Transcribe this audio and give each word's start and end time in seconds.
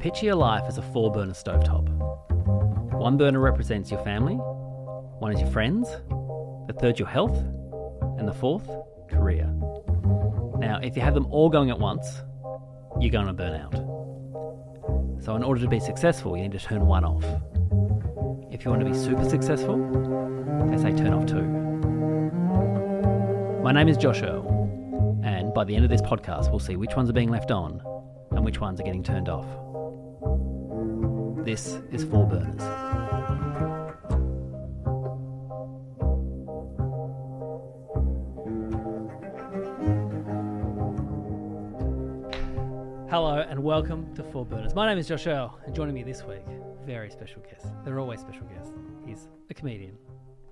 Picture 0.00 0.24
your 0.24 0.34
life 0.34 0.64
as 0.66 0.78
a 0.78 0.82
four 0.82 1.12
burner 1.12 1.34
stovetop. 1.34 1.86
One 2.98 3.18
burner 3.18 3.38
represents 3.38 3.90
your 3.90 4.02
family, 4.02 4.36
one 4.36 5.30
is 5.30 5.40
your 5.42 5.50
friends, 5.50 5.90
the 6.66 6.74
third 6.80 6.98
your 6.98 7.06
health, 7.06 7.36
and 8.18 8.26
the 8.26 8.32
fourth, 8.32 8.66
career. 9.10 9.44
Now, 10.56 10.80
if 10.82 10.96
you 10.96 11.02
have 11.02 11.12
them 11.12 11.26
all 11.26 11.50
going 11.50 11.68
at 11.68 11.78
once, 11.78 12.22
you're 12.98 13.10
going 13.10 13.26
to 13.26 13.34
burn 13.34 13.60
out. 13.60 13.74
So, 15.22 15.36
in 15.36 15.42
order 15.42 15.60
to 15.60 15.68
be 15.68 15.78
successful, 15.78 16.34
you 16.34 16.44
need 16.44 16.52
to 16.52 16.58
turn 16.58 16.86
one 16.86 17.04
off. 17.04 17.24
If 18.50 18.64
you 18.64 18.70
want 18.70 18.82
to 18.82 18.90
be 18.90 18.96
super 18.96 19.28
successful, 19.28 19.76
they 20.70 20.78
say 20.78 20.96
turn 20.96 21.12
off 21.12 21.26
two. 21.26 21.44
My 23.62 23.72
name 23.72 23.88
is 23.88 23.98
Josh 23.98 24.22
Earl, 24.22 24.48
and 25.22 25.52
by 25.52 25.64
the 25.64 25.76
end 25.76 25.84
of 25.84 25.90
this 25.90 26.00
podcast, 26.00 26.48
we'll 26.48 26.58
see 26.58 26.76
which 26.76 26.96
ones 26.96 27.10
are 27.10 27.12
being 27.12 27.28
left 27.28 27.50
on 27.50 27.82
and 28.30 28.46
which 28.46 28.60
ones 28.60 28.80
are 28.80 28.84
getting 28.84 29.02
turned 29.02 29.28
off. 29.28 29.44
This 31.44 31.78
is 31.92 32.04
Four 32.04 32.26
Burners. 32.26 32.60
Hello 43.10 43.44
and 43.48 43.62
welcome 43.62 44.12
to 44.14 44.22
Four 44.22 44.44
Burners. 44.46 44.74
My 44.74 44.86
name 44.88 44.96
is 44.98 45.06
Josh 45.06 45.26
Earl, 45.26 45.58
and 45.66 45.74
joining 45.74 45.94
me 45.94 46.02
this 46.02 46.24
week, 46.24 46.44
very 46.86 47.10
special 47.10 47.42
guest. 47.42 47.66
They're 47.84 48.00
always 48.00 48.20
special 48.20 48.44
guests. 48.46 48.72
He's 49.04 49.28
a 49.50 49.54
comedian, 49.54 49.98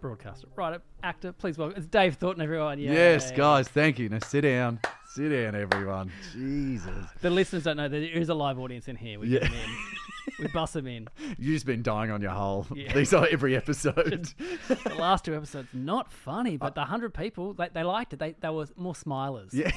broadcaster, 0.01 0.49
writer, 0.57 0.83
actor. 1.03 1.33
Please 1.33 1.57
welcome. 1.57 1.77
It's 1.79 1.87
Dave 1.87 2.17
Thornton, 2.17 2.43
everyone. 2.43 2.79
Yay. 2.79 2.93
Yes, 2.93 3.33
guys, 3.33 3.69
thank 3.69 3.99
you. 3.99 4.09
Now 4.09 4.19
sit 4.21 4.43
down. 4.43 4.81
Sit 5.15 5.31
down, 5.31 5.55
everyone. 5.55 6.13
Jesus. 6.33 7.07
The 7.23 7.31
listeners 7.31 7.65
don't 7.65 7.77
know 7.79 7.89
that 7.89 7.99
there 7.99 8.11
is 8.11 8.29
a 8.29 8.35
live 8.35 8.59
audience 8.59 8.89
in 8.89 8.97
here. 8.97 9.19
We 9.19 9.29
Yeah. 9.29 9.49
We 10.39 10.47
bust 10.49 10.75
them 10.75 10.87
in. 10.87 11.09
You've 11.39 11.55
just 11.55 11.67
been 11.67 11.83
dying 11.83 12.11
on 12.11 12.23
your 12.23 12.31
hole. 12.33 12.67
Yeah. 12.79 12.93
These 12.93 13.13
are 13.13 13.27
every 13.29 13.57
episode. 13.57 14.33
The 14.69 14.95
last 14.97 15.25
two 15.25 15.35
episodes, 15.35 15.69
not 15.73 16.13
funny, 16.13 16.57
but 16.57 16.79
uh, 16.79 16.83
the 16.83 16.85
hundred 16.85 17.13
people, 17.13 17.55
they, 17.55 17.69
they 17.73 17.83
liked 17.83 18.13
it. 18.13 18.21
They 18.21 18.37
they 18.41 18.51
were 18.51 18.67
more 18.77 18.93
smilers. 18.95 19.53
yeah. 19.53 19.73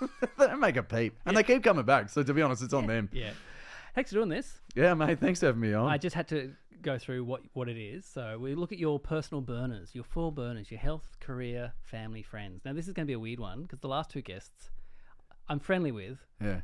they 0.38 0.46
don't 0.46 0.60
make 0.60 0.76
a 0.76 0.82
peep. 0.84 1.18
And 1.26 1.36
they 1.36 1.42
keep 1.42 1.64
coming 1.64 1.84
back. 1.84 2.08
So 2.08 2.22
to 2.22 2.32
be 2.32 2.40
honest, 2.40 2.62
it's 2.62 2.72
on 2.72 2.86
them. 2.86 3.08
Yeah. 3.12 3.30
Thanks 3.96 4.10
for 4.10 4.18
doing 4.18 4.28
this. 4.28 4.60
Yeah, 4.76 4.94
mate. 4.94 5.18
Thanks 5.18 5.40
for 5.40 5.46
having 5.46 5.60
me 5.60 5.72
on. 5.72 5.88
I 5.88 5.98
just 5.98 6.14
had 6.14 6.28
to 6.28 6.52
go 6.82 6.98
through 6.98 7.24
what, 7.24 7.42
what 7.54 7.68
it 7.68 7.76
is. 7.76 8.04
So 8.04 8.38
we 8.38 8.54
look 8.54 8.70
at 8.70 8.78
your 8.78 9.00
personal 9.00 9.40
burners, 9.40 9.94
your 9.94 10.04
four 10.04 10.30
burners, 10.30 10.70
your 10.70 10.78
health, 10.78 11.16
career, 11.18 11.72
family, 11.82 12.22
friends. 12.22 12.62
Now 12.64 12.74
this 12.74 12.86
is 12.86 12.92
going 12.92 13.06
to 13.06 13.10
be 13.10 13.14
a 13.14 13.18
weird 13.18 13.40
one 13.40 13.62
because 13.62 13.80
the 13.80 13.88
last 13.88 14.10
two 14.10 14.22
guests 14.22 14.70
I'm 15.48 15.58
friendly 15.58 15.92
with, 15.92 16.18
yeah. 16.40 16.60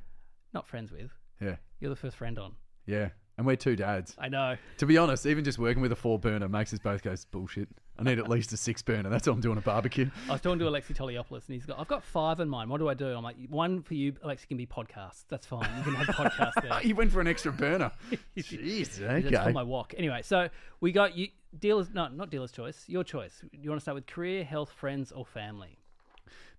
not 0.52 0.68
friends 0.68 0.92
with. 0.92 1.10
Yeah. 1.40 1.56
You're 1.80 1.90
the 1.90 1.96
first 1.96 2.16
friend 2.16 2.38
on. 2.38 2.54
Yeah. 2.86 3.10
And 3.38 3.46
we're 3.46 3.56
two 3.56 3.76
dads. 3.76 4.14
I 4.18 4.28
know. 4.28 4.56
To 4.78 4.86
be 4.86 4.98
honest, 4.98 5.24
even 5.24 5.42
just 5.42 5.58
working 5.58 5.80
with 5.80 5.90
a 5.90 5.96
four 5.96 6.18
burner 6.18 6.48
makes 6.48 6.72
us 6.72 6.78
both 6.78 7.02
go, 7.02 7.14
bullshit. 7.30 7.68
I 7.98 8.02
need 8.04 8.18
at 8.18 8.28
least 8.28 8.52
a 8.52 8.56
six 8.56 8.82
burner. 8.82 9.08
That's 9.10 9.26
what 9.26 9.34
I'm 9.34 9.40
doing 9.40 9.58
a 9.58 9.62
barbecue. 9.62 10.10
I 10.28 10.32
was 10.32 10.40
talking 10.40 10.58
to 10.58 10.64
Alexi 10.66 10.94
Toliopoulos, 10.94 11.46
and 11.46 11.54
he's 11.54 11.66
got, 11.66 11.78
I've 11.78 11.88
got 11.88 12.02
five 12.04 12.40
in 12.40 12.48
mind. 12.48 12.68
What 12.70 12.78
do 12.78 12.88
I 12.88 12.94
do? 12.94 13.06
I'm 13.06 13.22
like, 13.22 13.36
one 13.48 13.82
for 13.82 13.94
you, 13.94 14.12
Alexi, 14.12 14.48
can 14.48 14.56
be 14.56 14.66
podcasts. 14.66 15.24
That's 15.28 15.46
fine. 15.46 15.68
You 15.78 15.82
can 15.82 15.94
have 15.94 16.06
podcasts 16.14 16.62
there. 16.62 16.72
He 16.82 16.92
went 16.92 17.12
for 17.12 17.20
an 17.20 17.28
extra 17.28 17.52
burner. 17.52 17.92
Jeez. 18.36 18.96
That's 18.98 19.44
for 19.44 19.52
my 19.52 19.62
walk. 19.62 19.94
Anyway, 19.96 20.20
so 20.22 20.48
we 20.80 20.92
got 20.92 21.16
you 21.16 21.28
dealers. 21.58 21.90
No, 21.92 22.08
not 22.08 22.30
dealer's 22.30 22.52
choice. 22.52 22.84
Your 22.86 23.04
choice. 23.04 23.44
You 23.52 23.70
want 23.70 23.80
to 23.80 23.82
start 23.82 23.94
with 23.94 24.06
career, 24.06 24.44
health, 24.44 24.72
friends, 24.72 25.12
or 25.12 25.24
family? 25.24 25.78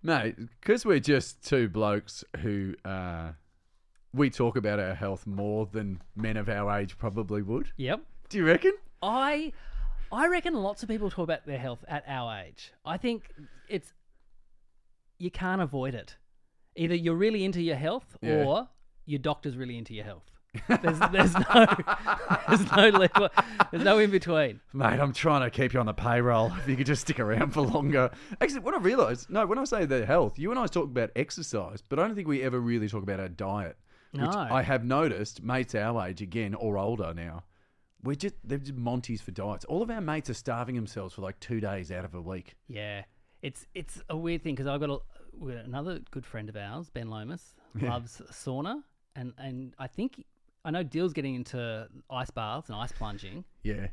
Mate, 0.02 0.36
because 0.60 0.84
we're 0.84 1.00
just 1.00 1.42
two 1.42 1.68
blokes 1.68 2.24
who 2.40 2.74
uh, 2.84 3.32
we 4.14 4.30
talk 4.30 4.56
about 4.56 4.78
our 4.78 4.94
health 4.94 5.26
more 5.26 5.66
than 5.70 6.00
men 6.16 6.36
of 6.36 6.48
our 6.48 6.78
age 6.78 6.96
probably 6.98 7.42
would. 7.42 7.72
Yep. 7.76 8.00
Do 8.28 8.38
you 8.38 8.46
reckon? 8.46 8.72
I, 9.02 9.52
I 10.12 10.28
reckon 10.28 10.54
lots 10.54 10.82
of 10.82 10.88
people 10.88 11.10
talk 11.10 11.24
about 11.24 11.46
their 11.46 11.58
health 11.58 11.84
at 11.88 12.04
our 12.06 12.38
age. 12.46 12.72
I 12.86 12.96
think 12.96 13.32
it's 13.68 13.92
you 15.18 15.30
can't 15.30 15.60
avoid 15.62 15.94
it. 15.94 16.16
Either 16.76 16.94
you're 16.94 17.14
really 17.14 17.44
into 17.44 17.60
your 17.62 17.76
health, 17.76 18.16
Yeah. 18.20 18.44
or 18.44 18.68
your 19.06 19.18
doctor's 19.20 19.56
really 19.56 19.78
into 19.78 19.94
your 19.94 20.04
health. 20.04 20.24
There's, 20.68 20.98
there's 21.12 21.34
no, 21.34 21.66
there's 22.48 22.70
no 22.76 22.88
level, 22.90 23.28
there's 23.72 23.82
no 23.84 23.98
in 23.98 24.10
between. 24.10 24.60
Mate, 24.72 25.00
I'm 25.00 25.12
trying 25.12 25.42
to 25.42 25.50
keep 25.50 25.72
you 25.74 25.80
on 25.80 25.86
the 25.86 25.92
payroll. 25.92 26.52
If 26.58 26.68
you 26.68 26.76
could 26.76 26.86
just 26.86 27.02
stick 27.02 27.18
around 27.18 27.50
for 27.52 27.60
longer. 27.62 28.10
Actually, 28.40 28.60
what 28.60 28.74
I 28.74 28.78
realised, 28.78 29.30
no, 29.30 29.46
when 29.46 29.58
I 29.58 29.64
say 29.64 29.84
the 29.84 30.06
health, 30.06 30.38
you 30.38 30.50
and 30.52 30.58
I 30.60 30.66
talk 30.66 30.84
about 30.84 31.10
exercise, 31.16 31.82
but 31.88 31.98
I 31.98 32.06
don't 32.06 32.14
think 32.14 32.28
we 32.28 32.42
ever 32.42 32.60
really 32.60 32.88
talk 32.88 33.02
about 33.02 33.18
our 33.20 33.28
diet. 33.28 33.76
Which 34.14 34.34
I 34.34 34.62
have 34.62 34.84
noticed, 34.84 35.42
mates 35.42 35.74
our 35.74 36.06
age 36.06 36.22
again 36.22 36.54
or 36.54 36.78
older 36.78 37.12
now, 37.14 37.44
we're 38.02 38.14
just 38.14 38.34
they're 38.44 38.58
just 38.58 38.76
Monties 38.76 39.20
for 39.20 39.30
diets. 39.32 39.64
All 39.64 39.82
of 39.82 39.90
our 39.90 40.00
mates 40.00 40.30
are 40.30 40.34
starving 40.34 40.76
themselves 40.76 41.14
for 41.14 41.22
like 41.22 41.40
two 41.40 41.60
days 41.60 41.90
out 41.90 42.04
of 42.04 42.14
a 42.14 42.20
week. 42.20 42.54
Yeah, 42.68 43.02
it's 43.42 43.66
it's 43.74 44.02
a 44.08 44.16
weird 44.16 44.42
thing 44.42 44.54
because 44.54 44.66
I've 44.66 44.80
got 44.80 44.90
a, 44.90 45.46
another 45.64 46.00
good 46.10 46.26
friend 46.26 46.48
of 46.48 46.56
ours, 46.56 46.90
Ben 46.90 47.08
Lomas, 47.08 47.54
loves 47.80 48.20
sauna, 48.30 48.82
and 49.16 49.32
and 49.38 49.74
I 49.78 49.86
think 49.86 50.24
I 50.64 50.70
know 50.70 50.82
Dill's 50.82 51.12
getting 51.12 51.34
into 51.34 51.88
ice 52.10 52.30
baths 52.30 52.68
and 52.68 52.76
ice 52.76 52.92
plunging. 52.92 53.44
Yeah, 53.62 53.88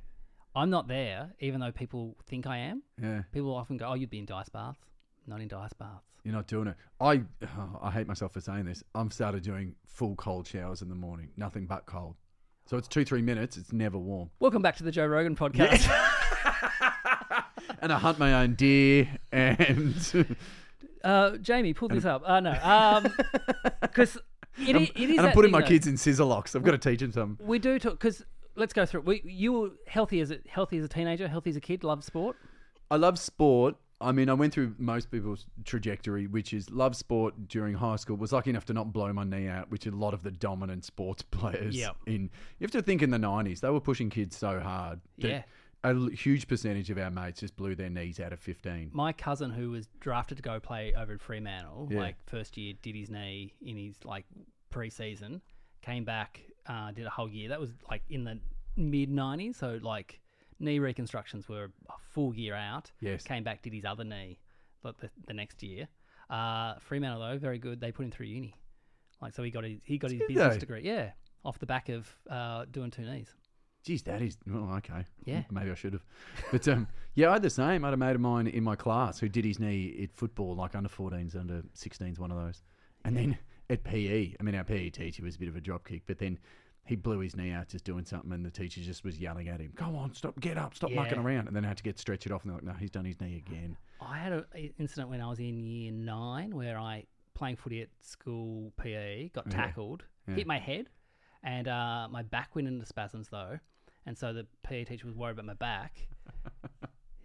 I'm 0.56 0.70
not 0.70 0.88
there, 0.88 1.34
even 1.40 1.62
though 1.62 1.72
people 1.72 2.18
think 2.28 2.46
I 2.46 2.58
am. 2.58 2.84
yeah. 3.02 3.24
People 3.32 3.56
often 3.56 3.78
go, 3.78 3.88
"Oh, 3.88 3.94
you'd 3.94 4.10
be 4.10 4.20
into 4.20 4.36
ice 4.36 4.50
baths." 4.50 4.80
Not 5.28 5.40
into 5.40 5.56
ice 5.56 5.74
baths. 5.74 6.11
You're 6.24 6.34
not 6.36 6.48
doing 6.48 6.68
it. 6.68 6.76
I 7.00 7.24
I 7.82 7.92
hate 7.92 8.08
myself 8.08 8.34
for 8.34 8.42
saying 8.42 8.66
this. 8.66 8.84
I'm 8.96 9.12
started 9.12 9.44
doing 9.44 9.76
full 9.88 10.16
cold 10.16 10.48
showers 10.48 10.82
in 10.82 10.90
the 10.90 10.96
morning. 10.96 11.30
Nothing 11.38 11.66
but 11.66 11.86
cold. 11.86 12.16
So 12.68 12.78
it's 12.78 12.88
two 12.88 13.04
three 13.04 13.22
minutes. 13.22 13.58
It's 13.58 13.74
never 13.74 13.98
warm. 13.98 14.30
Welcome 14.40 14.62
back 14.62 14.76
to 14.78 14.84
the 14.84 14.92
Joe 14.92 15.06
Rogan 15.08 15.36
podcast. 15.36 15.88
And 17.82 17.92
I 17.92 17.98
hunt 17.98 18.20
my 18.20 18.44
own 18.44 18.54
deer 18.56 19.10
and 19.32 19.96
Uh, 21.04 21.38
Jamie, 21.38 21.74
pull 21.74 21.88
this 21.88 22.06
up. 22.06 22.22
Uh, 22.24 22.40
no, 22.40 22.52
um, 22.62 23.12
because 23.82 24.18
it, 24.60 24.76
i- 24.76 24.82
it 24.96 25.10
is. 25.10 25.18
and 25.18 25.22
I'm 25.28 25.34
putting 25.34 25.50
my 25.50 25.62
though. 25.62 25.66
kids 25.68 25.88
in 25.88 25.98
scissor 25.98 26.26
locks. 26.26 26.56
I've 26.56 26.62
got 26.62 26.72
to 26.72 26.78
teach 26.78 27.00
them 27.00 27.12
something. 27.12 27.44
We 27.48 27.58
do 27.58 27.80
talk 27.80 27.94
because 27.94 28.24
let's 28.56 28.72
go 28.72 28.86
through. 28.86 29.00
it. 29.00 29.06
We 29.08 29.22
you 29.26 29.52
were 29.54 29.70
healthy 29.88 30.20
as 30.22 30.30
a 30.30 30.38
healthy 30.48 30.78
as 30.78 30.86
a 30.86 30.88
teenager, 30.88 31.28
healthy 31.28 31.50
as 31.50 31.56
a 31.56 31.60
kid, 31.62 31.84
love 31.84 32.04
sport. 32.04 32.36
I 32.92 32.98
love 32.98 33.18
sport. 33.18 33.78
I 34.02 34.12
mean, 34.12 34.30
I 34.30 34.34
went 34.34 34.54
through 34.54 34.76
most 34.78 35.12
people's 35.12 35.46
trajectory, 35.64 36.28
which 36.28 36.54
is 36.54 36.70
love 36.70 36.96
sport 36.96 37.48
during 37.48 37.76
high 37.76 37.96
school. 37.98 38.18
Was 38.18 38.32
lucky 38.32 38.50
enough 38.50 38.66
to 38.66 38.74
not 38.74 38.92
blow 38.92 39.12
my 39.14 39.24
knee 39.24 39.48
out, 39.48 39.70
which 39.72 39.86
a 39.86 39.92
lot 39.92 40.14
of 40.14 40.24
the 40.24 40.32
dominant 40.32 40.84
sports 40.86 41.22
players 41.32 41.76
Yep. 41.76 41.96
in. 42.08 42.24
You 42.60 42.64
have 42.66 42.72
to 42.72 42.82
think 42.82 43.02
in 43.02 43.12
the 43.12 43.18
'90s 43.18 43.60
they 43.62 43.70
were 43.70 43.80
pushing 43.82 44.10
kids 44.10 44.36
so 44.36 44.60
hard. 44.60 45.02
that 45.20 45.28
Yeah. 45.28 45.44
A 45.84 45.96
huge 46.12 46.48
percentage 46.48 46.92
of 46.92 47.00
our 47.00 47.10
mates 47.10 47.40
just 47.40 47.56
blew 47.56 47.74
their 47.74 47.90
knees 47.90 48.20
out 48.20 48.32
of 48.34 48.40
15. 48.40 48.92
my 48.94 49.12
cousin 49.12 49.50
who 49.50 49.72
was 49.72 49.88
drafted 50.00 50.38
to 50.38 50.44
go 50.44 50.60
play 50.60 50.94
over 50.96 51.14
at 51.14 51.22
Fremantle, 51.22 51.88
Yeah. 51.90 52.00
like 52.02 52.16
first 52.28 52.56
year, 52.56 52.76
did 52.84 52.96
his 52.96 53.10
knee 53.10 53.56
in 53.62 53.78
his 53.78 53.96
like 54.06 54.26
pre-season, 54.70 55.42
came 55.82 56.04
back, 56.06 56.42
uh, 56.68 56.92
did 56.92 57.06
a 57.06 57.10
whole 57.10 57.30
year. 57.30 57.50
That 57.50 57.60
was 57.60 57.72
like 57.90 58.04
in 58.10 58.24
the 58.24 58.40
mid 58.78 59.10
'90s, 59.10 59.56
so 59.56 59.80
like 59.82 60.21
knee 60.62 60.80
reconstructions 60.80 61.50
were 61.50 61.66
a 61.90 61.94
full 62.14 62.34
year 62.36 62.56
out. 62.56 62.92
Yes. 63.00 63.24
came 63.24 63.44
back, 63.44 63.62
did 63.62 63.74
his 63.74 63.86
other 63.86 64.04
knee, 64.04 64.40
like 64.84 64.98
the, 65.00 65.10
the 65.28 65.34
next 65.34 65.62
year. 65.64 65.88
Uh, 66.30 66.76
Fremantle 66.80 67.20
though, 67.20 67.38
very 67.38 67.60
good. 67.60 67.82
They 67.82 67.92
put 67.92 68.06
him 68.06 68.12
through 68.12 68.28
uni, 68.28 68.56
like 69.22 69.34
so 69.34 69.44
he 69.44 69.52
got 69.52 69.64
his 69.66 69.82
he 69.84 69.98
got 69.98 70.12
his 70.12 70.20
Did 70.20 70.28
business 70.30 70.54
they? 70.56 70.60
degree. 70.60 70.82
Yeah, 70.84 71.12
off 71.44 71.60
the 71.60 71.66
back 71.66 71.90
of 71.90 72.10
uh, 72.30 72.66
doing 72.72 72.90
two 72.92 73.04
knees. 73.04 73.34
Geez, 73.84 74.04
that 74.04 74.22
is 74.22 74.38
well, 74.48 74.76
okay. 74.78 75.04
Yeah. 75.26 75.42
maybe 75.50 75.72
I 75.72 75.74
should 75.74 75.94
have. 75.94 76.06
But 76.52 76.68
um, 76.68 76.88
yeah, 77.16 77.30
I 77.30 77.34
had 77.34 77.42
the 77.42 77.50
same. 77.50 77.84
I 77.84 77.88
had 77.88 77.96
a 77.96 77.98
mate 77.98 78.16
of 78.16 78.22
mine 78.22 78.46
in 78.48 78.64
my 78.64 78.76
class 78.76 79.20
who 79.20 79.28
did 79.28 79.44
his 79.44 79.60
knee 79.60 80.00
at 80.04 80.14
football, 80.14 80.56
like 80.56 80.76
under 80.76 80.88
14s, 80.88 81.36
under 81.36 81.64
16s, 81.76 82.20
one 82.20 82.30
of 82.32 82.38
those. 82.38 82.62
And 83.04 83.18
then 83.18 83.40
at 83.72 83.84
PE, 83.84 84.36
I 84.40 84.44
mean, 84.44 84.54
our 84.54 84.64
PE 84.64 84.92
teacher 84.92 85.24
was 85.24 85.36
a 85.36 85.40
bit 85.40 85.48
of 85.50 85.56
a 85.56 85.62
dropkick, 85.62 86.04
but 86.06 86.20
then 86.20 86.38
he 86.86 86.96
blew 86.96 87.20
his 87.20 87.36
knee 87.36 87.52
out 87.52 87.68
just 87.70 87.84
doing 87.86 88.06
something, 88.06 88.32
and 88.32 88.46
the 88.46 88.52
teacher 88.52 88.82
just 88.82 89.04
was 89.04 89.20
yelling 89.20 89.48
at 89.50 89.60
him, 89.60 89.72
"Go 89.76 89.96
on, 89.96 90.14
stop, 90.14 90.40
get 90.40 90.58
up, 90.58 90.76
stop 90.76 90.92
mucking 90.92 91.20
around." 91.20 91.48
And 91.48 91.56
then 91.56 91.64
I 91.66 91.70
had 91.70 91.78
to 91.78 91.84
get 91.84 92.00
stretched 92.00 92.30
off, 92.32 92.44
and 92.44 92.50
they're 92.52 92.58
like, 92.58 92.66
"No, 92.66 92.74
he's 92.74 92.90
done 92.92 93.06
his 93.06 93.20
knee 93.22 93.38
again." 93.48 93.78
I 94.02 94.18
had 94.18 94.34
an 94.34 94.46
incident 94.80 95.10
when 95.10 95.22
I 95.22 95.30
was 95.30 95.40
in 95.40 95.60
year 95.60 95.92
nine 95.92 96.56
where 96.56 96.78
I 96.80 97.06
playing 97.34 97.56
footy 97.56 97.82
at 97.82 97.90
school 98.02 98.74
PE 98.78 99.30
got 99.30 99.46
Yeah. 99.48 99.54
tackled, 99.54 100.04
Yeah. 100.28 100.36
hit 100.36 100.48
my 100.48 100.60
head, 100.60 100.90
and 101.44 101.68
uh, 101.68 102.08
my 102.10 102.24
back 102.24 102.56
went 102.56 102.68
into 102.68 102.86
spasms 102.86 103.30
though, 103.30 103.60
and 104.06 104.18
so 104.18 104.34
the 104.34 104.48
PE 104.64 104.86
teacher 104.86 105.06
was 105.08 105.16
worried 105.16 105.34
about 105.34 105.46
my 105.46 105.54
back. 105.54 106.08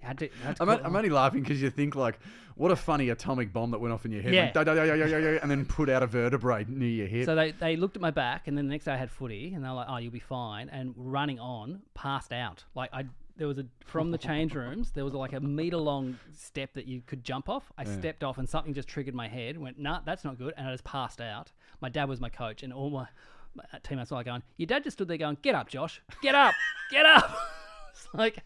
had 0.07 0.19
to, 0.19 0.29
had 0.43 0.57
to 0.57 0.63
I'm, 0.85 0.97
only 0.97 1.09
laughing 1.11 1.43
because 1.43 1.61
you 1.61 1.71
think 1.71 1.95
like, 1.95 2.19
what 2.55 2.71
a 2.71 2.77
funny 2.77 3.11
atomic 3.11 3.53
bomb 3.53 3.71
that 3.73 3.79
went 3.81 3.93
off 3.93 4.05
in 4.07 4.13
your 4.13 4.23
head, 4.23 4.33
Yeah. 4.33 4.43
went, 4.45 4.55
"Da, 4.55 4.65
da, 4.65 4.75
da, 4.75 4.87
da, 4.87 4.97
da, 4.97 5.07
da, 5.07 5.21
da," 5.21 5.39
and 5.43 5.51
then 5.51 5.67
put 5.67 5.91
out 5.91 6.03
a 6.03 6.07
vertebrae 6.07 6.65
near 6.69 6.89
your 6.89 7.07
hip. 7.07 7.27
So 7.27 7.35
they, 7.35 7.53
they 7.53 7.77
looked 7.77 7.97
at 7.97 8.03
my 8.03 8.11
back, 8.11 8.49
and 8.49 8.57
then 8.57 8.67
the 8.67 8.71
next 8.73 8.85
day 8.87 8.93
I 8.93 8.97
had 8.97 9.11
footy, 9.11 9.53
and 9.55 9.63
they 9.65 9.69
were 9.69 9.75
like, 9.75 9.89
"Oh, 9.91 9.99
you'll 9.99 10.13
be 10.13 10.19
fine." 10.21 10.69
And 10.71 10.95
running 10.97 11.39
on, 11.39 11.83
passed 11.95 12.33
out. 12.33 12.65
Like 12.75 12.91
I, 12.93 13.05
there 13.37 13.47
was 13.47 13.59
a 13.59 13.67
from 13.85 14.11
the 14.11 14.19
change 14.19 14.55
rooms, 14.63 14.93
there 14.93 15.05
was 15.05 15.13
like 15.13 15.35
a 15.35 15.41
meter 15.41 15.77
long 15.77 16.19
step 16.33 16.73
that 16.75 16.87
you 16.87 17.03
could 17.07 17.23
jump 17.23 17.49
off. 17.51 17.71
I 17.77 17.85
stepped 17.85 18.25
off, 18.25 18.39
and 18.39 18.49
something 18.49 18.73
just 18.73 18.89
triggered 18.89 19.15
my 19.15 19.29
head. 19.29 19.59
Went, 19.59 19.79
"Nah, 19.79 20.01
that's 20.07 20.25
not 20.25 20.39
good," 20.39 20.55
and 20.57 20.67
I 20.67 20.73
just 20.73 20.85
passed 20.85 21.21
out. 21.21 21.53
My 21.81 21.89
dad 21.91 22.09
was 22.09 22.21
my 22.21 22.31
coach, 22.31 22.63
and 22.63 22.73
all 22.73 22.89
my 22.89 23.07
my 23.55 23.65
uh, 23.73 23.79
teammates 23.83 24.11
were 24.11 24.17
like 24.19 24.27
going, 24.27 24.43
"Your 24.57 24.67
dad 24.67 24.85
just 24.85 24.97
stood 24.97 25.09
there 25.09 25.17
going, 25.19 25.37
get 25.43 25.55
up, 25.55 25.69
Josh, 25.69 26.01
get 26.23 26.35
up, 26.35 26.55
get 26.91 27.05
up." 27.07 27.37
it's 27.91 28.09
like, 28.15 28.39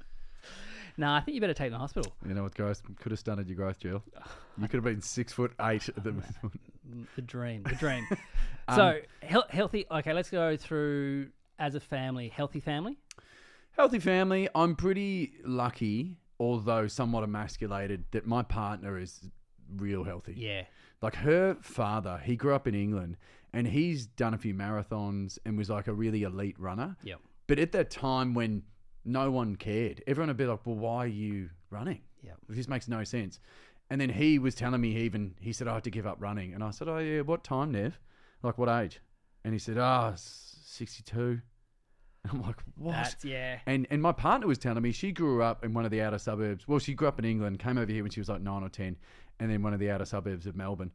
no, 1.01 1.13
I 1.13 1.21
think 1.21 1.35
you 1.35 1.41
better 1.41 1.55
take 1.55 1.67
him 1.69 1.73
to 1.73 1.77
the 1.77 1.79
hospital. 1.79 2.13
You 2.27 2.35
know 2.35 2.43
what, 2.43 2.55
guys? 2.55 2.83
Could 3.01 3.11
have 3.13 3.19
stunted 3.19 3.49
your 3.49 3.57
growth, 3.57 3.79
Jill. 3.79 4.03
You 4.59 4.69
could 4.69 4.75
have 4.75 4.85
been 4.85 5.01
six 5.01 5.33
foot 5.33 5.53
eight 5.63 5.89
at 5.89 6.05
the 6.05 6.15
The 7.17 7.23
dream, 7.23 7.63
the 7.65 7.75
dream. 7.77 8.07
Um, 8.69 8.77
so 8.77 9.01
heal- 9.23 9.47
healthy. 9.49 9.85
Okay, 9.91 10.13
let's 10.13 10.31
go 10.31 10.57
through 10.57 11.31
as 11.59 11.75
a 11.75 11.81
family. 11.81 12.29
Healthy 12.29 12.61
family. 12.61 12.99
Healthy 13.73 13.99
family. 13.99 14.49
I'm 14.55 14.77
pretty 14.77 15.33
lucky, 15.45 16.19
although 16.39 16.87
somewhat 16.87 17.25
emasculated, 17.25 18.05
that 18.13 18.27
my 18.29 18.43
partner 18.45 18.97
is 18.97 19.29
real 19.77 20.05
healthy. 20.05 20.35
Yeah, 20.37 20.65
Like 21.03 21.17
her 21.17 21.57
father, 21.63 22.21
he 22.23 22.37
grew 22.37 22.55
up 22.55 22.69
in 22.69 22.77
England 22.77 23.17
and 23.53 23.67
he's 23.67 24.07
done 24.07 24.35
a 24.35 24.39
few 24.39 24.55
marathons 24.55 25.39
and 25.45 25.59
was 25.59 25.69
like 25.71 25.89
a 25.89 25.93
really 25.93 26.23
elite 26.23 26.59
runner. 26.61 26.97
Yep. 27.03 27.19
But 27.49 27.59
at 27.59 27.73
that 27.73 27.91
time 27.91 28.35
when 28.35 28.63
no 29.05 29.31
one 29.31 29.57
cared, 29.57 30.03
everyone 30.07 30.29
would 30.29 30.37
be 30.37 30.47
like, 30.47 30.61
well, 30.65 30.77
why 30.77 31.05
are 31.05 31.07
you 31.07 31.51
running? 31.71 32.01
Yep. 32.23 32.37
This 32.49 32.69
makes 32.69 32.89
no 32.89 33.05
sense. 33.05 33.41
And 33.89 34.01
then 34.01 34.11
he 34.11 34.39
was 34.39 34.55
telling 34.55 34.81
me, 34.81 34.93
he 34.93 35.01
even, 35.01 35.35
he 35.41 35.53
said, 35.53 35.67
I 35.67 35.75
had 35.75 35.85
to 35.85 35.91
give 35.91 36.07
up 36.07 36.17
running. 36.21 36.55
And 36.55 36.63
I 36.63 36.71
said, 36.71 36.89
oh, 36.89 36.99
yeah, 36.99 37.23
what 37.23 37.43
time, 37.43 37.73
Nev? 37.73 37.99
Like, 38.43 38.57
what 38.57 38.69
age? 38.69 39.01
And 39.45 39.53
he 39.53 39.59
said, 39.59 39.79
ah, 39.79 40.13
62. 40.17 41.41
I'm 42.31 42.43
like, 42.43 42.57
what? 42.77 42.93
that's 42.93 43.25
yeah. 43.25 43.61
And 43.67 43.87
and 43.91 44.03
my 44.03 44.13
partner 44.13 44.47
was 44.47 44.59
telling 44.59 44.83
me 44.83 44.93
she 44.93 45.11
grew 45.11 45.43
up 45.43 45.65
in 45.65 45.73
one 45.73 45.85
of 45.85 45.91
the 45.91 46.03
outer 46.03 46.19
suburbs. 46.19 46.69
Well, 46.69 46.79
she 46.79 46.93
grew 46.93 47.09
up 47.09 47.19
in 47.19 47.25
England, 47.25 47.59
came 47.59 47.79
over 47.79 47.91
here 47.91 48.03
when 48.03 48.11
she 48.11 48.21
was 48.21 48.29
like 48.29 48.43
nine 48.43 48.63
or 48.63 48.69
ten, 48.69 48.97
and 49.39 49.51
then 49.51 49.63
one 49.63 49.73
of 49.73 49.81
the 49.81 49.91
outer 49.91 50.05
suburbs 50.05 50.47
of 50.47 50.55
Melbourne. 50.55 50.93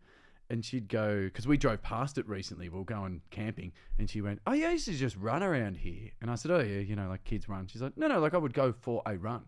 And 0.50 0.63
she'd 0.63 0.88
go 0.88 1.24
because 1.24 1.47
we 1.47 1.57
drove 1.57 1.81
past 1.81 2.18
it 2.18 2.27
recently. 2.27 2.69
We 2.69 2.77
were 2.77 2.86
going 2.86 3.21
camping, 3.31 3.71
and 3.97 4.07
she 4.09 4.21
went, 4.21 4.42
"Oh 4.45 4.53
yeah, 4.53 4.68
I 4.68 4.71
used 4.74 4.86
to 4.86 4.94
just 4.94 5.15
run 5.15 5.42
around 5.42 5.77
here." 5.77 6.12
And 6.21 6.30
I 6.30 6.36
said, 6.36 6.51
"Oh 6.51 6.59
yeah, 6.59 6.80
you 6.80 6.95
know, 6.95 7.09
like 7.09 7.24
kids 7.24 7.50
run." 7.50 7.65
She's 7.68 7.81
like, 7.81 7.97
"No, 7.97 8.07
no, 8.07 8.19
like 8.19 8.36
I 8.36 8.38
would 8.38 8.53
go 8.53 8.71
for 8.71 9.01
a 9.07 9.18
run." 9.18 9.44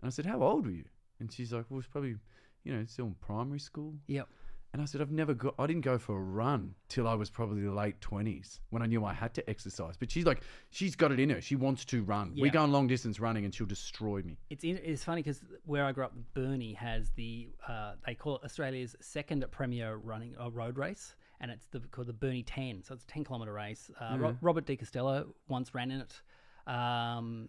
And 0.00 0.06
I 0.06 0.10
said, 0.10 0.26
"How 0.26 0.40
old 0.42 0.66
were 0.66 0.72
you?" 0.72 0.84
And 1.18 1.32
she's 1.32 1.52
like, 1.52 1.64
"Well, 1.68 1.80
it's 1.80 1.88
probably, 1.88 2.14
you 2.62 2.72
know, 2.72 2.84
still 2.84 3.06
in 3.06 3.14
primary 3.14 3.58
school." 3.58 3.94
Yep. 4.06 4.28
And 4.76 4.82
I 4.82 4.84
said, 4.84 5.00
I've 5.00 5.10
never 5.10 5.32
got, 5.32 5.54
I 5.58 5.66
didn't 5.66 5.86
go 5.86 5.96
for 5.96 6.18
a 6.18 6.20
run 6.22 6.74
till 6.90 7.08
I 7.08 7.14
was 7.14 7.30
probably 7.30 7.62
the 7.62 7.72
late 7.72 7.98
20s 8.02 8.60
when 8.68 8.82
I 8.82 8.86
knew 8.86 9.06
I 9.06 9.14
had 9.14 9.32
to 9.32 9.48
exercise. 9.48 9.96
But 9.96 10.10
she's 10.10 10.26
like, 10.26 10.42
she's 10.68 10.94
got 10.94 11.12
it 11.12 11.18
in 11.18 11.30
her. 11.30 11.40
She 11.40 11.56
wants 11.56 11.86
to 11.86 12.02
run. 12.02 12.34
We 12.34 12.48
Yeah. 12.48 12.52
go 12.52 12.62
on 12.62 12.72
long 12.72 12.86
distance 12.86 13.18
running 13.18 13.46
and 13.46 13.54
she'll 13.54 13.66
destroy 13.66 14.20
me. 14.20 14.36
It's 14.50 14.64
in, 14.64 14.76
it's 14.84 15.02
funny 15.02 15.22
because 15.22 15.40
where 15.64 15.86
I 15.86 15.92
grew 15.92 16.04
up, 16.04 16.12
Burnie 16.34 16.74
has 16.74 17.08
the 17.16 17.48
uh, 17.66 17.92
they 18.04 18.14
call 18.14 18.36
it 18.36 18.42
Australia's 18.44 18.94
second 19.00 19.46
premier 19.50 19.96
running 19.96 20.34
uh, 20.38 20.50
road 20.50 20.76
race, 20.76 21.14
and 21.40 21.50
it's 21.50 21.64
the 21.70 21.80
called 21.80 22.08
the 22.08 22.12
Burnie 22.12 22.42
Ten. 22.42 22.82
So 22.82 22.92
it's 22.92 23.04
a 23.04 23.06
ten 23.06 23.24
kilometer 23.24 23.54
race. 23.54 23.90
Uh, 23.98 24.18
Ro- 24.18 24.36
Robert 24.42 24.66
De 24.66 24.76
Costello 24.76 25.28
once 25.48 25.74
ran 25.74 25.90
in 25.90 26.02
it. 26.02 26.20
Um, 26.70 27.48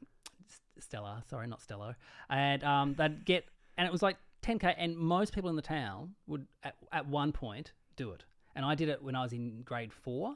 Stella, 0.80 1.24
sorry, 1.30 1.48
not 1.48 1.60
Stello, 1.60 1.94
and 2.30 2.64
um, 2.64 2.94
they'd 2.98 3.26
get 3.26 3.44
and 3.78 3.86
it 3.86 3.92
was 3.92 4.02
like 4.02 4.16
10k, 4.48 4.76
and 4.78 4.96
most 4.98 5.34
people 5.34 5.50
in 5.50 5.56
the 5.56 5.62
town 5.62 6.16
would 6.28 6.48
at, 6.64 6.76
at 6.92 7.08
one 7.08 7.32
point 7.32 7.74
do 7.96 8.12
it, 8.12 8.24
and 8.56 8.64
I 8.66 8.76
did 8.76 8.90
it 8.90 9.02
when 9.04 9.16
I 9.16 9.24
was 9.24 9.34
in 9.34 9.62
grade 9.64 9.92
four. 9.94 10.36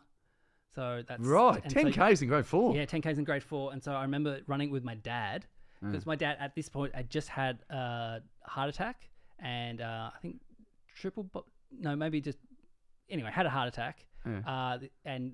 So 0.75 1.03
that's 1.07 1.21
Right. 1.21 1.61
and 1.63 1.73
so 1.73 1.79
10Ks 1.83 2.21
in 2.21 2.27
grade 2.29 2.45
four. 2.45 2.75
yeah, 2.75 2.85
10Ks 2.85 3.17
in 3.17 3.23
grade 3.25 3.43
four. 3.43 3.73
And 3.73 3.83
so 3.83 3.91
I 3.93 4.03
remember 4.03 4.39
running 4.47 4.71
with 4.71 4.83
my 4.83 4.95
dad 4.95 5.45
because 5.81 6.05
my 6.05 6.15
dad 6.15 6.37
at 6.39 6.55
this 6.55 6.69
point 6.69 6.95
had 6.95 7.09
just 7.09 7.27
had 7.27 7.59
a 7.69 8.21
heart 8.45 8.69
attack 8.69 9.09
and 9.39 9.81
uh, 9.81 10.11
I 10.15 10.19
think 10.21 10.39
triple, 10.95 11.23
bo- 11.23 11.45
no, 11.77 11.95
maybe 11.95 12.21
just, 12.21 12.37
anyway, 13.09 13.31
had 13.33 13.45
a 13.47 13.49
heart 13.49 13.67
attack 13.67 14.05
uh, 14.47 14.77
and 15.03 15.33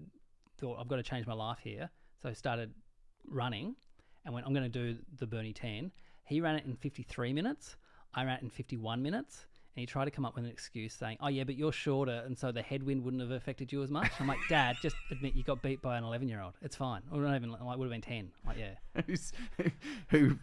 thought, 0.57 0.79
I've 0.79 0.88
got 0.88 0.95
to 0.95 1.03
change 1.03 1.27
my 1.27 1.33
life 1.33 1.59
here. 1.62 1.89
So 2.24 2.29
I 2.29 2.33
started 2.33 2.74
running 3.27 3.75
and 4.25 4.33
went, 4.33 4.47
I'm 4.47 4.53
going 4.53 4.71
to 4.71 4.94
do 4.94 4.97
the 5.19 5.27
Burnie 5.27 5.53
10. 5.53 5.91
He 6.25 6.41
ran 6.41 6.56
it 6.56 6.65
in 6.65 6.75
53 6.77 7.33
minutes. 7.33 7.75
I 8.13 8.24
ran 8.25 8.38
it 8.38 8.44
in 8.44 8.50
51 8.50 9.01
minutes. 9.01 9.45
And 9.75 9.81
he 9.81 9.86
tried 9.86 10.06
to 10.06 10.12
come 10.12 10.25
up 10.25 10.33
with 10.33 10.44
an 10.44 10.50
excuse 10.50 10.92
saying, 10.95 11.18
"Oh 11.21 11.27
yeah, 11.27 11.44
but 11.44 11.54
you're 11.56 11.71
shorter, 11.71 12.24
and 12.25 12.36
so 12.36 12.51
the 12.51 12.63
headwind 12.63 13.04
wouldn't 13.04 13.21
have 13.21 13.30
affected 13.30 13.71
you 13.71 13.83
as 13.83 13.92
much." 13.92 14.09
I'm 14.19 14.25
like, 14.27 14.39
"Dad, 14.50 14.75
just 14.81 14.95
admit 15.12 15.36
you 15.36 15.44
got 15.44 15.62
beat 15.62 15.83
by 15.83 16.00
an 16.00 16.04
11 16.04 16.27
year 16.27 16.42
old. 16.42 16.54
It's 16.63 16.75
fine. 16.75 17.04
Or 17.12 17.19
not 17.21 17.36
even. 17.36 17.51
Like, 17.51 17.62
would 17.77 17.83
have 17.86 17.92
been 17.92 18.01
10. 18.01 18.31
Like, 18.44 18.57
yeah, 18.57 18.71
Who's- 19.06 19.31
who 20.09 20.39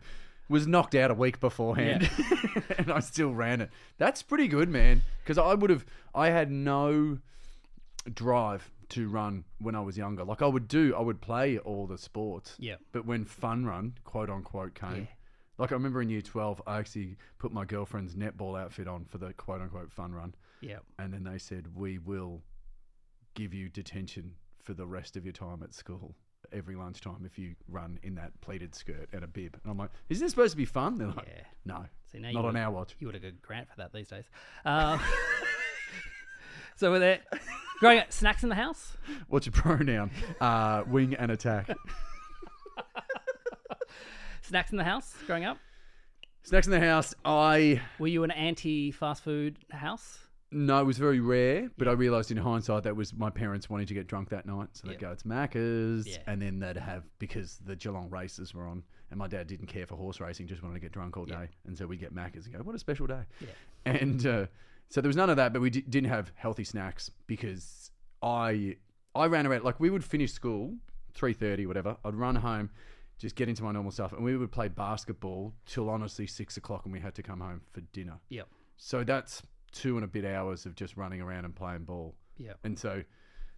was 0.49 0.69
knocked 0.69 0.94
out 0.94 1.11
a 1.11 1.14
week 1.14 1.40
beforehand 1.40 2.08
and 2.78 2.93
I 2.93 3.00
still 3.00 3.34
ran 3.34 3.61
it. 3.62 3.70
That's 3.99 4.22
pretty 4.22 4.46
good, 4.46 4.69
man. 4.69 5.02
Because 5.25 5.37
I 5.38 5.55
would 5.55 5.70
have, 5.70 5.84
I 6.14 6.28
had 6.28 6.50
no 6.52 7.19
drive 8.12 8.70
to 8.90 9.08
run 9.08 9.44
when 9.58 9.75
I 9.75 9.81
was 9.81 9.96
younger. 9.96 10.22
Like 10.25 10.43
I 10.43 10.46
would 10.46 10.69
do, 10.69 10.94
I 10.96 11.00
would 11.00 11.20
play 11.20 11.58
all 11.58 11.87
the 11.87 11.99
sports. 11.99 12.55
yeah, 12.58 12.76
But 12.93 13.06
when 13.06 13.25
fun 13.25 13.64
run, 13.64 13.94
quote 14.05 14.28
unquote, 14.31 14.75
came, 14.75 14.94
Yeah. 14.94 15.06
Like 15.59 15.71
I 15.73 15.75
remember 15.75 16.03
in 16.03 16.09
year 16.11 16.21
12, 16.23 16.62
I 16.67 16.79
actually 16.79 17.17
put 17.39 17.53
my 17.53 17.65
girlfriend's 17.65 18.15
netball 18.15 18.61
outfit 18.61 18.89
on 18.89 19.05
for 19.05 19.19
the 19.19 19.33
quote 19.35 19.61
unquote 19.61 19.93
fun 19.93 20.12
run. 20.12 20.35
yeah. 20.61 20.79
And 20.99 21.12
then 21.12 21.25
they 21.25 21.39
said, 21.39 21.69
we 21.75 21.99
will 21.99 22.43
give 23.35 23.53
you 23.55 23.69
detention 23.69 24.33
for 24.62 24.75
the 24.75 24.87
rest 24.87 25.17
of 25.17 25.25
your 25.25 25.33
time 25.33 25.62
at 25.62 25.75
school 25.75 26.15
every 26.53 26.75
lunchtime 26.77 27.23
if 27.25 27.39
you 27.39 27.55
run 27.69 27.99
in 28.03 28.15
that 28.15 28.31
pleated 28.41 28.75
skirt 28.75 29.09
and 29.12 29.25
a 29.25 29.27
bib. 29.27 29.59
And 29.62 29.71
I'm 29.71 29.79
like, 29.79 29.91
isn't 30.09 30.25
this 30.25 30.31
supposed 30.33 30.53
to 30.53 30.56
be 30.56 30.65
fun? 30.65 30.97
They're 30.99 31.09
like, 31.09 31.27
Yeah. 31.27 31.43
no, 31.65 31.85
See, 32.12 32.19
now 32.19 32.31
not 32.33 32.45
on 32.45 32.56
our 32.56 32.71
watch. 32.71 32.95
You 32.99 33.06
would 33.09 33.15
have 33.15 33.23
got 33.23 33.29
a 33.29 33.47
grant 33.47 33.69
for 33.69 33.77
that 33.79 33.93
these 33.93 34.09
days. 34.09 34.25
Uh, 34.65 34.99
so 36.77 36.93
with 36.93 37.03
it, 37.03 37.23
growing 37.81 37.99
up, 37.99 38.12
snacks 38.12 38.43
in 38.43 38.49
the 38.49 38.55
house. 38.55 38.97
What's 39.29 39.47
your 39.47 39.53
pronoun? 39.53 40.11
Uh, 40.41 40.83
wing 40.87 41.15
and 41.15 41.31
attack. 41.31 41.69
Snacks 44.44 44.70
in 44.73 44.79
the 44.79 44.85
house. 44.85 45.14
Growing 45.26 45.44
up, 45.44 45.58
Snacks 46.43 46.67
in 46.67 46.70
the 46.73 46.81
house. 46.81 47.14
I 47.25 47.81
were 47.99 48.06
you 48.08 48.25
an 48.25 48.31
anti-fast 48.31 49.23
food 49.23 49.58
house? 49.70 50.19
no, 50.56 50.81
it 50.81 50.85
was 50.85 50.99
very 50.99 51.19
rare, 51.19 51.69
but 51.79 51.88
I 51.88 51.93
realised 51.93 52.31
in 52.31 52.37
hindsight 52.37 52.85
that 52.85 52.94
was 52.94 53.12
my 53.12 53.29
parents 53.29 53.69
wanting 53.69 53.88
to 53.88 53.94
get 53.94 54.06
drunk 54.06 54.29
that 54.29 54.46
night, 54.46 54.69
so 54.75 54.87
they'd 54.87 54.93
Yep. 54.93 55.00
go, 55.00 55.11
"It's 55.11 55.23
Macca's," 55.25 56.06
Yeah. 56.06 56.19
and 56.29 56.41
then 56.41 56.61
they'd 56.61 56.76
have 56.76 57.02
because 57.19 57.58
the 57.64 57.75
Geelong 57.75 58.08
races 58.08 58.55
were 58.55 58.69
on, 58.69 58.85
and 59.11 59.19
my 59.19 59.26
dad 59.26 59.49
didn't 59.49 59.67
care 59.67 59.85
for 59.85 59.96
horse 59.96 60.20
racing, 60.20 60.46
just 60.46 60.62
wanted 60.62 60.75
to 60.75 60.81
get 60.81 60.93
drunk 60.93 61.17
all 61.17 61.25
day, 61.25 61.35
Yeah. 61.35 61.46
and 61.67 61.76
so 61.76 61.87
we'd 61.88 61.99
get 61.99 62.14
Macca's 62.14 62.46
and 62.46 62.55
go, 62.55 62.62
"What 62.62 62.76
a 62.76 62.79
special 62.79 63.06
day!" 63.08 63.23
Yeah. 63.41 63.49
And 63.87 64.25
uh, 64.26 64.46
so 64.91 65.00
there 65.00 65.08
was 65.08 65.17
none 65.17 65.29
of 65.29 65.37
that, 65.38 65.52
but 65.52 65.61
we 65.61 65.70
d- 65.70 65.81
didn't 65.88 66.11
have 66.11 66.31
healthy 66.37 66.62
snacks 66.64 67.11
because 67.26 67.91
I 68.23 68.76
I 69.17 69.26
ran 69.26 69.46
around 69.48 69.65
like 69.65 69.81
we 69.81 69.91
would 69.91 70.05
finish 70.05 70.32
school 70.32 70.77
three 71.15 71.32
thirty 71.32 71.67
whatever. 71.67 71.96
I'd 72.05 72.15
run 72.15 72.36
home, 72.36 72.70
just 73.19 73.37
get 73.37 73.49
into 73.49 73.63
my 73.63 73.73
normal 73.73 73.93
stuff, 73.93 74.13
and 74.13 74.25
we 74.25 74.37
would 74.37 74.53
play 74.53 74.69
basketball 74.69 75.53
till 75.67 75.89
honestly 75.89 76.27
six 76.27 76.56
o'clock, 76.56 76.85
and 76.85 76.93
we 76.93 77.01
had 77.01 77.15
to 77.15 77.23
come 77.23 77.41
home 77.41 77.61
for 77.73 77.81
dinner. 77.93 78.19
Yep. 78.29 78.49
So 78.77 79.05
that's 79.05 79.43
two 79.73 79.97
and 79.97 80.05
a 80.05 80.09
bit 80.09 80.25
hours 80.25 80.67
of 80.67 80.75
just 80.75 80.97
running 80.97 81.21
around 81.21 81.44
and 81.44 81.55
playing 81.55 81.85
ball. 81.85 82.15
Yep. 82.39 82.59
And 82.65 82.79
so 82.79 83.03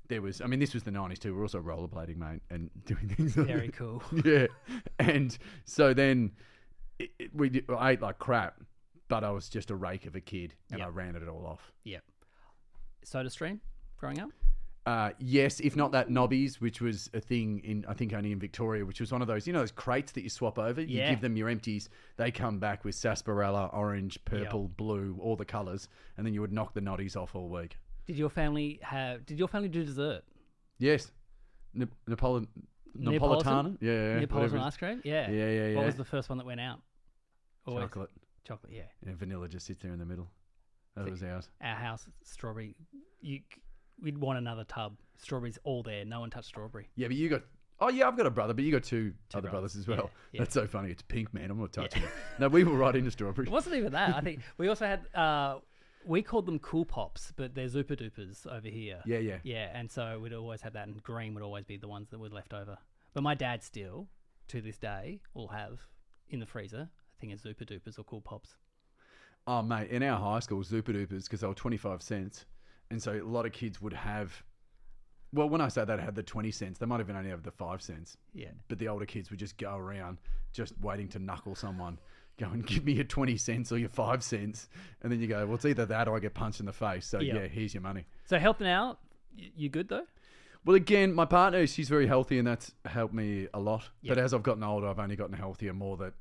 there 0.09 0.23
was, 0.23 0.41
I 0.41 0.47
mean, 0.47 0.61
this 0.61 0.75
was 0.75 0.83
the 0.83 0.91
90s 0.91 1.19
too. 1.19 1.35
We 1.35 1.41
are 1.41 1.43
also 1.43 1.61
rollerblading, 1.61 2.17
mate, 2.17 2.43
and 2.51 2.71
doing 2.85 3.09
things 3.09 3.37
like 3.37 3.47
Very 3.47 3.69
cool. 3.69 4.03
yeah. 4.25 4.47
And 4.99 5.37
so 5.65 5.95
then 5.95 6.33
it, 6.99 7.11
it, 7.19 7.35
we 7.35 7.49
did, 7.49 7.65
I 7.71 7.93
ate 7.93 8.03
like 8.03 8.19
crap, 8.19 8.61
but 9.09 9.25
I 9.25 9.31
was 9.31 9.49
just 9.49 9.71
a 9.71 9.77
rake 9.77 10.07
of 10.07 10.15
a 10.17 10.21
kid 10.21 10.55
and 10.71 10.79
Yep. 10.81 10.89
I 10.89 10.91
ran 10.91 11.17
it 11.17 11.29
all 11.29 11.47
off. 11.47 11.73
Yeah. 11.85 11.99
Soda 13.05 13.31
stream. 13.31 13.61
Growing 13.99 14.21
up. 14.21 14.31
Uh, 14.87 15.11
yes, 15.19 15.59
if 15.59 15.75
not 15.75 15.91
that 15.91 16.11
Nobbies, 16.11 16.61
which 16.61 16.81
was 16.81 17.11
a 17.13 17.21
thing 17.21 17.61
in, 17.65 17.85
I 17.89 17.95
think 17.95 18.13
only 18.13 18.31
in 18.31 18.39
Victoria, 18.39 18.85
which 18.87 19.01
was 19.01 19.11
one 19.11 19.21
of 19.21 19.27
those, 19.27 19.45
you 19.45 19.53
know, 19.53 19.59
those 19.59 19.73
crates 19.73 20.13
that 20.13 20.23
you 20.23 20.31
swap 20.31 20.59
over. 20.61 20.81
You 20.81 20.99
Yeah. 20.99 21.11
give 21.11 21.21
them 21.21 21.37
your 21.37 21.49
empties, 21.49 21.89
they 22.17 22.31
come 22.31 22.61
back 22.61 22.85
with 22.85 22.95
sarsaparilla, 22.95 23.67
orange, 23.73 24.25
purple, 24.25 24.69
blue, 24.69 25.19
all 25.21 25.35
the 25.35 25.45
colours, 25.45 25.89
and 26.17 26.25
then 26.25 26.33
you 26.35 26.41
would 26.41 26.53
knock 26.53 26.73
the 26.73 26.81
noddies 26.81 27.17
off 27.17 27.35
all 27.35 27.49
week. 27.49 27.79
Did 28.07 28.17
your 28.17 28.31
family 28.31 28.79
have? 28.83 29.27
Did 29.27 29.41
your 29.41 29.49
family 29.49 29.69
do 29.69 29.85
dessert? 29.85 30.23
Yes. 30.79 31.11
Ne- 31.75 31.87
Napoli- 32.07 32.47
Neapolitan? 32.95 33.53
Napolitana? 33.75 33.79
Yeah, 33.81 33.93
yeah. 33.93 34.19
Neapolitan 34.21 34.59
ice 34.61 34.77
cream. 34.77 35.01
Yeah. 35.05 35.29
Yeah, 35.29 35.51
yeah, 35.51 35.67
yeah. 35.69 35.77
What 35.77 35.87
was 35.87 35.97
the 35.97 36.05
first 36.05 36.29
one 36.29 36.39
that 36.39 36.47
went 36.47 36.61
out? 36.61 36.81
Always 37.67 37.87
Chocolate. 37.87 38.11
Chocolate. 38.45 38.73
Yeah. 38.73 38.83
And 39.05 39.17
vanilla 39.19 39.49
just 39.49 39.67
sits 39.67 39.83
there 39.83 39.93
in 39.93 39.99
the 39.99 40.07
middle. 40.07 40.31
That 40.95 41.11
was 41.11 41.23
ours. 41.25 41.51
Our 41.61 41.75
house 41.75 42.07
strawberry. 42.23 42.77
You. 43.21 43.41
We'd 44.03 44.19
want 44.19 44.39
another 44.39 44.65
tub. 44.65 44.97
Strawberries 45.19 45.59
all 45.65 45.83
there. 45.83 46.05
No 46.05 46.21
one 46.21 46.31
touched 46.31 46.49
strawberry. 46.49 46.89
Yeah, 46.97 47.09
but 47.09 47.17
you 47.17 47.29
got. 47.29 47.43
Oh 47.81 47.89
yeah, 47.89 48.09
I've 48.09 48.17
got 48.17 48.27
a 48.27 48.31
brother, 48.31 48.55
but 48.55 48.65
you 48.65 48.73
got 48.73 48.85
two, 48.85 49.13
Two 49.29 49.39
other 49.39 49.51
brothers. 49.51 49.75
brothers 49.75 49.77
as 49.77 49.87
well. 49.89 49.97
Yeah, 49.99 50.11
yeah. 50.33 50.39
That's 50.41 50.55
so 50.55 50.67
funny. 50.67 50.91
It's 50.91 51.03
pink, 51.03 51.33
man. 51.35 51.51
I'm 51.51 51.59
not 51.59 51.73
touching 51.73 52.03
it. 52.03 52.09
No, 52.39 52.49
we 52.49 52.65
were 52.65 52.77
right 52.77 52.95
into 52.97 53.11
strawberry. 53.11 53.47
It 53.49 53.51
wasn't 53.53 53.77
even 53.77 53.93
that. 53.93 54.15
I 54.15 54.21
think 54.21 54.41
we 54.59 54.69
also 54.69 54.87
had. 54.87 55.07
Uh, 55.15 55.59
we 56.07 56.23
called 56.23 56.47
them 56.47 56.59
cool 56.61 56.85
pops, 56.85 57.33
but 57.37 57.55
they're 57.55 57.69
Zooper 57.69 57.97
Doopers 57.97 58.47
over 58.47 58.69
here. 58.69 59.01
Yeah, 59.07 59.19
yeah. 59.19 59.39
Yeah, 59.43 59.71
and 59.75 59.91
so 59.91 60.21
we'd 60.23 60.33
always 60.33 60.61
have 60.63 60.75
that, 60.75 60.87
and 60.87 61.03
green 61.03 61.35
would 61.35 61.43
always 61.43 61.65
be 61.65 61.77
the 61.77 61.89
ones 61.89 62.09
that 62.11 62.19
were 62.21 62.29
left 62.29 62.55
over. 62.55 62.79
But 63.13 63.23
my 63.25 63.35
dad 63.35 63.63
still, 63.63 64.09
to 64.49 64.61
this 64.61 64.79
day, 64.79 65.21
will 65.35 65.49
have 65.49 65.81
in 66.31 66.39
the 66.41 66.47
freezer 66.47 66.89
a 67.17 67.21
thing 67.21 67.33
of 67.33 67.41
Zooper 67.41 67.65
Doopers 67.65 67.99
or 67.99 68.05
Cool 68.05 68.21
Pops. 68.21 68.55
Oh 69.49 69.63
mate, 69.63 69.91
in 69.91 70.03
our 70.03 70.19
high 70.19 70.41
school, 70.41 70.63
Zooper 70.63 70.93
Doopers 70.93 71.25
because 71.25 71.41
they 71.41 71.47
were 71.47 71.55
25 71.55 72.03
cents, 72.03 72.45
and 72.91 73.03
so 73.03 73.13
a 73.13 73.23
lot 73.23 73.47
of 73.47 73.53
kids 73.53 73.81
would 73.81 73.93
have 73.93 74.43
Well, 75.33 75.49
when 75.49 75.61
I 75.61 75.69
say 75.69 75.85
that, 75.85 75.99
had 75.99 76.15
the 76.15 76.23
20 76.23 76.51
cents. 76.51 76.79
They 76.79 76.87
might 76.87 77.01
even 77.01 77.17
only 77.17 77.31
have 77.31 77.43
the 77.43 77.51
five 77.51 77.83
cents. 77.83 78.17
Yeah. 78.33 78.51
But 78.69 78.79
the 78.79 78.89
older 78.89 79.05
kids 79.07 79.29
would 79.31 79.39
just 79.41 79.59
go 79.59 79.77
around 79.77 80.19
just 80.53 80.73
waiting 80.81 81.09
to 81.09 81.19
knuckle 81.19 81.55
someone. 81.55 81.99
Go 82.39 82.47
and 82.51 82.67
give 82.67 82.85
me 82.85 82.93
your 82.93 83.05
20 83.05 83.37
cents 83.39 83.73
or 83.73 83.79
your 83.79 83.89
five 83.89 84.23
cents. 84.23 84.69
And 85.03 85.11
then 85.11 85.21
you 85.21 85.27
go, 85.27 85.47
well, 85.47 85.55
it's 85.55 85.65
either 85.65 85.87
that 85.87 86.07
or 86.07 86.17
I 86.17 86.21
get 86.21 86.35
punched 86.35 86.61
in 86.61 86.67
the 86.67 86.73
face. 86.73 87.07
So, 87.07 87.19
Yeah. 87.19 87.37
yeah, 87.37 87.47
here's 87.47 87.73
your 87.73 87.83
money. 87.83 88.05
So 88.27 88.39
helping 88.39 88.67
out, 88.69 88.99
y- 89.39 89.51
you 89.57 89.71
good 89.71 89.89
though? 89.89 90.05
Well, 90.65 90.77
again, 90.77 91.15
my 91.15 91.25
partner, 91.25 91.67
she's 91.67 91.89
very 91.89 92.07
healthy, 92.07 92.39
and 92.39 92.47
that's 92.47 92.75
helped 92.85 93.15
me 93.15 93.49
a 93.55 93.59
lot. 93.59 93.89
But 94.07 94.19
as 94.19 94.35
I've 94.35 94.43
gotten 94.43 94.63
older, 94.63 94.87
I've 94.87 94.99
only 94.99 95.17
gotten 95.17 95.35
healthier 95.35 95.73
more. 95.73 95.97
That, 95.97 96.13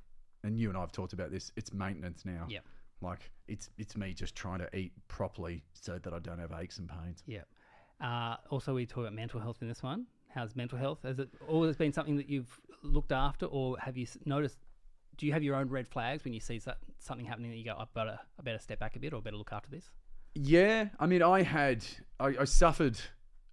and 0.44 0.58
you 0.58 0.70
and 0.70 0.78
I 0.78 0.82
have 0.82 0.94
talked 0.94 1.12
about 1.12 1.32
this. 1.32 1.52
It's 1.58 1.74
maintenance 1.74 2.24
now. 2.24 2.46
Yep. 2.48 2.64
Like 3.02 3.32
it's 3.48 3.70
it's 3.78 3.96
me 3.96 4.14
just 4.14 4.36
trying 4.36 4.60
to 4.60 4.76
eat 4.76 4.94
properly 5.08 5.64
so 5.74 6.00
that 6.00 6.14
I 6.14 6.20
don't 6.20 6.40
have 6.40 6.52
aches 6.52 6.78
and 6.78 6.90
pains. 6.90 7.24
Yeah. 7.26 7.42
Uh, 8.02 8.38
also, 8.50 8.74
we 8.74 8.86
talk 8.86 9.02
about 9.04 9.14
mental 9.14 9.40
health 9.40 9.58
in 9.62 9.68
this 9.68 9.82
one. 9.82 10.08
How's 10.30 10.56
mental 10.56 10.78
health? 10.78 11.00
Has 11.04 11.20
it 11.20 11.30
always 11.48 11.78
been 11.78 11.94
something 11.94 12.18
that 12.18 12.30
you've 12.30 12.60
looked 12.84 13.12
after, 13.14 13.46
or 13.46 13.78
have 13.80 13.96
you 13.96 14.06
noticed? 14.26 14.58
Do 15.18 15.26
you 15.26 15.32
have 15.32 15.44
your 15.44 15.56
own 15.56 15.70
red 15.70 15.88
flags 15.88 16.26
when 16.26 16.34
you 16.34 16.42
see 16.42 16.62
something 17.00 17.26
happening 17.26 17.52
that 17.52 17.58
you 17.58 17.64
go, 17.64 17.76
I 17.78 17.86
better, 17.94 18.20
I 18.38 18.42
better 18.44 18.60
step 18.60 18.80
back 18.80 18.98
a 18.98 19.00
bit, 19.00 19.14
or 19.14 19.22
better 19.22 19.38
look 19.38 19.54
after 19.54 19.70
this? 19.70 19.86
Yeah, 20.34 20.90
I 21.00 21.06
mean, 21.06 21.24
I 21.24 21.44
had 21.44 21.86
I, 22.20 22.36
I 22.42 22.44
suffered 22.44 23.00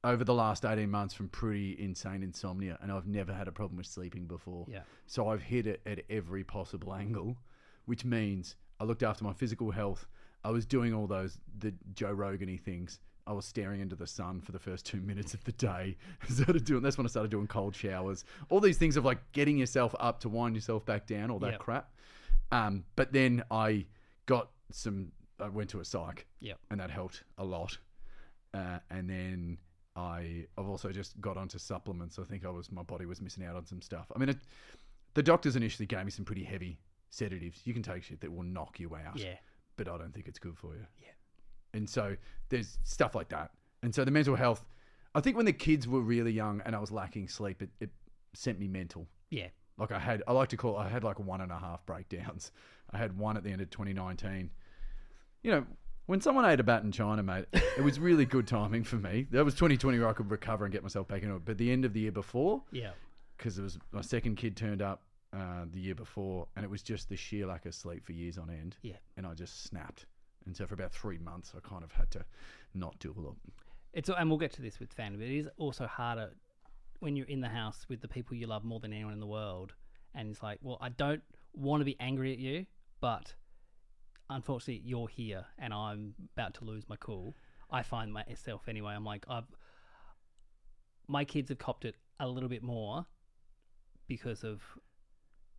over 0.02 0.24
the 0.24 0.34
last 0.34 0.64
eighteen 0.64 0.90
months 0.90 1.14
from 1.14 1.28
pretty 1.28 1.76
insane 1.78 2.24
insomnia, 2.24 2.78
and 2.82 2.90
I've 2.90 3.06
never 3.06 3.32
had 3.32 3.46
a 3.46 3.52
problem 3.52 3.76
with 3.76 3.86
sleeping 3.86 4.26
before. 4.26 4.66
Yeah. 4.68 4.80
So 5.06 5.28
I've 5.28 5.42
hit 5.42 5.68
it 5.68 5.82
at 5.86 6.00
every 6.10 6.42
possible 6.42 6.92
angle, 6.92 7.36
which 7.84 8.04
means 8.04 8.56
I 8.82 8.84
looked 8.84 9.04
after 9.04 9.22
my 9.22 9.32
physical 9.32 9.70
health. 9.70 10.08
I 10.42 10.50
was 10.50 10.66
doing 10.66 10.92
all 10.92 11.06
those 11.06 11.38
the 11.60 11.72
Joe 11.94 12.10
Rogan-y 12.10 12.56
things. 12.56 12.98
I 13.28 13.32
was 13.32 13.44
staring 13.44 13.80
into 13.80 13.94
the 13.94 14.08
sun 14.08 14.40
for 14.40 14.50
the 14.50 14.58
first 14.58 14.84
two 14.84 15.00
minutes 15.10 15.34
of 15.34 15.44
the 15.44 15.52
day. 15.52 15.96
started 16.28 16.64
doing 16.64 16.82
that's 16.82 16.98
when 16.98 17.06
I 17.06 17.08
started 17.08 17.30
doing 17.30 17.46
cold 17.46 17.76
showers. 17.76 18.24
All 18.50 18.58
these 18.58 18.78
things 18.78 18.96
of 18.96 19.04
like 19.04 19.18
getting 19.30 19.56
yourself 19.56 19.94
up 20.00 20.18
to 20.20 20.28
wind 20.28 20.56
yourself 20.56 20.84
back 20.84 21.06
down, 21.06 21.30
all 21.30 21.38
that 21.38 21.52
Yep. 21.52 21.60
crap. 21.60 21.94
Um, 22.50 22.82
but 22.96 23.12
then 23.12 23.44
I 23.52 23.86
got 24.26 24.50
some. 24.72 25.12
I 25.38 25.48
went 25.48 25.70
to 25.70 25.80
a 25.80 25.84
psych 25.84 26.26
Yep. 26.40 26.58
and 26.72 26.80
that 26.80 26.90
helped 26.90 27.22
a 27.38 27.44
lot. 27.44 27.78
Uh, 28.52 28.78
and 28.90 29.08
then 29.08 29.58
I, 29.94 30.46
I've 30.58 30.68
also 30.68 30.90
just 30.90 31.20
got 31.20 31.36
onto 31.36 31.58
supplements. 31.58 32.18
I 32.18 32.24
think 32.24 32.44
I 32.44 32.50
was 32.50 32.72
my 32.72 32.82
body 32.82 33.06
was 33.06 33.20
missing 33.22 33.44
out 33.44 33.54
on 33.54 33.64
some 33.64 33.80
stuff. 33.80 34.10
I 34.14 34.18
mean, 34.18 34.30
it, 34.30 34.38
the 35.14 35.22
doctors 35.22 35.54
initially 35.54 35.86
gave 35.86 36.04
me 36.04 36.10
some 36.10 36.24
pretty 36.24 36.42
heavy 36.42 36.80
sedatives. 37.12 37.60
You 37.64 37.74
can 37.74 37.82
take 37.82 38.02
shit 38.02 38.20
that 38.22 38.32
will 38.32 38.42
knock 38.42 38.80
you 38.80 38.96
out, 38.96 39.18
Yeah. 39.18 39.34
but 39.76 39.86
I 39.86 39.96
don't 39.98 40.12
think 40.12 40.26
it's 40.26 40.38
good 40.38 40.56
for 40.56 40.74
you. 40.74 40.84
Yeah. 40.98 41.08
And 41.74 41.88
so 41.88 42.16
there's 42.48 42.78
stuff 42.84 43.14
like 43.14 43.28
that. 43.28 43.50
And 43.82 43.94
so 43.94 44.04
the 44.04 44.10
mental 44.10 44.34
health, 44.34 44.64
I 45.14 45.20
think 45.20 45.36
when 45.36 45.46
the 45.46 45.52
kids 45.52 45.86
were 45.86 46.00
really 46.00 46.32
young 46.32 46.62
and 46.64 46.74
I 46.74 46.78
was 46.78 46.90
lacking 46.90 47.28
sleep, 47.28 47.62
it, 47.62 47.70
it 47.80 47.90
sent 48.34 48.58
me 48.58 48.66
mental. 48.66 49.06
Yeah. 49.30 49.48
Like 49.78 49.92
I 49.92 49.98
had, 49.98 50.22
I 50.26 50.32
like 50.32 50.48
to 50.50 50.56
call, 50.56 50.76
I 50.76 50.88
had 50.88 51.04
like 51.04 51.18
one 51.18 51.40
and 51.42 51.52
a 51.52 51.58
half 51.58 51.84
breakdowns. 51.86 52.50
I 52.90 52.98
had 52.98 53.16
one 53.18 53.36
at 53.36 53.44
the 53.44 53.50
end 53.50 53.60
of 53.60 53.70
2019. 53.70 54.50
You 55.42 55.50
know, 55.50 55.66
when 56.06 56.20
someone 56.20 56.44
ate 56.44 56.60
a 56.60 56.62
bat 56.62 56.82
in 56.82 56.92
China, 56.92 57.22
mate, 57.22 57.46
it 57.52 57.82
was 57.82 57.98
really 57.98 58.24
good 58.24 58.46
timing 58.46 58.84
for 58.84 58.96
me. 58.96 59.26
That 59.30 59.44
was 59.44 59.54
2020 59.54 59.98
where 59.98 60.08
I 60.08 60.12
could 60.12 60.30
recover 60.30 60.64
and 60.64 60.72
get 60.72 60.82
myself 60.82 61.08
back 61.08 61.22
into 61.22 61.36
it. 61.36 61.44
But 61.44 61.58
the 61.58 61.70
end 61.72 61.84
of 61.84 61.92
the 61.92 62.00
year 62.00 62.12
before, 62.12 62.62
Yeah. 62.70 62.90
because 63.36 63.58
it 63.58 63.62
was 63.62 63.78
my 63.92 64.00
second 64.02 64.36
kid 64.36 64.56
turned 64.56 64.82
up 64.82 65.02
uh, 65.32 65.64
the 65.70 65.80
year 65.80 65.94
before, 65.94 66.46
and 66.56 66.64
it 66.64 66.70
was 66.70 66.82
just 66.82 67.08
the 67.08 67.16
sheer 67.16 67.46
lack 67.46 67.66
of 67.66 67.74
sleep 67.74 68.04
for 68.04 68.12
years 68.12 68.38
on 68.38 68.50
end. 68.50 68.76
Yeah. 68.82 68.96
And 69.16 69.26
I 69.26 69.34
just 69.34 69.64
snapped. 69.64 70.06
And 70.46 70.56
so 70.56 70.66
for 70.66 70.74
about 70.74 70.92
three 70.92 71.18
months, 71.18 71.52
I 71.56 71.66
kind 71.66 71.84
of 71.84 71.92
had 71.92 72.10
to 72.12 72.24
not 72.74 72.98
do 72.98 73.14
a 73.16 73.20
lot. 73.20 73.36
It's 73.92 74.08
and 74.08 74.28
we'll 74.28 74.38
get 74.38 74.52
to 74.54 74.62
this 74.62 74.80
with 74.80 74.92
family, 74.92 75.18
but 75.18 75.28
it 75.28 75.38
is 75.38 75.48
also 75.58 75.86
harder 75.86 76.30
when 77.00 77.16
you're 77.16 77.26
in 77.26 77.40
the 77.40 77.48
house 77.48 77.86
with 77.88 78.00
the 78.00 78.08
people 78.08 78.36
you 78.36 78.46
love 78.46 78.64
more 78.64 78.80
than 78.80 78.92
anyone 78.92 79.12
in 79.12 79.20
the 79.20 79.26
world, 79.26 79.74
and 80.14 80.28
it's 80.30 80.42
like, 80.42 80.58
well, 80.62 80.78
I 80.80 80.88
don't 80.88 81.22
want 81.54 81.80
to 81.80 81.84
be 81.84 81.96
angry 82.00 82.32
at 82.32 82.38
you, 82.38 82.66
but 83.00 83.34
unfortunately, 84.30 84.82
you're 84.84 85.08
here, 85.08 85.44
and 85.58 85.74
I'm 85.74 86.14
about 86.36 86.54
to 86.54 86.64
lose 86.64 86.88
my 86.88 86.96
cool. 86.96 87.36
I 87.70 87.82
find 87.82 88.12
myself 88.12 88.68
anyway. 88.68 88.94
I'm 88.94 89.04
like, 89.04 89.24
I've 89.28 89.44
my 91.08 91.24
kids 91.24 91.48
have 91.50 91.58
copped 91.58 91.84
it 91.84 91.96
a 92.20 92.28
little 92.28 92.48
bit 92.48 92.62
more 92.62 93.04
because 94.06 94.44
of 94.44 94.62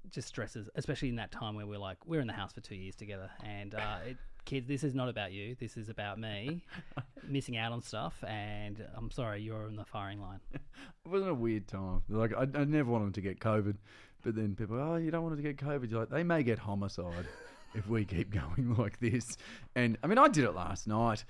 just 0.09 0.27
stresses, 0.27 0.69
especially 0.75 1.09
in 1.09 1.15
that 1.15 1.31
time 1.31 1.55
where 1.55 1.65
we're 1.65 1.77
like, 1.77 1.97
we're 2.05 2.21
in 2.21 2.27
the 2.27 2.33
house 2.33 2.53
for 2.53 2.61
two 2.61 2.75
years 2.75 2.95
together, 2.95 3.29
and 3.43 3.75
uh, 3.75 3.97
it, 4.05 4.17
kids, 4.45 4.67
this 4.67 4.83
is 4.83 4.93
not 4.93 5.09
about 5.09 5.31
you. 5.31 5.55
This 5.59 5.77
is 5.77 5.89
about 5.89 6.19
me 6.19 6.63
missing 7.27 7.57
out 7.57 7.71
on 7.71 7.81
stuff, 7.81 8.23
and 8.27 8.85
I'm 8.95 9.11
sorry, 9.11 9.41
you're 9.41 9.67
in 9.67 9.75
the 9.75 9.85
firing 9.85 10.21
line. 10.21 10.39
It 10.53 11.09
wasn't 11.09 11.31
a 11.31 11.35
weird 11.35 11.67
time. 11.67 12.03
Like 12.09 12.33
I, 12.33 12.47
I 12.53 12.63
never 12.65 12.89
wanted 12.89 13.13
to 13.15 13.21
get 13.21 13.39
COVID, 13.39 13.75
but 14.23 14.35
then 14.35 14.55
people, 14.55 14.79
oh, 14.79 14.95
you 14.95 15.11
don't 15.11 15.23
want 15.23 15.35
to 15.35 15.41
get 15.41 15.57
COVID. 15.57 15.89
You're 15.89 16.01
like, 16.01 16.09
they 16.09 16.23
may 16.23 16.43
get 16.43 16.59
homicide 16.59 17.27
if 17.73 17.87
we 17.87 18.05
keep 18.05 18.31
going 18.31 18.75
like 18.77 18.99
this. 18.99 19.37
And 19.75 19.97
I 20.03 20.07
mean, 20.07 20.17
I 20.17 20.27
did 20.27 20.45
it 20.45 20.53
last 20.53 20.87
night. 20.87 21.25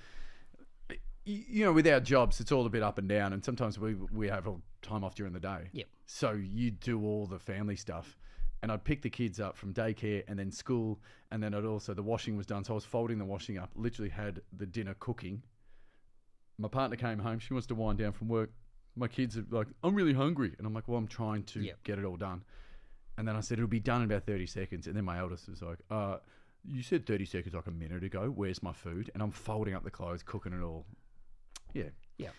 You 1.26 1.64
know, 1.64 1.72
with 1.72 1.86
our 1.86 2.00
jobs, 2.00 2.38
it's 2.40 2.52
all 2.52 2.66
a 2.66 2.68
bit 2.68 2.82
up 2.82 2.98
and 2.98 3.08
down, 3.08 3.32
and 3.32 3.42
sometimes 3.42 3.78
we 3.78 3.94
we 3.94 4.28
have 4.28 4.46
all 4.46 4.60
time 4.82 5.04
off 5.04 5.14
during 5.14 5.32
the 5.32 5.40
day. 5.40 5.68
Yep. 5.72 5.86
So 6.06 6.32
you 6.32 6.70
do 6.70 7.02
all 7.02 7.26
the 7.26 7.38
family 7.38 7.76
stuff. 7.76 8.16
And 8.64 8.72
I'd 8.72 8.82
pick 8.84 9.02
the 9.02 9.10
kids 9.10 9.38
up 9.40 9.56
from 9.56 9.72
daycare 9.72 10.24
and 10.26 10.38
then 10.38 10.50
school. 10.50 10.98
And 11.30 11.42
then 11.42 11.54
I'd 11.54 11.64
also, 11.64 11.94
the 11.94 12.02
washing 12.02 12.36
was 12.36 12.46
done. 12.46 12.64
So 12.64 12.72
I 12.72 12.76
was 12.76 12.84
folding 12.84 13.18
the 13.18 13.24
washing 13.24 13.58
up, 13.58 13.70
literally 13.76 14.10
had 14.10 14.40
the 14.56 14.66
dinner 14.66 14.94
cooking. 14.98 15.42
My 16.58 16.68
partner 16.68 16.96
came 16.96 17.18
home. 17.18 17.38
She 17.38 17.52
wants 17.54 17.66
to 17.68 17.74
wind 17.74 17.98
down 17.98 18.12
from 18.12 18.28
work. 18.28 18.50
My 18.96 19.08
kids 19.08 19.36
are 19.36 19.44
like, 19.50 19.68
I'm 19.82 19.94
really 19.94 20.12
hungry. 20.12 20.52
And 20.58 20.66
I'm 20.66 20.74
like, 20.74 20.88
well, 20.88 20.98
I'm 20.98 21.08
trying 21.08 21.42
to 21.44 21.60
Yep. 21.60 21.82
get 21.84 21.98
it 21.98 22.04
all 22.04 22.16
done. 22.16 22.42
And 23.18 23.26
then 23.28 23.36
I 23.36 23.40
said, 23.40 23.58
it'll 23.58 23.68
be 23.68 23.80
done 23.80 24.02
in 24.02 24.10
about 24.10 24.26
30 24.26 24.46
seconds. 24.46 24.86
And 24.86 24.96
then 24.96 25.04
my 25.04 25.18
eldest 25.18 25.48
was 25.48 25.62
like, 25.62 25.78
uh, 25.90 26.16
you 26.66 26.82
said 26.82 27.06
30 27.06 27.26
seconds 27.26 27.54
like 27.54 27.66
a 27.66 27.70
minute 27.70 28.02
ago. 28.02 28.32
Where's 28.34 28.62
my 28.62 28.72
food? 28.72 29.10
And 29.14 29.22
I'm 29.22 29.30
folding 29.30 29.74
up 29.74 29.84
the 29.84 29.90
clothes, 29.90 30.22
cooking 30.22 30.52
it 30.52 30.62
all. 30.62 30.86
Yeah. 31.74 31.90
Yeah. 32.18 32.30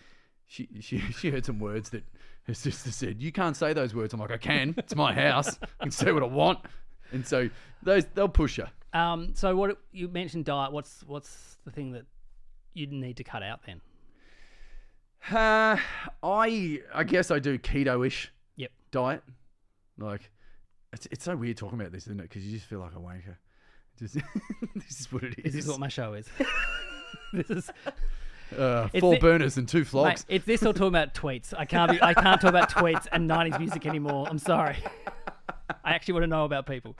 She, 0.46 0.68
she, 0.80 0.98
she 1.18 1.30
heard 1.30 1.44
some 1.44 1.58
words 1.58 1.90
that 1.90 2.04
her 2.44 2.54
sister 2.54 2.90
said, 2.90 3.20
You 3.20 3.32
can't 3.32 3.56
say 3.56 3.72
those 3.72 3.94
words. 3.94 4.14
I'm 4.14 4.20
like, 4.20 4.30
I 4.30 4.36
can. 4.38 4.74
It's 4.78 4.94
my 4.94 5.12
house. 5.12 5.58
I 5.80 5.84
can 5.84 5.90
say 5.90 6.12
what 6.12 6.22
I 6.22 6.26
want. 6.26 6.60
And 7.12 7.26
so 7.26 7.48
those 7.82 8.04
they'll 8.14 8.28
push 8.28 8.58
you. 8.58 8.66
Um, 8.92 9.34
so 9.34 9.54
what 9.56 9.78
you 9.92 10.08
mentioned 10.08 10.44
diet? 10.44 10.72
What's 10.72 11.02
what's 11.06 11.58
the 11.64 11.70
thing 11.70 11.92
that 11.92 12.06
you 12.74 12.86
need 12.86 13.16
to 13.18 13.24
cut 13.24 13.42
out 13.42 13.60
then? 13.66 13.80
Uh, 15.30 15.76
I 16.22 16.80
I 16.94 17.04
guess 17.04 17.30
I 17.30 17.38
do 17.38 17.58
keto 17.58 18.06
ish 18.06 18.32
Yep. 18.56 18.70
diet. 18.92 19.22
Like, 19.98 20.30
it's, 20.92 21.06
it's 21.10 21.24
so 21.24 21.34
weird 21.36 21.56
talking 21.56 21.80
about 21.80 21.90
this, 21.92 22.04
isn't 22.04 22.20
it? 22.20 22.24
Because 22.24 22.46
you 22.46 22.56
just 22.56 22.68
feel 22.68 22.80
like 22.80 22.92
a 22.94 22.98
wanker. 22.98 23.36
Just 23.98 24.14
this 24.74 25.00
is 25.00 25.12
what 25.12 25.24
it 25.24 25.34
is. 25.38 25.54
This 25.54 25.64
is 25.64 25.70
what 25.70 25.80
my 25.80 25.88
show 25.88 26.14
is. 26.14 26.28
this 27.32 27.50
is 27.50 27.70
uh, 28.56 28.88
four 29.00 29.14
the- 29.14 29.20
burners 29.20 29.56
and 29.56 29.68
two 29.68 29.78
mate, 29.78 29.86
flogs. 29.86 30.24
it's 30.28 30.44
this 30.44 30.62
or 30.62 30.72
talking 30.72 30.88
about 30.88 31.14
tweets. 31.14 31.54
I 31.56 31.64
can't 31.64 31.90
be. 31.92 32.02
I 32.02 32.14
can't 32.14 32.40
talk 32.40 32.50
about 32.50 32.70
tweets 32.70 33.06
and 33.12 33.28
'90s 33.28 33.58
music 33.58 33.86
anymore. 33.86 34.26
I'm 34.28 34.38
sorry. 34.38 34.76
I 35.84 35.92
actually 35.94 36.14
want 36.14 36.24
to 36.24 36.28
know 36.28 36.44
about 36.44 36.66
people. 36.66 36.96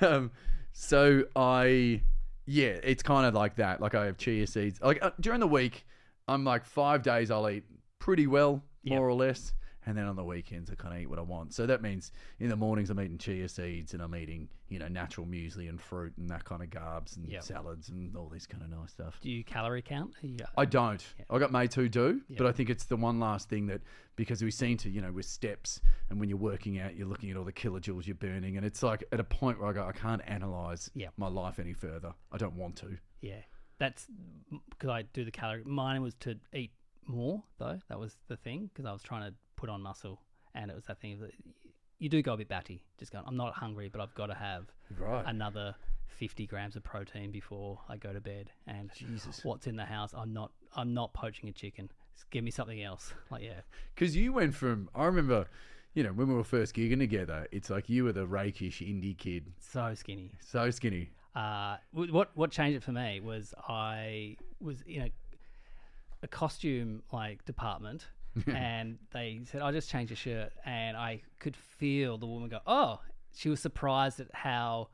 um, 0.00 0.30
so 0.72 1.24
I, 1.36 2.02
yeah, 2.46 2.76
it's 2.82 3.02
kind 3.02 3.26
of 3.26 3.34
like 3.34 3.56
that. 3.56 3.80
Like 3.80 3.94
I 3.94 4.06
have 4.06 4.16
chia 4.18 4.46
seeds. 4.46 4.80
Like 4.80 4.98
uh, 5.02 5.10
during 5.20 5.40
the 5.40 5.46
week, 5.48 5.86
I'm 6.26 6.44
like 6.44 6.64
five 6.64 7.02
days 7.02 7.30
I'll 7.30 7.48
eat 7.48 7.64
pretty 7.98 8.26
well, 8.26 8.62
Yep. 8.84 8.96
more 8.98 9.08
or 9.08 9.14
less, 9.14 9.52
and 9.88 9.96
then 9.96 10.04
on 10.06 10.14
the 10.16 10.22
weekends 10.24 10.70
I 10.70 10.74
kind 10.74 10.94
of 10.94 11.00
eat 11.00 11.06
what 11.08 11.18
I 11.18 11.22
want. 11.22 11.54
So 11.54 11.64
that 11.66 11.80
means 11.82 12.12
in 12.38 12.48
the 12.50 12.56
mornings 12.56 12.90
I'm 12.90 13.00
eating 13.00 13.16
chia 13.18 13.48
seeds 13.48 13.94
and 13.94 14.02
I'm 14.02 14.14
eating 14.14 14.48
you 14.68 14.78
know 14.78 14.86
natural 14.88 15.26
muesli 15.26 15.68
and 15.68 15.80
fruit 15.80 16.12
and 16.18 16.28
that 16.28 16.44
kind 16.44 16.62
of 16.62 16.68
carbs 16.68 17.16
and 17.16 17.26
Yep. 17.28 17.42
salads 17.42 17.88
and 17.88 18.14
all 18.16 18.28
this 18.28 18.46
kind 18.46 18.62
of 18.62 18.68
nice 18.70 18.90
stuff. 18.90 19.18
Do 19.22 19.30
you 19.30 19.42
calorie 19.42 19.80
count? 19.82 20.12
Yeah. 20.22 20.46
I 20.56 20.66
don't. 20.66 21.02
I 21.30 21.38
got 21.38 21.50
mates 21.52 21.74
who 21.74 21.88
do, 21.88 22.20
but 22.36 22.46
I 22.46 22.52
think 22.52 22.68
it's 22.70 22.84
the 22.84 22.96
one 22.96 23.18
last 23.18 23.48
thing 23.48 23.66
that 23.68 23.80
because 24.16 24.42
we 24.42 24.50
seem 24.50 24.76
to, 24.78 24.90
you 24.90 25.00
know, 25.00 25.12
with 25.12 25.26
steps 25.26 25.80
and 26.10 26.18
when 26.20 26.28
you're 26.28 26.38
working 26.38 26.78
out, 26.80 26.94
you're 26.96 27.06
looking 27.06 27.30
at 27.30 27.36
all 27.36 27.44
the 27.44 27.52
kilojoules 27.52 28.06
you're 28.06 28.14
burning, 28.16 28.56
and 28.56 28.66
it's 28.66 28.82
like 28.82 29.04
at 29.12 29.20
a 29.20 29.24
point 29.24 29.58
where 29.60 29.70
I 29.70 29.72
go, 29.72 29.84
I 29.86 29.92
can't 29.92 30.22
analyze 30.26 30.90
Yeah. 30.94 31.08
my 31.16 31.28
life 31.28 31.58
any 31.58 31.72
further. 31.72 32.12
I 32.32 32.36
don't 32.36 32.54
want 32.56 32.76
to. 32.76 32.98
Yeah, 33.22 33.40
that's 33.78 34.06
because 34.70 34.90
I 34.90 35.02
do 35.02 35.24
the 35.24 35.30
calorie. 35.30 35.62
Mine 35.64 36.02
was 36.02 36.14
to 36.20 36.36
eat 36.52 36.72
more 37.06 37.42
though. 37.58 37.78
That 37.88 37.98
was 37.98 38.16
the 38.28 38.36
thing 38.36 38.68
because 38.72 38.84
I 38.86 38.92
was 38.92 39.02
trying 39.02 39.30
to 39.30 39.34
put 39.58 39.68
on 39.68 39.82
muscle, 39.82 40.20
and 40.54 40.70
it 40.70 40.74
was 40.74 40.84
that 40.86 41.00
thing 41.00 41.12
of 41.14 41.20
that 41.20 41.32
you 41.98 42.08
do 42.08 42.22
go 42.22 42.32
a 42.34 42.36
bit 42.36 42.48
batty. 42.48 42.82
Just 42.98 43.10
going, 43.12 43.24
I'm 43.26 43.36
not 43.36 43.52
hungry, 43.54 43.88
but 43.92 44.00
I've 44.00 44.14
got 44.14 44.26
to 44.26 44.34
have 44.34 44.66
Right. 44.98 45.24
another 45.26 45.74
50 46.06 46.46
grams 46.46 46.76
of 46.76 46.82
protein 46.84 47.30
before 47.32 47.80
I 47.88 47.96
go 47.96 48.12
to 48.12 48.20
bed. 48.20 48.50
And 48.68 48.90
Jesus. 48.94 49.44
what's 49.44 49.66
in 49.66 49.76
the 49.76 49.84
house? 49.84 50.14
I'm 50.16 50.32
not. 50.32 50.52
I'm 50.76 50.94
not 50.94 51.12
poaching 51.12 51.48
a 51.48 51.52
chicken. 51.52 51.90
Just 52.14 52.30
give 52.30 52.44
me 52.44 52.50
something 52.50 52.82
else. 52.82 53.12
Like 53.30 53.42
yeah, 53.42 53.60
Because 53.94 54.14
you 54.16 54.32
went 54.32 54.54
from, 54.54 54.88
I 54.94 55.04
remember, 55.06 55.46
you 55.94 56.02
know, 56.04 56.12
when 56.12 56.28
we 56.28 56.34
were 56.34 56.44
first 56.44 56.74
gigging 56.74 56.98
together, 56.98 57.46
it's 57.52 57.68
like 57.70 57.88
you 57.88 58.04
were 58.04 58.12
the 58.12 58.26
rakish 58.26 58.80
indie 58.80 59.16
kid, 59.18 59.52
so 59.58 59.94
skinny. 59.94 60.32
so 60.40 60.70
skinny. 60.70 61.10
Uh, 61.34 61.76
what 61.92 62.30
what 62.36 62.50
changed 62.50 62.76
it 62.76 62.82
for 62.82 62.92
me 62.92 63.20
was 63.20 63.54
I 63.68 64.36
was 64.60 64.82
in 64.86 65.02
a 65.02 65.10
a 66.22 66.28
costume 66.28 67.02
like 67.12 67.44
department 67.44 68.06
and 68.46 68.98
they 69.12 69.40
said, 69.44 69.62
"I 69.62 69.72
just 69.72 69.90
changed 69.90 70.10
your 70.10 70.16
shirt," 70.16 70.52
and 70.64 70.96
I 70.96 71.22
could 71.38 71.56
feel 71.56 72.18
the 72.18 72.26
woman 72.26 72.48
go, 72.48 72.60
"Oh." 72.66 73.00
She 73.34 73.50
was 73.50 73.60
surprised 73.60 74.20
at 74.20 74.34
how, 74.34 74.88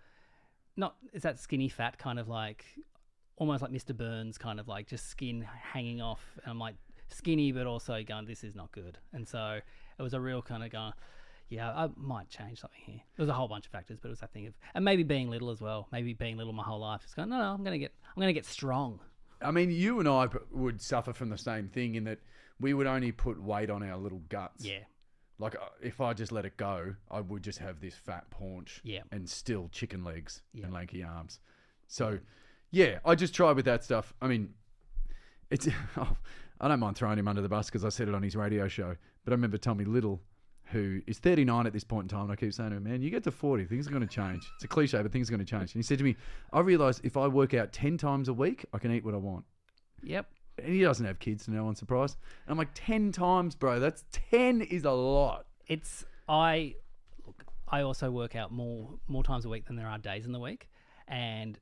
not 0.77 0.97
is 1.13 1.23
that 1.23 1.39
skinny 1.39 1.69
fat 1.69 1.97
kind 1.99 2.19
of 2.19 2.29
like, 2.29 2.65
almost 3.37 3.63
like 3.63 3.71
Mr. 3.71 3.97
Burns 3.97 4.37
kind 4.37 4.61
of 4.61 4.69
like 4.69 4.87
just 4.87 5.09
skin 5.09 5.47
hanging 5.73 6.03
off. 6.03 6.21
And 6.43 6.51
I'm 6.51 6.59
like 6.59 6.75
skinny, 7.09 7.53
but 7.53 7.67
also 7.67 8.03
going, 8.03 8.27
"This 8.27 8.45
is 8.45 8.55
not 8.55 8.71
good." 8.73 8.99
And 9.13 9.27
so 9.27 9.61
it 9.99 10.03
was 10.03 10.15
a 10.15 10.21
real 10.21 10.43
kind 10.43 10.63
of 10.63 10.71
going. 10.71 10.93
Yeah, 11.49 11.71
I 11.71 11.89
might 11.97 12.29
change 12.29 12.61
something 12.61 12.81
here. 12.85 13.01
There 13.17 13.23
was 13.23 13.29
a 13.31 13.35
whole 13.35 13.49
bunch 13.49 13.67
of 13.67 13.73
factors, 13.73 13.99
but 14.01 14.09
it 14.09 14.11
was 14.11 14.21
that 14.21 14.33
thing 14.33 14.47
of, 14.47 14.55
and 14.75 14.85
maybe 14.85 15.05
being 15.05 15.31
little 15.31 15.51
as 15.51 15.61
well. 15.61 15.89
Maybe 15.93 16.13
being 16.13 16.37
little 16.37 16.53
my 16.53 16.65
whole 16.65 16.81
life. 16.81 17.03
Just 17.03 17.17
going, 17.17 17.29
no, 17.29 17.39
no, 17.39 17.53
I'm 17.53 17.63
gonna 17.63 17.79
get, 17.79 17.93
I'm 18.15 18.21
gonna 18.21 18.33
get 18.33 18.47
strong. 18.47 18.99
I 19.41 19.51
mean, 19.53 19.71
you 19.71 20.01
and 20.01 20.09
I 20.09 20.29
would 20.51 20.81
suffer 20.81 21.13
from 21.13 21.29
the 21.29 21.39
same 21.39 21.69
thing 21.69 21.95
in 21.95 22.05
that 22.05 22.19
we 22.61 22.73
would 22.75 22.87
only 22.87 23.13
put 23.13 23.41
weight 23.43 23.71
on 23.71 23.83
our 23.83 23.97
little 23.97 24.23
guts. 24.29 24.65
Yeah, 24.65 24.79
Like 25.39 25.55
uh, 25.57 25.67
if 25.83 26.01
I 26.01 26.13
just 26.15 26.33
let 26.33 26.45
it 26.45 26.57
go, 26.57 26.95
I 27.11 27.21
would 27.21 27.43
just 27.43 27.59
have 27.59 27.81
this 27.81 27.95
fat 27.95 28.31
paunch 28.31 28.81
Yeah. 28.85 29.01
and 29.11 29.29
still 29.29 29.69
chicken 29.73 30.05
legs 30.05 30.43
Yeah. 30.53 30.65
and 30.65 30.73
lanky 30.75 31.03
arms. 31.03 31.41
So, 31.89 32.19
yeah, 32.71 32.99
I 33.05 33.15
just 33.15 33.35
try 33.35 33.53
with 33.53 33.65
that 33.67 33.85
stuff. 33.85 34.15
I 34.23 34.27
mean, 34.29 34.55
it's 35.51 35.69
I 36.61 36.69
don't 36.69 36.81
mind 36.81 36.97
throwing 36.97 37.19
him 37.19 37.29
under 37.29 37.43
the 37.43 37.49
bus 37.49 37.67
because 37.67 37.85
I 37.85 37.89
said 37.89 38.09
it 38.09 38.15
on 38.15 38.23
his 38.23 38.37
radio 38.37 38.69
show. 38.69 38.97
But 39.25 39.33
I 39.33 39.35
remember 39.35 39.59
Tommy 39.59 39.85
Little, 39.85 40.21
who 40.67 41.01
is 41.07 41.19
39 41.19 41.67
at 41.67 41.73
this 41.73 41.85
point 41.85 42.05
in 42.05 42.09
time, 42.17 42.23
and 42.25 42.33
I 42.33 42.37
keep 42.37 42.53
saying 42.55 42.71
to 42.71 42.77
him, 42.77 42.85
"Man, 42.85 43.03
you 43.03 43.11
get 43.11 43.25
to 43.25 43.31
40, 43.31 43.65
things 43.67 43.87
are 43.87 43.91
going 43.91 44.07
to 44.07 44.13
change." 44.13 44.49
It's 44.55 44.65
a 44.65 44.69
cliche, 44.69 45.03
but 45.03 45.11
things 45.13 45.29
are 45.29 45.33
going 45.33 45.45
to 45.45 45.51
change. 45.51 45.75
And 45.75 45.81
he 45.81 45.83
said 45.83 45.99
to 45.99 46.05
me, 46.05 46.17
"I 46.53 46.61
realise 46.61 47.01
if 47.03 47.17
I 47.17 47.27
work 47.27 47.55
out 47.55 47.73
10 47.73 47.99
times 47.99 48.29
a 48.29 48.33
week, 48.33 48.65
I 48.73 48.79
can 48.79 48.93
eat 48.93 49.05
what 49.05 49.15
I 49.15 49.19
want." 49.19 49.45
yep. 50.03 50.27
And 50.59 50.69
he 50.73 50.83
doesn't 50.83 51.05
have 51.05 51.19
kids, 51.19 51.45
to 51.47 51.51
no 51.51 51.65
one's 51.65 51.79
surprise. 51.79 52.17
And 52.47 52.53
I'm 52.53 52.59
like, 52.59 52.71
10 52.75 53.13
times, 53.13 53.55
bro. 53.55 53.81
That's 53.81 54.05
10 54.31 54.61
is 54.63 54.85
a 54.85 54.93
lot. 54.93 55.47
It's 55.67 56.05
I 56.29 56.75
look. 57.27 57.45
I 57.69 57.81
also 57.83 58.11
work 58.11 58.37
out 58.37 58.53
more 58.53 58.91
more 59.09 59.25
times 59.25 59.45
a 59.45 59.49
week 59.49 59.67
than 59.67 59.77
there 59.77 59.89
are 59.89 59.99
days 59.99 60.27
in 60.27 60.33
the 60.33 60.39
week, 60.41 60.69
and 61.09 61.59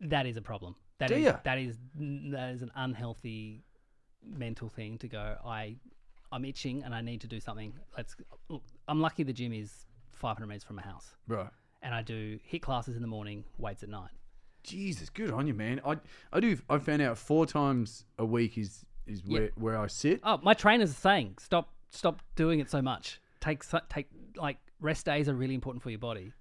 that 0.00 0.26
is 0.26 0.36
a 0.36 0.42
problem. 0.42 0.74
That 0.98 1.08
Do 1.08 1.14
is- 1.14 1.34
that 1.44 1.58
is 1.58 1.78
that 1.98 2.50
is 2.54 2.62
an 2.62 2.72
unhealthy 2.74 3.62
mental 4.22 4.68
thing 4.68 4.98
to 4.98 5.08
go. 5.08 5.36
I 5.44 5.76
I'm 6.32 6.44
itching 6.44 6.82
and 6.82 6.94
I 6.94 7.00
need 7.00 7.20
to 7.22 7.26
do 7.28 7.38
something. 7.40 7.72
Let's 7.96 8.16
look. 8.48 8.62
I'm 8.88 9.00
lucky 9.00 9.22
the 9.22 9.32
gym 9.32 9.52
is 9.52 9.86
500 10.12 10.46
meters 10.46 10.64
from 10.64 10.76
my 10.76 10.82
house, 10.82 11.14
Right. 11.28 11.48
and 11.82 11.94
I 11.94 12.02
do 12.02 12.38
HIIT 12.52 12.62
classes 12.62 12.96
in 12.96 13.02
the 13.02 13.08
morning, 13.08 13.44
weights 13.58 13.82
at 13.84 13.88
night. 13.88 14.10
Jesus, 14.66 15.08
good 15.10 15.30
on 15.30 15.46
you, 15.46 15.54
man. 15.54 15.80
I 15.86 15.96
I 16.32 16.40
do. 16.40 16.58
I 16.68 16.78
found 16.78 17.02
out 17.02 17.16
four 17.16 17.46
times 17.46 18.04
a 18.18 18.24
week 18.24 18.58
is 18.58 18.84
is 19.06 19.22
where, 19.24 19.50
where 19.54 19.78
I 19.78 19.86
sit. 19.86 20.20
Oh, 20.24 20.38
my 20.42 20.54
trainer's 20.54 20.90
are 20.90 20.94
saying 20.94 21.36
stop 21.38 21.72
stop 21.90 22.20
doing 22.34 22.60
it 22.60 22.68
so 22.70 22.82
much. 22.82 23.20
Take 23.40 23.62
take 23.88 24.08
like 24.36 24.58
rest 24.80 25.06
days 25.06 25.28
are 25.28 25.34
really 25.34 25.54
important 25.54 25.82
for 25.82 25.90
your 25.90 25.98
body. 26.00 26.32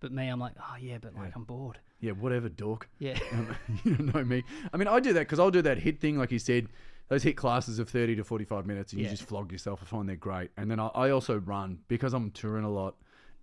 But 0.00 0.12
me, 0.12 0.28
I'm 0.28 0.38
like, 0.40 0.52
oh 0.58 0.76
yeah, 0.80 0.98
but 1.00 1.14
like 1.14 1.34
I'm 1.34 1.44
bored. 1.44 1.78
Yeah, 2.00 2.12
whatever, 2.12 2.48
dork. 2.48 2.88
Yeah. 2.98 3.18
Um, 3.32 3.54
you 3.84 3.94
don't 3.94 4.14
know 4.14 4.24
me. 4.24 4.42
I 4.72 4.76
mean, 4.76 4.88
I 4.88 5.00
do 5.00 5.12
that 5.14 5.20
because 5.20 5.38
I'll 5.38 5.50
do 5.50 5.62
that 5.62 5.78
HIIT 5.78 5.98
thing, 5.98 6.18
like 6.18 6.30
you 6.32 6.38
said. 6.38 6.68
Those 7.08 7.24
HIIT 7.24 7.36
classes 7.36 7.78
of 7.78 7.88
thirty 7.88 8.14
to 8.16 8.24
forty-five 8.24 8.66
minutes, 8.66 8.92
and 8.92 9.00
Yeah. 9.00 9.08
you 9.08 9.10
just 9.16 9.28
flog 9.28 9.50
yourself. 9.52 9.80
I 9.82 9.86
find 9.86 10.08
they're 10.08 10.16
great. 10.16 10.50
And 10.56 10.70
then 10.70 10.78
I, 10.80 10.86
I 10.88 11.10
also 11.10 11.38
run 11.38 11.80
because 11.88 12.14
I'm 12.14 12.30
touring 12.30 12.64
a 12.64 12.70
lot. 12.70 12.94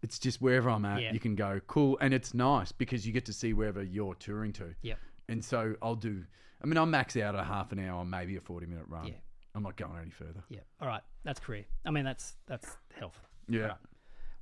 It's 0.04 0.20
just 0.20 0.42
wherever 0.42 0.70
I'm 0.70 0.86
at, 0.86 1.02
Yeah. 1.02 1.12
you 1.14 1.20
can 1.20 1.36
go 1.36 1.60
cool, 1.68 1.98
and 2.02 2.14
it's 2.14 2.34
nice 2.34 2.72
because 2.72 3.06
you 3.08 3.12
get 3.14 3.26
to 3.26 3.34
see 3.34 3.54
wherever 3.54 3.82
you're 3.84 4.14
touring 4.16 4.54
to. 4.54 4.76
Yep. 4.84 5.00
And 5.30 5.44
so 5.44 5.76
I'll 5.82 5.96
do. 5.96 6.24
I 6.64 6.66
mean, 6.68 6.78
I'll 6.78 6.86
max 6.86 7.18
out 7.18 7.36
a 7.36 7.44
half 7.44 7.72
an 7.72 7.80
hour, 7.80 8.06
maybe 8.06 8.36
a 8.38 8.42
forty-minute 8.42 8.86
run. 8.88 9.08
Yeah. 9.08 9.14
I'm 9.56 9.64
not 9.64 9.76
going 9.76 9.98
any 10.00 10.12
further. 10.12 10.44
Yeah. 10.50 10.60
All 10.80 10.88
right. 10.88 11.02
That's 11.24 11.40
career. 11.40 11.66
I 11.86 11.90
mean, 11.92 12.06
that's 12.06 12.36
that's 12.46 12.78
health. 12.98 13.20
Yeah. 13.50 13.62
Right. 13.68 13.78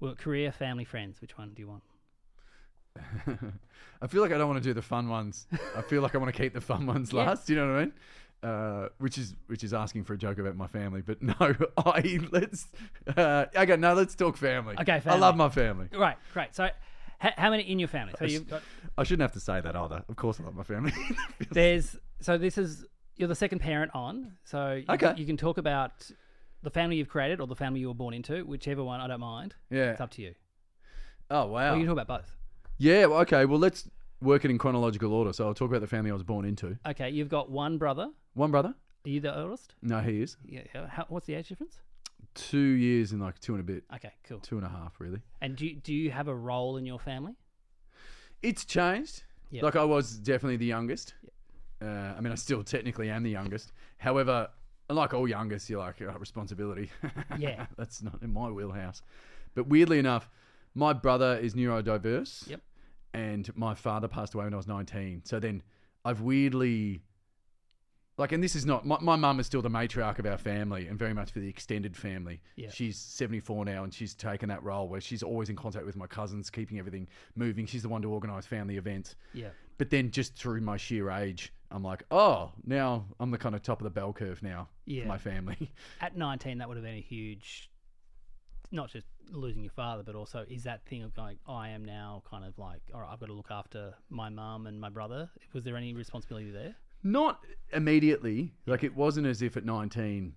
Well, 0.02 0.16
career, 0.16 0.52
family, 0.52 0.84
friends. 0.84 1.22
Which 1.22 1.38
one 1.38 1.54
do 1.54 1.62
you 1.62 1.68
want? 1.70 1.84
I 4.02 4.08
feel 4.08 4.22
like 4.22 4.32
I 4.32 4.38
don't 4.38 4.48
want 4.50 4.62
to 4.62 4.70
do 4.70 4.74
the 4.74 4.82
fun 4.82 5.10
ones. 5.10 5.48
I 5.76 5.82
feel 5.82 6.02
like 6.02 6.16
I 6.16 6.18
want 6.18 6.34
to 6.34 6.42
keep 6.42 6.54
the 6.54 6.62
fun 6.62 6.86
ones 6.86 7.12
Yeah. 7.14 7.24
last. 7.26 7.50
You 7.50 7.56
know 7.56 7.68
what 7.72 7.78
I 7.78 7.86
mean? 7.86 7.94
Uh, 8.44 8.90
which 9.00 9.18
is 9.18 9.34
which 9.48 9.64
is 9.64 9.74
asking 9.74 10.04
for 10.04 10.14
a 10.14 10.18
joke 10.18 10.38
about 10.38 10.56
my 10.56 10.68
family, 10.68 11.02
but 11.02 11.20
no, 11.24 11.34
I 11.78 12.20
let's 12.32 12.68
uh, 13.18 13.46
okay. 13.56 13.76
No, 13.76 13.94
let's 13.96 14.14
talk 14.14 14.38
family. 14.38 14.76
Okay, 14.80 15.02
I 15.06 15.16
love 15.18 15.36
my 15.36 15.50
family. 15.50 15.88
Right. 15.92 16.16
Great. 16.32 16.54
So, 16.54 16.66
h- 16.66 17.34
how 17.38 17.50
many 17.50 17.64
in 17.64 17.80
your 17.80 17.88
family? 17.88 18.14
So 18.20 18.26
you've 18.26 18.48
got 18.48 18.62
I 19.00 19.04
shouldn't 19.04 19.22
have 19.24 19.32
to 19.34 19.40
say 19.40 19.62
that 19.62 19.76
either. 19.76 20.04
Of 20.08 20.16
course, 20.16 20.40
I 20.40 20.44
love 20.44 20.54
my 20.56 20.64
family. 20.64 20.94
there's 21.52 21.98
so 22.20 22.38
this 22.38 22.58
is 22.60 22.86
you're 23.16 23.28
the 23.30 23.34
second 23.36 23.60
parent 23.60 23.92
on. 23.96 24.34
So 24.44 24.74
you, 24.74 24.86
Okay. 24.90 25.14
you 25.18 25.26
can 25.26 25.38
talk 25.38 25.58
about 25.58 26.12
the 26.62 26.70
family 26.70 26.98
you've 26.98 27.10
created 27.10 27.40
or 27.42 27.48
the 27.48 27.56
family 27.56 27.80
you 27.80 27.88
were 27.88 27.94
born 27.96 28.14
into, 28.14 28.46
whichever 28.46 28.84
one. 28.84 29.00
I 29.02 29.08
don't 29.08 29.20
mind. 29.22 29.56
yeah. 29.72 29.92
It's 29.92 30.02
up 30.02 30.12
to 30.12 30.22
you. 30.22 30.36
Oh 31.32 31.48
wow. 31.48 31.74
you 31.74 31.80
can 31.80 31.88
talk 31.96 32.04
about 32.04 32.20
both. 32.20 32.36
Yeah. 32.78 33.06
well, 33.08 33.22
Okay. 33.22 33.46
Well, 33.46 33.58
let's 33.60 33.90
work 34.22 34.46
it 34.46 34.52
in 34.52 34.58
chronological 34.58 35.14
order. 35.14 35.34
So 35.34 35.46
I'll 35.48 35.54
talk 35.54 35.70
about 35.70 35.82
the 35.82 35.88
family 35.88 36.10
I 36.12 36.14
was 36.14 36.24
born 36.24 36.46
into. 36.46 36.78
Okay. 36.88 37.10
You've 37.10 37.30
got 37.30 37.50
one 37.50 37.78
brother. 37.78 38.10
One 38.34 38.52
brother. 38.52 38.74
Are 39.06 39.10
you 39.10 39.20
the 39.20 39.38
oldest? 39.38 39.76
No, 39.82 40.00
he 40.00 40.22
is 40.22 40.38
Yeah. 40.46 40.62
yeah. 40.74 40.88
How, 40.88 41.06
what's 41.10 41.26
the 41.28 41.36
age 41.36 41.50
difference? 41.50 41.80
two 42.34 42.58
years 42.58 43.14
and 43.14 43.22
like 43.22 43.40
two 43.40 43.54
and 43.54 43.62
a 43.62 43.64
bit, 43.64 43.84
Okay. 43.96 44.12
Cool. 44.28 44.40
two 44.40 44.58
and 44.58 44.66
a 44.66 44.70
half, 44.70 44.96
really. 45.00 45.22
And 45.42 45.56
do 45.56 45.66
you, 45.66 45.76
do 45.76 45.94
you 45.94 46.12
have 46.12 46.28
a 46.28 46.36
role 46.36 46.76
in 46.76 46.86
your 46.86 47.00
family? 47.00 47.34
It's 48.42 48.66
changed. 48.66 49.24
Yep. 49.52 49.64
Like 49.64 49.76
I 49.78 49.86
was 49.86 50.18
definitely 50.18 50.58
the 50.58 50.66
youngest. 50.66 51.14
Uh, 51.82 51.86
I 51.86 52.20
mean, 52.20 52.34
I 52.34 52.36
still 52.36 52.62
technically 52.64 53.10
am 53.10 53.24
the 53.24 53.30
youngest. 53.30 53.72
However, 53.98 54.50
like 54.90 55.14
all 55.14 55.28
youngest, 55.30 55.70
you're 55.70 55.80
like 55.80 56.02
oh, 56.02 56.14
responsibility. 56.20 56.92
Yeah. 57.40 57.68
that's 57.78 58.02
not 58.04 58.22
in 58.22 58.34
my 58.34 58.50
wheelhouse. 58.50 59.02
But 59.54 59.68
weirdly 59.68 60.00
enough, 60.00 60.30
my 60.74 60.92
brother 60.92 61.38
is 61.42 61.54
neurodiverse. 61.54 62.50
Yep. 62.50 62.62
And 63.16 63.56
my 63.56 63.74
father 63.76 64.08
passed 64.08 64.34
away 64.34 64.46
when 64.46 64.54
I 64.54 64.58
was 64.58 64.68
19. 64.68 65.22
So 65.26 65.40
then 65.40 65.64
I've 66.04 66.22
weirdly. 66.22 67.02
Like, 68.18 68.32
and 68.32 68.42
this 68.42 68.56
is 68.56 68.66
not 68.66 68.86
my, 68.86 68.98
my 69.02 69.18
mum 69.18 69.42
is 69.42 69.46
still 69.46 69.62
the 69.62 69.70
matriarch 69.70 70.20
of 70.20 70.26
our 70.26 70.38
family 70.38 70.88
and 70.88 70.98
very 70.98 71.14
much 71.14 71.32
for 71.32 71.40
the 71.40 71.50
extended 71.50 71.98
family. 71.98 72.42
Yeah. 72.56 72.70
She's 72.72 72.98
74 72.98 73.66
now 73.66 73.84
and 73.84 73.94
she's 73.94 74.16
taken 74.16 74.48
that 74.48 74.64
role 74.64 74.88
where 74.88 75.02
she's 75.02 75.22
always 75.22 75.50
in 75.50 75.58
contact 75.58 75.86
with 75.86 75.98
my 75.98 76.08
cousins, 76.08 76.50
keeping 76.50 76.80
everything 76.80 77.10
moving. 77.36 77.66
She's 77.66 77.82
the 77.82 77.90
one 77.90 78.02
to 78.04 78.10
organise 78.10 78.46
family 78.46 78.78
events. 78.78 79.16
Yeah. 79.34 79.50
But 79.78 79.90
then 79.90 80.12
just 80.12 80.34
through 80.38 80.62
my 80.62 80.78
sheer 80.78 81.12
age, 81.12 81.52
I'm 81.72 81.84
like, 81.84 82.04
oh, 82.10 82.54
now 82.66 83.04
I'm 83.20 83.32
the 83.32 83.38
kind 83.38 83.54
of 83.54 83.62
top 83.64 83.82
of 83.82 83.84
the 83.84 83.90
bell 83.90 84.14
curve 84.14 84.42
now 84.42 84.70
Yeah. 84.86 85.02
for 85.02 85.08
my 85.10 85.18
family. 85.18 85.70
At 86.00 86.16
19, 86.16 86.60
that 86.60 86.70
would 86.70 86.78
have 86.78 86.86
been 86.86 86.96
a 86.96 87.02
huge, 87.02 87.70
not 88.72 88.90
just 88.90 89.08
losing 89.32 89.64
your 89.64 89.72
father, 89.72 90.04
but 90.04 90.16
also 90.16 90.46
is 90.50 90.64
that 90.64 90.86
thing 90.86 91.04
of 91.04 91.14
going, 91.16 91.38
I 91.48 91.70
am 91.70 91.84
now 91.84 92.24
kind 92.30 92.46
of 92.46 92.58
like, 92.58 92.82
all 92.94 93.02
right, 93.02 93.10
I've 93.12 93.20
got 93.20 93.28
to 93.28 93.34
look 93.34 93.52
after 93.52 93.94
my 94.10 94.30
mum 94.30 94.68
and 94.68 94.80
my 94.80 94.90
brother. 94.90 95.30
Was 95.54 95.64
there 95.64 95.78
any 95.78 95.94
responsibility 95.94 96.52
there? 96.52 96.76
Not 97.04 97.40
immediately. 97.72 98.54
Like 98.66 98.84
it 98.84 98.96
wasn't 98.96 99.28
as 99.28 99.42
if 99.42 99.58
at 99.58 99.66
19, 99.66 100.34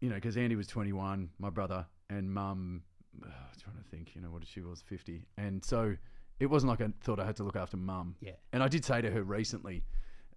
you 0.00 0.08
know, 0.08 0.14
because 0.14 0.36
Andy 0.36 0.56
was 0.56 0.66
21, 0.66 1.30
my 1.38 1.50
brother, 1.50 1.86
and 2.10 2.32
mum, 2.32 2.82
uh, 3.22 3.28
I'm 3.28 3.60
trying 3.60 3.76
to 3.76 3.88
think, 3.90 4.14
you 4.14 4.20
know, 4.20 4.30
what 4.30 4.46
she 4.46 4.60
was, 4.60 4.82
50. 4.82 5.26
And 5.38 5.64
so 5.64 5.96
it 6.38 6.46
wasn't 6.46 6.70
like 6.70 6.80
I 6.80 6.92
thought 7.02 7.18
I 7.18 7.24
had 7.24 7.36
to 7.36 7.44
look 7.44 7.56
after 7.56 7.76
mum. 7.76 8.16
Yeah. 8.20 8.32
And 8.52 8.62
I 8.62 8.68
did 8.68 8.84
say 8.84 9.00
to 9.00 9.10
her 9.10 9.22
recently, 9.22 9.84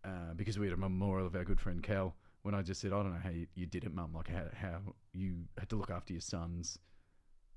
uh, 0.05 0.33
because 0.35 0.57
we 0.57 0.65
had 0.65 0.73
a 0.73 0.79
memorial 0.79 1.27
of 1.27 1.35
our 1.35 1.43
good 1.43 1.59
friend 1.59 1.83
Cal, 1.83 2.15
when 2.43 2.55
I 2.55 2.61
just 2.61 2.79
said, 2.79 2.93
I 2.93 3.03
don't 3.03 3.11
know 3.11 3.19
how 3.21 3.31
you, 3.31 3.47
you 3.53 3.65
did 3.65 3.83
it, 3.83 3.93
mum, 3.93 4.13
like 4.15 4.29
how, 4.29 4.45
how 4.53 4.79
you 5.11 5.39
had 5.57 5.67
to 5.69 5.75
look 5.75 5.91
after 5.91 6.13
your 6.13 6.21
sons 6.21 6.79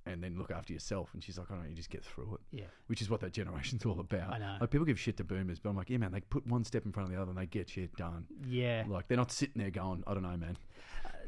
and 0.06 0.22
then 0.22 0.36
look 0.36 0.50
after 0.50 0.72
yourself. 0.72 1.10
And 1.14 1.22
she's 1.22 1.38
like, 1.38 1.46
oh, 1.50 1.54
I 1.54 1.56
don't 1.56 1.64
know, 1.64 1.70
you 1.70 1.76
just 1.76 1.90
get 1.90 2.04
through 2.04 2.34
it, 2.34 2.56
Yeah. 2.60 2.64
which 2.88 3.00
is 3.00 3.08
what 3.08 3.20
that 3.20 3.32
generation's 3.32 3.84
all 3.86 4.00
about. 4.00 4.32
I 4.32 4.38
know. 4.38 4.56
Like 4.60 4.70
people 4.70 4.84
give 4.84 4.98
shit 4.98 5.16
to 5.18 5.24
boomers, 5.24 5.58
but 5.60 5.70
I'm 5.70 5.76
like, 5.76 5.90
yeah, 5.90 5.98
man, 5.98 6.12
they 6.12 6.20
put 6.20 6.46
one 6.46 6.64
step 6.64 6.84
in 6.84 6.92
front 6.92 7.08
of 7.08 7.14
the 7.14 7.20
other 7.20 7.30
and 7.30 7.38
they 7.38 7.46
get 7.46 7.68
shit 7.70 7.94
done. 7.96 8.26
Yeah. 8.46 8.84
Like 8.88 9.08
they're 9.08 9.16
not 9.16 9.30
sitting 9.30 9.60
there 9.62 9.70
going, 9.70 10.02
I 10.06 10.14
don't 10.14 10.22
know, 10.24 10.36
man. 10.36 10.56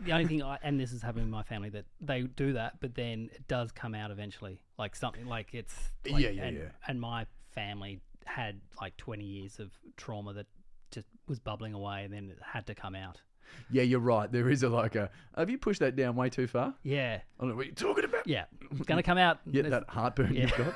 The 0.01 0.13
only 0.13 0.27
thing, 0.27 0.43
I, 0.43 0.59
and 0.63 0.79
this 0.81 0.93
is 0.93 1.03
happening 1.03 1.27
in 1.27 1.31
my 1.31 1.45
family, 1.45 1.69
that 1.71 1.85
they 2.01 2.23
do 2.23 2.55
that, 2.55 2.81
but 2.81 2.95
then 2.97 3.31
it 3.33 3.47
does 3.47 3.71
come 3.71 3.95
out 3.95 4.11
eventually. 4.11 4.61
Like 4.77 4.97
something 4.97 5.27
like 5.27 5.55
it's. 5.55 5.75
Like, 6.09 6.23
Yeah, 6.23 6.31
yeah, 6.31 6.43
and, 6.45 6.57
yeah. 6.57 6.63
And 6.89 7.01
my 7.01 7.27
family 7.53 8.01
had 8.25 8.61
like 8.81 8.97
20 8.97 9.25
years 9.25 9.61
of 9.61 9.71
trauma 9.97 10.33
that 10.35 10.47
just 10.91 11.07
was 11.29 11.39
bubbling 11.39 11.75
away 11.75 12.05
and 12.05 12.13
then 12.13 12.31
it 12.31 12.39
had 12.43 12.67
to 12.67 12.75
come 12.75 12.95
out. 12.97 13.21
Yeah, 13.71 13.83
you're 13.83 14.01
right. 14.01 14.31
There 14.31 14.49
is 14.51 14.63
a 14.63 14.69
like 14.69 14.95
a. 14.95 15.11
Have 15.37 15.51
you 15.51 15.59
pushed 15.59 15.81
that 15.81 15.97
down 15.97 16.17
way 16.17 16.31
too 16.31 16.47
far? 16.47 16.75
Yeah. 16.83 17.21
I 17.39 17.43
don't 17.43 17.51
know 17.51 17.57
what 17.57 17.67
you're 17.67 17.75
talking 17.75 18.05
about. 18.05 18.27
Yeah. 18.27 18.45
It's 18.71 18.83
going 18.83 18.97
to 18.97 19.03
come 19.03 19.19
out. 19.19 19.41
Yeah, 19.51 19.63
that 19.63 19.85
heartburn 19.89 20.35
you've 20.35 20.57
got. 20.57 20.75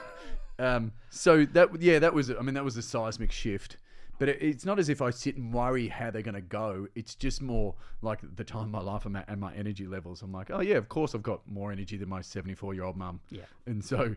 Um, 0.61 0.93
so 1.11 1.45
that 1.45 1.81
yeah, 1.81 1.99
that 2.01 2.13
was 2.13 2.31
I 2.31 2.41
mean 2.41 2.55
that 2.55 2.65
was 2.65 2.77
a 2.77 2.83
seismic 2.83 3.33
shift. 3.33 3.77
But 4.19 4.29
it, 4.29 4.43
it's 4.43 4.65
not 4.65 4.79
as 4.79 4.89
if 4.89 5.01
I 5.01 5.11
sit 5.11 5.37
and 5.37 5.53
worry 5.53 5.89
how 5.89 6.11
they're 6.11 6.23
going 6.23 6.35
to 6.35 6.41
go. 6.41 6.89
It's 6.95 7.15
just 7.15 7.41
more 7.41 7.75
like 8.03 8.21
the 8.37 8.45
time 8.45 8.65
of 8.65 8.71
my 8.71 8.81
life 8.81 9.07
I'm 9.07 9.17
at 9.17 9.29
and 9.29 9.41
my 9.41 9.55
energy 9.55 9.87
levels. 9.87 10.23
I'm 10.23 10.33
like, 10.33 10.51
oh 10.51 10.61
yeah, 10.61 10.77
of 10.77 10.89
course 10.89 11.15
I've 11.15 11.23
got 11.23 11.49
more 11.49 11.71
energy 11.71 11.97
than 11.97 12.09
my 12.09 12.21
74 12.21 12.75
year 12.75 12.85
old 12.85 12.97
mum. 12.97 13.21
Yeah. 13.31 13.43
And 13.67 13.85
so, 13.85 14.17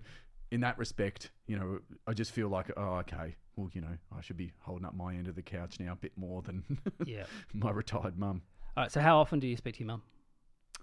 in 0.51 0.61
that 0.61 0.77
respect, 0.77 1.31
you 1.47 1.57
know, 1.57 1.79
I 2.07 2.13
just 2.13 2.31
feel 2.31 2.49
like, 2.49 2.71
oh, 2.77 2.95
okay, 2.99 3.35
well, 3.55 3.69
you 3.73 3.81
know, 3.81 3.97
I 4.15 4.21
should 4.21 4.37
be 4.37 4.51
holding 4.59 4.85
up 4.85 4.93
my 4.93 5.13
end 5.15 5.27
of 5.27 5.35
the 5.35 5.41
couch 5.41 5.79
now 5.79 5.93
a 5.93 5.95
bit 5.95 6.11
more 6.17 6.41
than 6.41 6.63
Yeah. 7.05 7.23
my 7.53 7.71
retired 7.71 8.17
mum. 8.17 8.41
All 8.75 8.83
right. 8.83 8.91
So 8.91 8.99
how 9.01 9.17
often 9.17 9.39
do 9.39 9.47
you 9.47 9.57
speak 9.57 9.75
to 9.75 9.79
your 9.81 9.87
mum? 9.87 10.01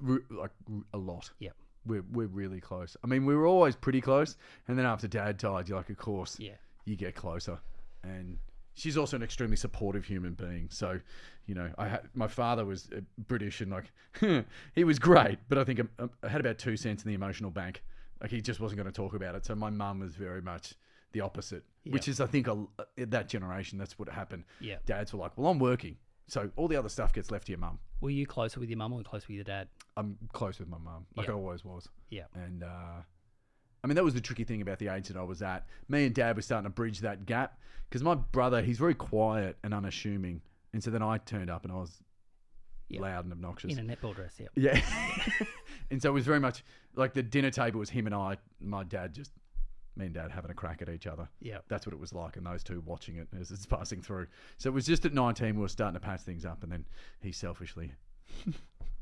Re- 0.00 0.20
like 0.30 0.50
r- 0.70 0.82
a 0.94 0.98
lot. 0.98 1.30
Yeah. 1.38 1.50
We're 1.86 2.04
we're 2.12 2.26
really 2.26 2.60
close. 2.60 2.96
I 3.02 3.06
mean, 3.06 3.24
we 3.24 3.34
were 3.34 3.46
always 3.46 3.74
pretty 3.76 4.00
close, 4.00 4.36
and 4.66 4.78
then 4.78 4.84
after 4.84 5.08
Dad 5.08 5.38
died, 5.38 5.68
you're 5.68 5.78
like, 5.78 5.88
of 5.90 5.96
course, 5.96 6.38
Yeah. 6.38 6.52
you 6.84 6.96
get 6.96 7.14
closer. 7.14 7.58
And 8.02 8.38
she's 8.74 8.96
also 8.98 9.16
an 9.16 9.22
extremely 9.22 9.56
supportive 9.56 10.04
human 10.04 10.34
being. 10.34 10.68
So, 10.70 11.00
you 11.46 11.54
know, 11.54 11.70
I 11.78 11.88
had 11.88 12.02
my 12.14 12.26
father 12.28 12.64
was 12.64 12.88
uh, 12.94 13.00
British 13.26 13.60
and 13.60 13.70
like 13.72 13.92
he 14.74 14.84
was 14.84 14.98
great, 14.98 15.38
but 15.48 15.56
I 15.58 15.64
think 15.64 15.80
um, 15.98 16.10
I 16.22 16.28
had 16.28 16.40
about 16.40 16.58
two 16.58 16.76
cents 16.76 17.04
in 17.04 17.08
the 17.08 17.14
emotional 17.14 17.50
bank. 17.50 17.82
Like 18.20 18.30
he 18.30 18.40
just 18.40 18.60
wasn't 18.60 18.78
going 18.80 18.92
to 18.92 18.96
talk 18.96 19.14
about 19.14 19.34
it. 19.34 19.44
So 19.46 19.54
my 19.54 19.70
mum 19.70 20.00
was 20.00 20.14
very 20.14 20.42
much 20.42 20.74
the 21.12 21.20
opposite, 21.20 21.64
which 21.86 22.08
is 22.08 22.20
I 22.20 22.26
think 22.26 22.48
a, 22.48 22.66
that 23.06 23.28
generation. 23.28 23.78
That's 23.78 23.98
what 23.98 24.08
happened. 24.08 24.44
Yeah. 24.60 24.76
Dads 24.86 25.12
were 25.12 25.20
like, 25.20 25.32
well, 25.36 25.50
I'm 25.50 25.58
working, 25.58 25.96
so 26.26 26.50
all 26.56 26.68
the 26.68 26.76
other 26.76 26.88
stuff 26.90 27.12
gets 27.12 27.30
left 27.30 27.46
to 27.46 27.52
your 27.52 27.58
mum. 27.60 27.78
Were 28.00 28.10
you 28.10 28.26
closer 28.26 28.60
with 28.60 28.68
your 28.68 28.78
mum 28.78 28.92
or 28.92 29.02
closer 29.02 29.26
with 29.28 29.36
your 29.36 29.44
dad? 29.44 29.68
I'm 29.96 30.16
close 30.32 30.58
with 30.58 30.68
my 30.68 30.78
mum, 30.78 31.06
like 31.16 31.26
Yeah. 31.26 31.32
I 31.32 31.36
always 31.36 31.64
was. 31.64 31.88
Yeah. 32.10 32.24
And 32.34 32.62
uh, 32.62 33.02
I 33.82 33.86
mean, 33.86 33.94
that 33.96 34.04
was 34.04 34.14
the 34.14 34.20
tricky 34.20 34.44
thing 34.44 34.60
about 34.60 34.78
the 34.78 34.88
age 34.88 35.08
that 35.08 35.16
I 35.16 35.22
was 35.22 35.40
at. 35.42 35.66
Me 35.88 36.06
and 36.06 36.14
Dad 36.14 36.36
were 36.36 36.42
starting 36.42 36.64
to 36.64 36.70
bridge 36.74 37.00
that 37.00 37.26
gap 37.26 37.58
because 37.88 38.02
my 38.02 38.14
brother, 38.14 38.60
he's 38.62 38.78
very 38.78 38.94
quiet 38.94 39.56
and 39.64 39.72
unassuming, 39.72 40.42
and 40.72 40.82
so 40.84 40.90
then 40.90 41.02
I 41.02 41.18
turned 41.18 41.48
up 41.50 41.64
and 41.64 41.72
I 41.72 41.76
was 41.76 42.02
Yeah. 42.88 43.00
loud 43.00 43.24
and 43.24 43.32
obnoxious. 43.32 43.76
In 43.76 43.90
a 43.90 43.96
netball 43.96 44.14
dress, 44.14 44.38
yeah. 44.38 44.48
yeah. 44.56 44.80
and 45.90 46.00
so 46.00 46.08
it 46.08 46.12
was 46.12 46.24
very 46.24 46.40
much 46.40 46.64
like 46.96 47.12
the 47.12 47.22
dinner 47.22 47.50
table 47.50 47.78
was 47.80 47.90
him 47.90 48.06
and 48.06 48.14
I, 48.14 48.36
my 48.60 48.84
dad 48.84 49.14
just. 49.14 49.32
Me 49.96 50.04
and 50.04 50.14
dad 50.14 50.30
having 50.30 50.48
a 50.48 50.54
crack 50.54 50.80
at 50.80 50.88
each 50.88 51.08
other. 51.08 51.28
Yeah. 51.42 51.58
That's 51.66 51.84
what 51.84 51.92
it 51.92 51.98
was 51.98 52.14
like, 52.14 52.36
and 52.36 52.46
those 52.46 52.62
two 52.62 52.80
watching 52.86 53.16
it 53.16 53.26
as 53.36 53.50
it's 53.50 53.66
passing 53.66 54.00
through. 54.00 54.28
So 54.56 54.68
it 54.68 54.72
was 54.72 54.86
just 54.86 55.04
at 55.04 55.12
19 55.12 55.56
we 55.56 55.60
were 55.60 55.66
starting 55.66 55.94
to 55.94 56.06
patch 56.06 56.20
things 56.20 56.44
up, 56.44 56.62
and 56.62 56.70
then 56.70 56.84
he 57.20 57.32
selfishly 57.32 57.90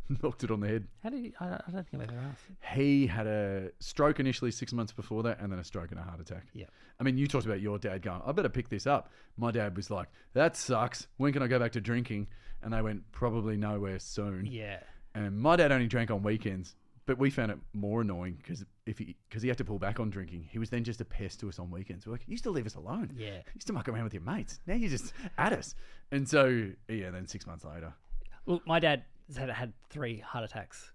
knocked 0.23 0.45
it 0.45 0.51
on 0.51 0.61
the 0.61 0.69
head. 0.69 0.87
How 1.03 1.11
did 1.11 1.25
you, 1.25 1.33
I, 1.41 1.47
I 1.47 1.71
don't 1.73 1.89
think 1.89 2.03
I've 2.03 2.11
ever 2.11 2.21
asked. 2.21 2.45
He 2.75 3.07
had 3.07 3.27
a 3.27 3.71
stroke 3.81 4.21
initially 4.21 4.51
six 4.51 4.73
months 4.73 4.93
before 4.93 5.23
that, 5.25 5.41
and 5.41 5.51
then 5.51 5.59
a 5.59 5.65
stroke 5.65 5.91
and 5.91 6.01
a 6.01 6.03
heart 6.03 6.21
attack. 6.21 6.47
Yeah. 6.53 6.67
I 7.01 7.05
mean, 7.05 7.19
you 7.19 7.27
talked 7.27 7.47
about 7.47 7.61
your 7.61 7.79
dad 7.79 8.03
going, 8.03 8.23
I 8.25 8.33
better 8.33 8.49
pick 8.49 8.69
this 8.69 8.87
up. 8.87 9.11
My 9.37 9.51
dad 9.51 9.77
was 9.77 9.91
like, 9.91 10.09
that 10.35 10.57
sucks. 10.57 11.07
When 11.17 11.33
can 11.33 11.43
I 11.43 11.47
go 11.47 11.59
back 11.59 11.73
to 11.73 11.81
drinking? 11.81 12.29
And 12.63 12.73
they 12.73 12.83
went, 12.83 13.11
probably 13.13 13.57
nowhere 13.57 13.99
soon. 13.99 14.47
Yeah. 14.47 14.81
And 15.15 15.39
my 15.39 15.57
dad 15.57 15.73
only 15.73 15.87
drank 15.87 16.11
on 16.11 16.23
weekends, 16.23 16.75
but 17.07 17.19
we 17.19 17.31
found 17.31 17.51
it 17.51 17.59
more 17.73 18.01
annoying 18.03 18.35
because 18.37 18.65
if 18.85 18.99
he 18.99 19.17
because 19.29 19.43
he 19.43 19.49
had 19.49 19.59
to 19.59 19.65
pull 19.65 19.79
back 19.79 20.01
on 20.01 20.11
drinking, 20.11 20.49
he 20.51 20.59
was 20.59 20.71
then 20.71 20.85
just 20.85 21.01
a 21.01 21.05
pest 21.05 21.41
to 21.41 21.49
us 21.49 21.59
on 21.59 21.71
weekends. 21.71 22.07
We're 22.07 22.13
like, 22.13 22.23
you 22.27 22.33
used 22.33 22.45
to 22.45 22.51
leave 22.51 22.67
us 22.67 22.75
alone. 22.75 23.13
Yeah. 23.17 23.27
You 23.27 23.43
used 23.55 23.67
to 23.69 23.73
muck 23.73 23.89
around 23.89 24.05
with 24.05 24.15
your 24.15 24.23
mates. 24.23 24.61
Now 24.67 24.75
you're 24.75 24.91
just 24.91 25.13
at 25.39 25.53
us. 25.53 25.75
And 26.11 26.29
so 26.29 26.71
yeah, 26.89 27.11
then 27.11 27.27
six 27.27 27.47
months 27.47 27.65
later, 27.65 27.95
Look, 28.47 28.67
my 28.67 28.79
dad 28.79 29.05
had 29.37 29.51
had 29.51 29.73
three 29.91 30.19
heart 30.19 30.45
attacks. 30.45 30.93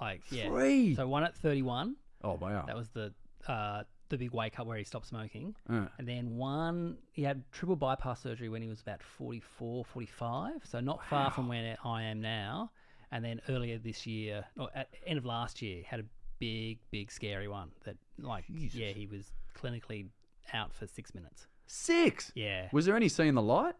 Like, 0.00 0.22
yeah. 0.30 0.48
Three? 0.48 0.94
So 0.94 1.06
one 1.06 1.24
at 1.24 1.36
31. 1.36 1.96
oh 2.24 2.34
wow, 2.40 2.64
That 2.66 2.76
was 2.76 2.88
the 2.90 3.12
uh, 3.46 3.82
the 4.08 4.18
big 4.18 4.32
wake 4.32 4.58
up 4.58 4.66
where 4.66 4.76
he 4.76 4.84
stopped 4.84 5.06
smoking. 5.06 5.54
Uh. 5.68 5.86
And 5.98 6.08
then 6.08 6.36
one, 6.36 6.96
he 7.12 7.22
had 7.22 7.44
triple 7.52 7.76
bypass 7.76 8.22
surgery 8.22 8.48
when 8.48 8.60
he 8.62 8.68
was 8.68 8.80
about 8.80 9.02
44, 9.02 9.84
45. 9.84 10.52
So 10.64 10.80
not 10.80 11.04
far 11.08 11.30
from 11.30 11.46
where 11.48 11.76
I 11.84 12.02
am 12.02 12.20
now. 12.20 12.70
And 13.12 13.24
then 13.24 13.40
earlier 13.48 13.78
this 13.78 14.06
year, 14.06 14.44
or 14.58 14.68
at 14.74 14.88
end 15.06 15.18
of 15.18 15.24
last 15.24 15.62
year, 15.62 15.82
had 15.86 16.00
a 16.00 16.04
big, 16.38 16.78
big, 16.90 17.10
scary 17.12 17.46
one 17.48 17.70
that, 17.84 17.96
like, 18.18 18.44
yeah, 18.48 18.88
he 18.88 19.06
was 19.06 19.30
clinically 19.56 20.06
out 20.52 20.72
for 20.72 20.86
six 20.86 21.14
minutes. 21.14 21.46
six. 21.66 22.32
Yeah. 22.34 22.68
Was 22.72 22.86
there 22.86 22.96
any 22.96 23.08
seeing 23.08 23.34
the 23.34 23.42
light? 23.42 23.74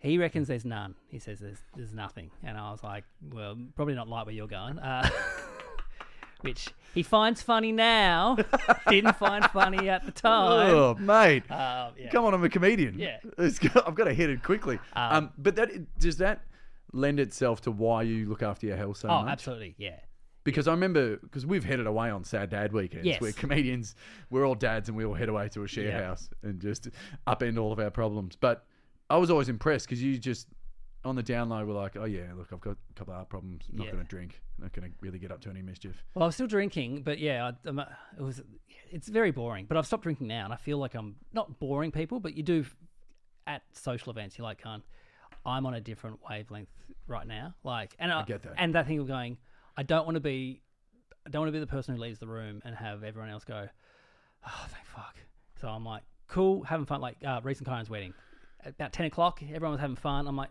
He 0.00 0.18
reckons 0.18 0.48
there's 0.48 0.64
none. 0.64 0.94
He 1.08 1.18
says 1.18 1.40
there's 1.40 1.58
there's 1.76 1.92
nothing, 1.92 2.30
and 2.44 2.56
I 2.58 2.70
was 2.70 2.82
like, 2.82 3.04
well, 3.32 3.56
probably 3.74 3.94
not 3.94 4.08
like 4.08 4.26
where 4.26 4.34
you're 4.34 4.46
going. 4.46 4.78
Uh, 4.78 5.08
which 6.42 6.68
he 6.94 7.02
finds 7.02 7.42
funny 7.42 7.72
now, 7.72 8.36
didn't 8.88 9.16
find 9.16 9.44
funny 9.46 9.88
at 9.88 10.04
the 10.04 10.12
time. 10.12 10.70
Oh, 10.74 10.94
mate. 10.94 11.50
Um, 11.50 11.92
yeah. 11.98 12.10
Come 12.10 12.24
on, 12.26 12.34
I'm 12.34 12.44
a 12.44 12.48
comedian. 12.48 12.98
Yeah. 12.98 13.18
I've 13.38 13.94
got 13.94 14.04
to 14.04 14.14
hit 14.14 14.30
it 14.30 14.42
quickly. 14.42 14.78
Um, 14.94 15.30
but 15.38 15.56
that 15.56 15.98
does 15.98 16.18
that 16.18 16.42
lend 16.92 17.18
itself 17.20 17.62
to 17.62 17.70
why 17.70 18.02
you 18.02 18.28
look 18.28 18.42
after 18.42 18.66
your 18.66 18.76
health 18.76 18.98
so 18.98 19.08
Oh, 19.08 19.22
much? 19.22 19.32
absolutely, 19.32 19.74
yeah. 19.78 19.98
Because 20.44 20.68
I 20.68 20.72
remember 20.72 21.16
because 21.16 21.44
we've 21.44 21.64
headed 21.64 21.86
away 21.88 22.08
on 22.10 22.22
sad 22.22 22.50
dad 22.50 22.72
weekends 22.72 23.04
Yes. 23.06 23.20
where 23.20 23.32
comedians 23.32 23.96
we're 24.30 24.46
all 24.46 24.54
dads 24.54 24.88
and 24.88 24.96
we 24.96 25.04
all 25.04 25.14
head 25.14 25.28
away 25.28 25.48
to 25.48 25.64
a 25.64 25.66
share 25.68 25.88
Yeah. 25.88 26.04
house 26.06 26.28
and 26.42 26.60
just 26.60 26.88
upend 27.26 27.58
all 27.60 27.72
of 27.72 27.80
our 27.80 27.90
problems. 27.90 28.36
But 28.36 28.64
I 29.08 29.16
was 29.18 29.30
always 29.30 29.48
impressed 29.48 29.86
because 29.86 30.02
you 30.02 30.18
just 30.18 30.48
on 31.04 31.14
the 31.14 31.22
down 31.22 31.48
low 31.48 31.64
were 31.64 31.72
like, 31.72 31.96
oh 31.96 32.04
yeah, 32.04 32.32
look, 32.36 32.48
I've 32.52 32.60
got 32.60 32.72
a 32.90 32.94
couple 32.94 33.12
of 33.12 33.18
heart 33.18 33.28
problems. 33.28 33.64
I'm 33.70 33.78
not 33.78 33.86
Yeah. 33.86 33.92
going 33.92 34.04
to 34.04 34.08
drink. 34.08 34.40
not 34.58 34.72
going 34.72 34.90
to 34.90 34.96
really 35.00 35.18
get 35.18 35.30
up 35.30 35.40
to 35.42 35.50
any 35.50 35.62
mischief. 35.62 36.02
Well, 36.14 36.22
I 36.22 36.26
was 36.26 36.34
still 36.34 36.46
drinking, 36.46 37.02
but 37.02 37.18
yeah, 37.18 37.50
I, 37.64 37.68
I'm, 37.68 37.78
uh, 37.78 37.84
it 38.18 38.22
was. 38.22 38.42
It's 38.90 39.06
very 39.08 39.30
boring. 39.30 39.66
But 39.66 39.76
I've 39.76 39.86
stopped 39.86 40.02
drinking 40.04 40.28
now, 40.28 40.44
and 40.44 40.52
I 40.52 40.56
feel 40.56 40.78
like 40.78 40.94
I'm 40.94 41.16
not 41.32 41.58
boring 41.60 41.92
people, 41.92 42.20
but 42.20 42.36
you 42.36 42.42
do 42.42 42.64
at 43.46 43.62
social 43.72 44.10
events. 44.10 44.38
You're 44.38 44.46
like, 44.46 44.62
"Con, 44.62 44.82
I'm 45.44 45.66
on 45.66 45.74
a 45.74 45.80
different 45.80 46.18
wavelength 46.28 46.70
right 47.06 47.26
now." 47.26 47.54
Like, 47.64 47.94
and 47.98 48.10
I, 48.10 48.22
get 48.24 48.42
that. 48.44 48.54
And 48.56 48.74
that 48.74 48.86
thing 48.86 48.98
of 48.98 49.06
going, 49.06 49.36
I 49.76 49.82
don't 49.82 50.06
want 50.06 50.14
to 50.16 50.20
be, 50.20 50.62
I 51.26 51.30
don't 51.30 51.42
want 51.42 51.48
to 51.48 51.52
be 51.52 51.60
the 51.60 51.66
person 51.66 51.94
who 51.94 52.00
leaves 52.00 52.18
the 52.18 52.26
room 52.28 52.62
and 52.64 52.74
have 52.74 53.04
everyone 53.04 53.30
else 53.30 53.44
go, 53.44 53.68
"Oh, 54.46 54.66
thank 54.70 54.86
fuck." 54.86 55.16
So 55.60 55.68
I'm 55.68 55.84
like, 55.84 56.02
cool, 56.28 56.62
having 56.62 56.86
fun. 56.86 57.00
Like 57.02 57.18
uh, 57.26 57.40
recent 57.44 57.68
Kyron's 57.68 57.90
wedding, 57.90 58.14
about 58.66 58.92
ten 58.92 59.06
o'clock, 59.06 59.42
everyone 59.42 59.72
was 59.72 59.80
having 59.80 59.96
fun. 59.96 60.26
I'm 60.26 60.36
like, 60.36 60.50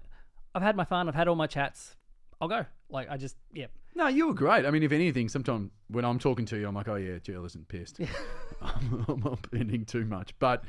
I've 0.53 0.61
had 0.61 0.75
my 0.75 0.85
fun. 0.85 1.07
I've 1.07 1.15
had 1.15 1.27
all 1.27 1.35
my 1.35 1.47
chats. 1.47 1.95
I'll 2.41 2.47
go. 2.47 2.65
Like, 2.89 3.09
I 3.09 3.17
just, 3.17 3.35
yeah. 3.53 3.67
No, 3.95 4.07
you 4.07 4.27
were 4.27 4.33
great. 4.33 4.65
I 4.65 4.71
mean, 4.71 4.83
if 4.83 4.91
anything, 4.91 5.29
sometimes 5.29 5.71
when 5.87 6.03
I'm 6.05 6.19
talking 6.19 6.45
to 6.47 6.57
you, 6.57 6.67
I'm 6.67 6.75
like, 6.75 6.87
oh 6.87 6.95
yeah, 6.95 7.17
Jill 7.19 7.45
isn't 7.45 7.67
pissed. 7.67 7.99
I'm, 8.61 9.05
I'm 9.07 9.21
upending 9.23 9.87
too 9.87 10.05
much, 10.05 10.33
but 10.39 10.65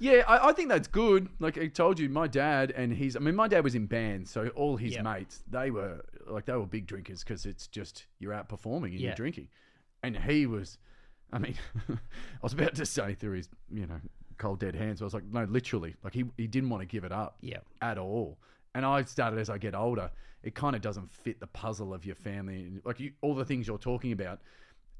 yeah, 0.00 0.22
I, 0.26 0.48
I 0.48 0.52
think 0.52 0.68
that's 0.68 0.88
good. 0.88 1.28
Like 1.38 1.56
I 1.58 1.66
told 1.68 1.98
you, 1.98 2.08
my 2.08 2.26
dad 2.26 2.72
and 2.76 2.92
his. 2.92 3.16
I 3.16 3.20
mean, 3.20 3.34
my 3.36 3.48
dad 3.48 3.62
was 3.64 3.74
in 3.74 3.86
bands, 3.86 4.30
so 4.30 4.48
all 4.48 4.76
his 4.76 4.94
Yep. 4.94 5.04
mates, 5.04 5.42
they 5.48 5.70
were 5.70 6.04
like 6.26 6.46
they 6.46 6.52
were 6.54 6.66
big 6.66 6.86
drinkers 6.86 7.22
because 7.24 7.46
it's 7.46 7.66
just 7.68 8.06
you're 8.18 8.32
out 8.34 8.48
performing 8.48 8.92
and 8.92 9.00
Yeah. 9.00 9.08
you're 9.08 9.16
drinking, 9.16 9.48
and 10.02 10.16
he 10.16 10.46
was. 10.46 10.78
I 11.32 11.38
mean, 11.38 11.54
I 11.90 11.96
was 12.42 12.52
about 12.54 12.74
to 12.76 12.86
say 12.86 13.14
through 13.14 13.36
his, 13.36 13.48
you 13.70 13.86
know, 13.86 14.00
cold 14.38 14.60
dead 14.60 14.74
hands. 14.74 15.00
I 15.02 15.04
was 15.04 15.14
like, 15.14 15.24
no, 15.24 15.44
literally, 15.44 15.94
like 16.02 16.14
he 16.14 16.24
he 16.36 16.46
didn't 16.46 16.70
want 16.70 16.80
to 16.82 16.86
give 16.86 17.04
it 17.04 17.12
up 17.12 17.36
Yeah. 17.40 17.58
at 17.82 17.98
all. 17.98 18.38
And 18.74 18.84
I 18.86 19.02
started 19.04 19.38
as 19.40 19.50
I 19.50 19.58
get 19.58 19.74
older, 19.74 20.10
it 20.42 20.54
kind 20.54 20.76
of 20.76 20.82
doesn't 20.82 21.10
fit 21.12 21.40
the 21.40 21.46
puzzle 21.48 21.92
of 21.92 22.04
your 22.06 22.14
family. 22.14 22.80
Like 22.84 23.00
you, 23.00 23.12
all 23.22 23.34
the 23.34 23.44
things 23.44 23.66
you're 23.66 23.78
talking 23.78 24.12
about, 24.12 24.40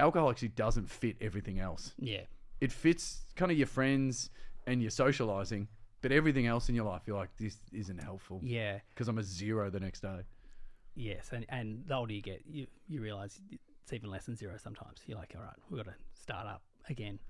alcohol 0.00 0.30
actually 0.30 0.48
doesn't 0.48 0.88
fit 0.90 1.16
everything 1.20 1.60
else. 1.60 1.94
Yeah. 1.98 2.22
It 2.60 2.72
fits 2.72 3.22
kind 3.36 3.52
of 3.52 3.56
your 3.58 3.66
friends 3.68 4.30
and 4.66 4.80
your 4.82 4.90
socializing, 4.90 5.68
but 6.02 6.10
everything 6.12 6.46
else 6.46 6.68
in 6.68 6.74
your 6.74 6.84
life, 6.86 7.02
you're 7.06 7.16
like, 7.16 7.34
this 7.36 7.56
isn't 7.72 7.98
helpful 8.02 8.40
Yeah. 8.42 8.80
because 8.90 9.06
I'm 9.08 9.18
a 9.18 9.22
zero 9.22 9.70
the 9.70 9.80
next 9.80 10.00
day. 10.00 10.20
Yes, 10.94 11.30
and 11.32 11.46
and 11.48 11.84
the 11.86 11.94
older 11.94 12.12
you 12.12 12.22
get, 12.22 12.42
you 12.44 12.66
you 12.88 13.00
realize 13.00 13.38
it's 13.52 13.92
even 13.92 14.10
less 14.10 14.24
than 14.26 14.34
zero. 14.34 14.56
Sometimes 14.58 14.98
you're 15.06 15.16
like, 15.18 15.32
all 15.36 15.42
right, 15.42 15.54
we've 15.70 15.82
got 15.84 15.90
to 15.92 15.96
start 16.20 16.46
up 16.48 16.62
again. 16.88 17.20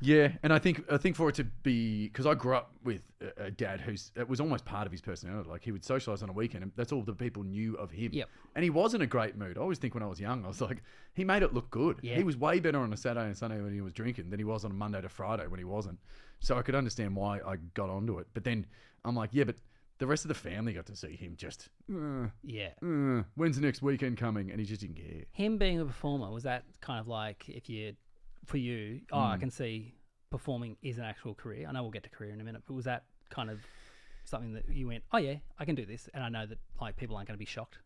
Yeah, 0.00 0.32
and 0.44 0.52
I 0.52 0.58
think 0.60 0.84
I 0.92 0.96
think 0.96 1.16
for 1.16 1.28
it 1.28 1.34
to 1.36 1.44
be 1.44 2.04
because 2.06 2.24
I 2.26 2.34
grew 2.34 2.54
up 2.54 2.70
with 2.84 3.02
a, 3.20 3.46
a 3.46 3.50
dad 3.50 3.80
who's 3.80 4.12
it 4.14 4.28
was 4.28 4.40
almost 4.40 4.64
part 4.64 4.86
of 4.86 4.92
his 4.92 5.00
personality. 5.00 5.48
Like 5.48 5.64
he 5.64 5.72
would 5.72 5.84
socialize 5.84 6.22
on 6.22 6.28
a 6.28 6.32
weekend, 6.32 6.62
and 6.62 6.72
that's 6.76 6.92
all 6.92 7.02
the 7.02 7.12
people 7.14 7.42
knew 7.42 7.74
of 7.74 7.90
him. 7.90 8.10
Yep. 8.12 8.28
And 8.54 8.62
he 8.62 8.70
was 8.70 8.94
in 8.94 9.02
a 9.02 9.06
great 9.06 9.36
mood. 9.36 9.58
I 9.58 9.60
always 9.60 9.78
think 9.78 9.94
when 9.94 10.02
I 10.02 10.06
was 10.06 10.20
young, 10.20 10.44
I 10.44 10.48
was 10.48 10.60
like, 10.60 10.82
he 11.14 11.24
made 11.24 11.42
it 11.42 11.52
look 11.52 11.68
good. 11.70 11.98
Yeah. 12.02 12.14
He 12.16 12.22
was 12.22 12.36
way 12.36 12.60
better 12.60 12.78
on 12.78 12.92
a 12.92 12.96
Saturday 12.96 13.26
and 13.26 13.36
Sunday 13.36 13.60
when 13.60 13.72
he 13.74 13.80
was 13.80 13.92
drinking 13.92 14.30
than 14.30 14.38
he 14.38 14.44
was 14.44 14.64
on 14.64 14.70
a 14.70 14.74
Monday 14.74 15.00
to 15.00 15.08
Friday 15.08 15.46
when 15.48 15.58
he 15.58 15.64
wasn't. 15.64 15.98
So 16.40 16.56
I 16.56 16.62
could 16.62 16.76
understand 16.76 17.16
why 17.16 17.40
I 17.40 17.56
got 17.74 17.90
onto 17.90 18.18
it. 18.20 18.28
But 18.34 18.44
then 18.44 18.66
I'm 19.04 19.16
like, 19.16 19.30
yeah, 19.32 19.44
but 19.44 19.56
the 19.98 20.06
rest 20.06 20.24
of 20.24 20.28
the 20.28 20.34
family 20.34 20.72
got 20.74 20.86
to 20.86 20.94
see 20.94 21.16
him 21.16 21.34
just. 21.36 21.70
Uh, 21.92 22.28
Yeah. 22.44 22.68
uh, 22.84 23.24
when's 23.34 23.56
the 23.56 23.62
next 23.62 23.82
weekend 23.82 24.16
coming? 24.16 24.52
And 24.52 24.60
he 24.60 24.64
just 24.66 24.80
didn't 24.80 24.94
care. 24.96 25.24
Him 25.32 25.58
being 25.58 25.80
a 25.80 25.84
performer 25.84 26.30
was 26.30 26.44
that 26.44 26.62
kind 26.80 27.00
of 27.00 27.08
like 27.08 27.48
if 27.48 27.68
you, 27.68 27.94
for 28.48 28.56
you, 28.58 29.02
oh, 29.12 29.20
Hmm. 29.20 29.32
I 29.32 29.36
can 29.36 29.50
see 29.50 29.94
performing 30.30 30.76
is 30.82 30.98
an 30.98 31.04
actual 31.04 31.34
career. 31.34 31.66
I 31.68 31.72
know 31.72 31.82
we'll 31.82 31.90
get 31.90 32.02
to 32.04 32.10
career 32.10 32.32
in 32.32 32.40
a 32.40 32.44
minute, 32.44 32.62
but 32.66 32.74
was 32.74 32.84
that 32.86 33.04
kind 33.30 33.50
of 33.50 33.60
something 34.24 34.52
that 34.54 34.68
you 34.68 34.88
went, 34.88 35.04
oh 35.12 35.18
yeah, 35.18 35.36
I 35.58 35.64
can 35.64 35.74
do 35.74 35.86
this, 35.86 36.08
and 36.12 36.22
I 36.24 36.28
know 36.28 36.46
that 36.46 36.58
like 36.80 36.96
people 36.96 37.16
aren't 37.16 37.28
going 37.28 37.36
to 37.36 37.38
be 37.38 37.44
shocked. 37.46 37.78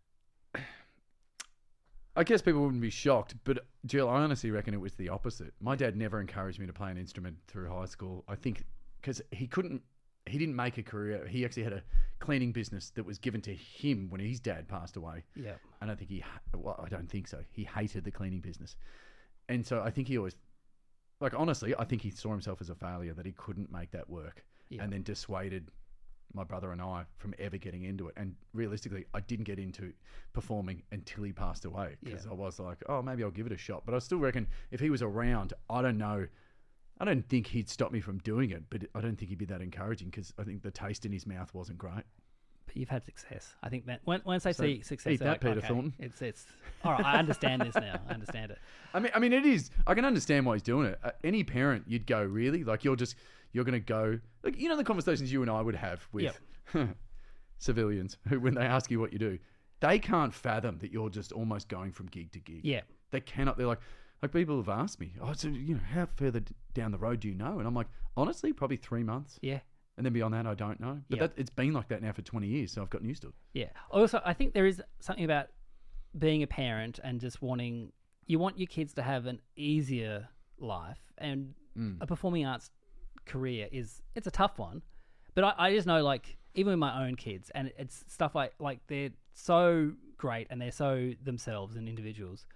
I 2.15 2.25
guess 2.25 2.43
people 2.43 2.61
wouldn't 2.63 2.83
be 2.83 2.91
shocked, 2.91 3.35
but 3.45 3.65
Jill, 3.87 4.09
I 4.09 4.21
honestly 4.21 4.51
reckon 4.51 4.75
it 4.75 4.81
was 4.81 4.95
the 4.95 5.09
opposite. 5.09 5.55
My 5.61 5.75
dad 5.77 5.97
never 5.97 6.21
encouraged 6.21 6.59
me 6.59 6.67
to 6.67 6.73
play 6.73 6.91
an 6.91 6.99
instrument 6.99 7.37
through 7.47 7.71
high 7.71 7.87
school. 7.87 8.25
I 8.29 8.35
think 8.35 8.65
because 9.01 9.23
he 9.31 9.47
couldn't, 9.47 9.81
he 10.27 10.37
didn't 10.37 10.55
make 10.55 10.77
a 10.77 10.83
career. 10.83 11.27
He 11.27 11.45
actually 11.45 11.63
had 11.65 11.73
a 11.73 11.83
cleaning 12.21 12.53
business 12.53 12.91
that 12.91 13.05
was 13.05 13.19
given 13.19 13.41
to 13.43 13.55
him 13.55 14.09
when 14.11 14.21
his 14.21 14.41
dad 14.41 14.69
passed 14.69 14.97
away. 14.97 15.25
Yeah. 15.35 15.55
I 15.81 15.87
don't 15.87 15.99
think 15.99 16.11
he, 16.11 16.23
well, 16.55 16.79
I 16.85 16.89
don't 16.89 17.11
think 17.11 17.29
so. 17.29 17.39
He 17.51 17.65
hated 17.65 18.05
the 18.05 18.11
cleaning 18.11 18.41
business. 18.41 18.77
And 19.49 19.67
so 19.67 19.81
I 19.81 19.91
think 19.91 20.07
he 20.07 20.19
always, 20.19 20.37
like, 21.23 21.35
honestly, 21.35 21.75
I 21.79 21.85
think 21.85 22.03
he 22.03 22.11
saw 22.11 22.31
himself 22.31 22.61
as 22.61 22.69
a 22.71 22.75
failure 22.75 23.15
that 23.15 23.25
he 23.25 23.33
couldn't 23.33 23.71
make 23.73 23.91
that 23.93 24.09
work 24.11 24.45
Yeah. 24.69 24.83
and 24.83 24.93
then 24.93 25.03
dissuaded 25.03 25.69
my 26.35 26.45
brother 26.45 26.73
and 26.73 26.81
I 26.81 27.05
from 27.19 27.35
ever 27.39 27.59
getting 27.59 27.83
into 27.85 28.09
it. 28.09 28.15
And 28.17 28.35
realistically, 28.55 29.05
I 29.15 29.21
didn't 29.21 29.45
get 29.45 29.59
into 29.59 29.93
performing 30.33 30.83
until 30.91 31.25
he 31.25 31.33
passed 31.33 31.65
away 31.67 31.97
because 32.03 32.27
I 32.27 32.33
was 32.33 32.59
like, 32.59 32.79
oh, 32.89 33.03
maybe 33.03 33.23
I'll 33.23 33.31
give 33.31 33.47
it 33.47 33.53
a 33.53 33.57
shot. 33.59 33.85
But 33.85 33.95
I 33.95 33.99
still 33.99 34.19
reckon 34.19 34.47
if 34.71 34.81
he 34.81 34.89
was 34.91 35.03
around, 35.03 35.53
I 35.69 35.83
don't 35.83 35.99
know. 35.99 36.27
I 36.99 37.05
don't 37.05 37.29
think 37.29 37.49
he'd 37.49 37.69
stop 37.69 37.91
me 37.93 38.01
from 38.01 38.19
doing 38.19 38.51
it, 38.51 38.65
but 38.71 38.85
I 38.95 39.01
don't 39.01 39.17
think 39.17 39.29
he'd 39.31 39.39
be 39.39 39.45
that 39.47 39.61
encouraging 39.61 40.09
because 40.09 40.33
I 40.39 40.45
think 40.45 40.63
the 40.63 40.71
taste 40.71 41.05
in 41.05 41.13
his 41.13 41.27
mouth 41.27 41.53
wasn't 41.53 41.79
great. 41.79 42.05
But 42.67 42.77
you've 42.77 42.89
had 42.89 43.05
success. 43.05 43.55
I 43.63 43.69
think 43.69 43.87
that 43.87 44.01
when, 44.05 44.23
once 44.25 44.45
they 44.45 44.53
So 44.53 44.63
see 44.63 44.83
success, 44.83 45.15
eat 45.15 45.21
that, 45.21 45.29
like, 45.29 45.41
Peter 45.41 45.59
okay, 45.59 45.69
Thornton. 45.69 45.93
It's 45.99 46.23
it's 46.23 46.47
all 46.85 46.93
right. 46.93 47.05
I 47.05 47.19
understand 47.19 47.63
this 47.63 47.75
now. 47.75 48.01
I 48.09 48.13
understand 48.15 48.51
it. 48.51 48.59
I 48.95 49.01
mean, 49.01 49.13
I 49.15 49.19
mean, 49.19 49.33
it 49.33 49.45
is. 49.45 49.71
I 49.87 49.95
can 49.95 50.05
understand 50.05 50.47
why 50.47 50.55
he's 50.55 50.63
doing 50.63 50.87
it. 50.87 50.99
Uh, 51.03 51.11
any 51.25 51.45
parent, 51.45 51.85
you'd 51.87 52.07
go 52.07 52.23
really 52.23 52.65
like 52.65 52.85
you're 52.85 52.97
just 52.97 53.17
you're 53.53 53.65
going 53.65 53.81
to 53.81 53.87
go 53.87 54.19
like 54.43 54.59
you 54.59 54.69
know 54.69 54.77
the 54.77 54.85
conversations 54.85 55.33
you 55.33 55.43
and 55.43 55.51
I 55.51 55.61
would 55.61 55.75
have 55.75 56.07
with 56.13 56.39
civilians 57.59 58.17
who 58.29 58.41
when 58.41 58.55
they 58.55 58.65
ask 58.65 58.91
you 58.91 59.01
what 59.01 59.13
you 59.13 59.19
do, 59.19 59.39
they 59.81 59.99
can't 59.99 60.33
fathom 60.33 60.79
that 60.79 60.93
you're 60.93 61.11
just 61.11 61.33
almost 61.33 61.69
going 61.69 61.93
from 61.93 62.07
gig 62.07 62.33
to 62.33 62.39
gig. 62.41 62.61
Yeah. 62.65 62.83
they 63.11 63.21
cannot. 63.21 63.59
They're 63.59 63.67
like. 63.67 63.81
Like 64.23 64.33
people 64.33 64.57
have 64.59 64.69
asked 64.69 65.01
me, 65.01 65.15
oh, 65.21 65.33
so 65.33 65.49
you 65.49 65.75
know, 65.75 65.81
how 65.93 66.07
further 66.15 66.41
down 66.75 66.93
the 66.93 66.99
road 66.99 67.19
do 67.19 67.27
you 67.27 67.35
know? 67.35 67.59
And 67.59 67.67
I'm 67.67 67.75
like, 67.75 67.89
honestly, 68.17 68.53
probably 68.53 68.77
three 68.77 69.03
months, 69.03 69.37
Yeah. 69.43 69.59
And 69.97 70.07
then 70.07 70.13
beyond 70.13 70.35
that, 70.35 70.47
I 70.47 70.55
don't 70.55 70.81
know. 70.81 71.01
But 71.09 71.17
Yeah. 71.17 71.27
that, 71.27 71.33
it's 71.37 71.51
been 71.51 71.73
like 71.73 71.89
that 71.89 72.03
now 72.03 72.13
for 72.13 72.23
20 72.23 72.47
years, 72.47 72.73
so 72.73 72.83
I've 72.83 72.91
gotten 72.91 73.09
used 73.09 73.23
to 73.23 73.29
it. 73.29 73.35
Yeah. 73.53 73.71
Also, 73.91 74.21
I 74.25 74.33
think 74.33 74.55
there 74.55 74.67
is 74.67 74.83
something 75.01 75.25
about 75.25 75.49
being 76.19 76.43
a 76.43 76.47
parent 76.47 76.99
and 77.03 77.21
just 77.21 77.43
wanting 77.43 77.93
you 78.27 78.39
want 78.39 78.59
your 78.59 78.67
kids 78.67 78.95
to 78.95 79.03
have 79.03 79.27
an 79.27 79.41
easier 79.57 80.29
life, 80.59 81.13
and 81.19 81.55
mm. 81.77 81.97
a 82.01 82.07
performing 82.07 82.47
arts 82.47 82.71
career 83.27 83.69
is 83.73 84.03
it's 84.15 84.27
a 84.27 84.31
tough 84.31 84.59
one. 84.59 84.83
But 85.35 85.45
I, 85.45 85.55
I 85.59 85.75
just 85.75 85.87
know, 85.87 86.03
like, 86.03 86.37
even 86.55 86.73
with 86.73 86.79
my 86.79 87.07
own 87.07 87.17
kids, 87.17 87.51
and 87.55 87.73
it's 87.79 88.05
stuff 88.09 88.35
like 88.35 88.55
like 88.59 88.81
they're 88.87 89.11
so 89.35 89.93
great 90.17 90.47
and 90.51 90.61
they're 90.61 90.71
so 90.71 91.13
themselves 91.23 91.77
and 91.77 91.89
individuals. 91.89 92.47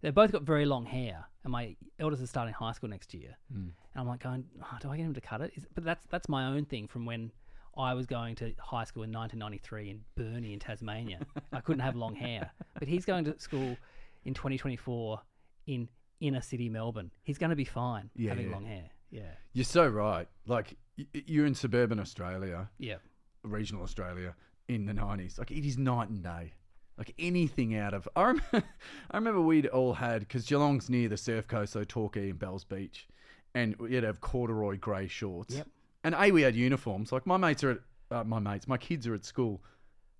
They've 0.00 0.14
both 0.14 0.32
got 0.32 0.42
very 0.42 0.64
long 0.64 0.84
hair, 0.86 1.26
and 1.44 1.52
my 1.52 1.76
eldest 1.98 2.22
is 2.22 2.30
starting 2.30 2.54
high 2.54 2.72
school 2.72 2.88
next 2.88 3.12
year. 3.14 3.36
Hmm. 3.52 3.58
And 3.58 3.72
I'm 3.96 4.06
like, 4.06 4.22
going, 4.22 4.44
oh, 4.62 4.76
do 4.80 4.90
I 4.90 4.96
get 4.96 5.04
him 5.06 5.14
to 5.14 5.20
cut 5.20 5.40
it? 5.40 5.52
Is, 5.56 5.66
but 5.74 5.84
that's 5.84 6.06
that's 6.10 6.28
my 6.28 6.46
own 6.46 6.64
thing 6.64 6.86
from 6.86 7.04
when 7.04 7.32
I 7.76 7.94
was 7.94 8.06
going 8.06 8.34
to 8.36 8.52
high 8.58 8.84
school 8.84 9.02
in 9.02 9.12
1993 9.12 9.90
in 9.90 10.00
Burnie 10.16 10.52
in 10.52 10.58
Tasmania. 10.60 11.20
I 11.52 11.60
couldn't 11.60 11.80
have 11.80 11.96
long 11.96 12.14
hair, 12.14 12.50
but 12.78 12.88
he's 12.88 13.04
going 13.04 13.24
to 13.24 13.38
school 13.38 13.76
in 14.24 14.34
2024 14.34 15.20
in 15.66 15.88
inner 16.20 16.40
city 16.40 16.68
Melbourne. 16.68 17.10
He's 17.22 17.38
going 17.38 17.50
to 17.50 17.56
be 17.56 17.64
fine 17.64 18.10
Yeah, 18.16 18.30
having 18.30 18.48
yeah. 18.48 18.52
long 18.52 18.64
hair. 18.64 18.90
Yeah, 19.10 19.30
You're 19.52 19.64
so 19.64 19.86
right. 19.88 20.28
Like 20.46 20.76
you're 21.12 21.46
in 21.46 21.54
suburban 21.54 21.98
Australia, 21.98 22.68
yeah, 22.78 22.96
regional 23.42 23.82
Australia 23.82 24.34
in 24.68 24.84
the 24.84 24.92
90s. 24.92 25.38
Like 25.38 25.50
it 25.50 25.66
is 25.66 25.78
night 25.78 26.10
and 26.10 26.22
day. 26.22 26.52
Like 26.98 27.14
anything 27.18 27.76
out 27.76 27.94
of. 27.94 28.08
I 28.16 28.22
remember, 28.22 28.62
I 29.10 29.16
remember 29.16 29.40
we'd 29.40 29.66
all 29.68 29.94
had, 29.94 30.20
because 30.20 30.44
Geelong's 30.44 30.90
near 30.90 31.08
the 31.08 31.16
surf 31.16 31.46
coast, 31.46 31.72
so 31.74 31.84
Torquay 31.84 32.30
and 32.30 32.38
Bells 32.38 32.64
Beach, 32.64 33.06
and 33.54 33.76
we'd 33.76 34.02
have 34.02 34.20
corduroy 34.20 34.76
grey 34.78 35.06
shorts. 35.06 35.54
Yep. 35.54 35.68
And 36.04 36.14
A, 36.18 36.30
we 36.32 36.42
had 36.42 36.56
uniforms. 36.56 37.12
Like 37.12 37.24
my 37.26 37.36
mates 37.36 37.62
are 37.62 37.70
at, 37.70 37.78
uh, 38.10 38.24
my 38.24 38.40
mates, 38.40 38.66
my 38.66 38.78
kids 38.78 39.06
are 39.06 39.14
at 39.14 39.24
school 39.24 39.62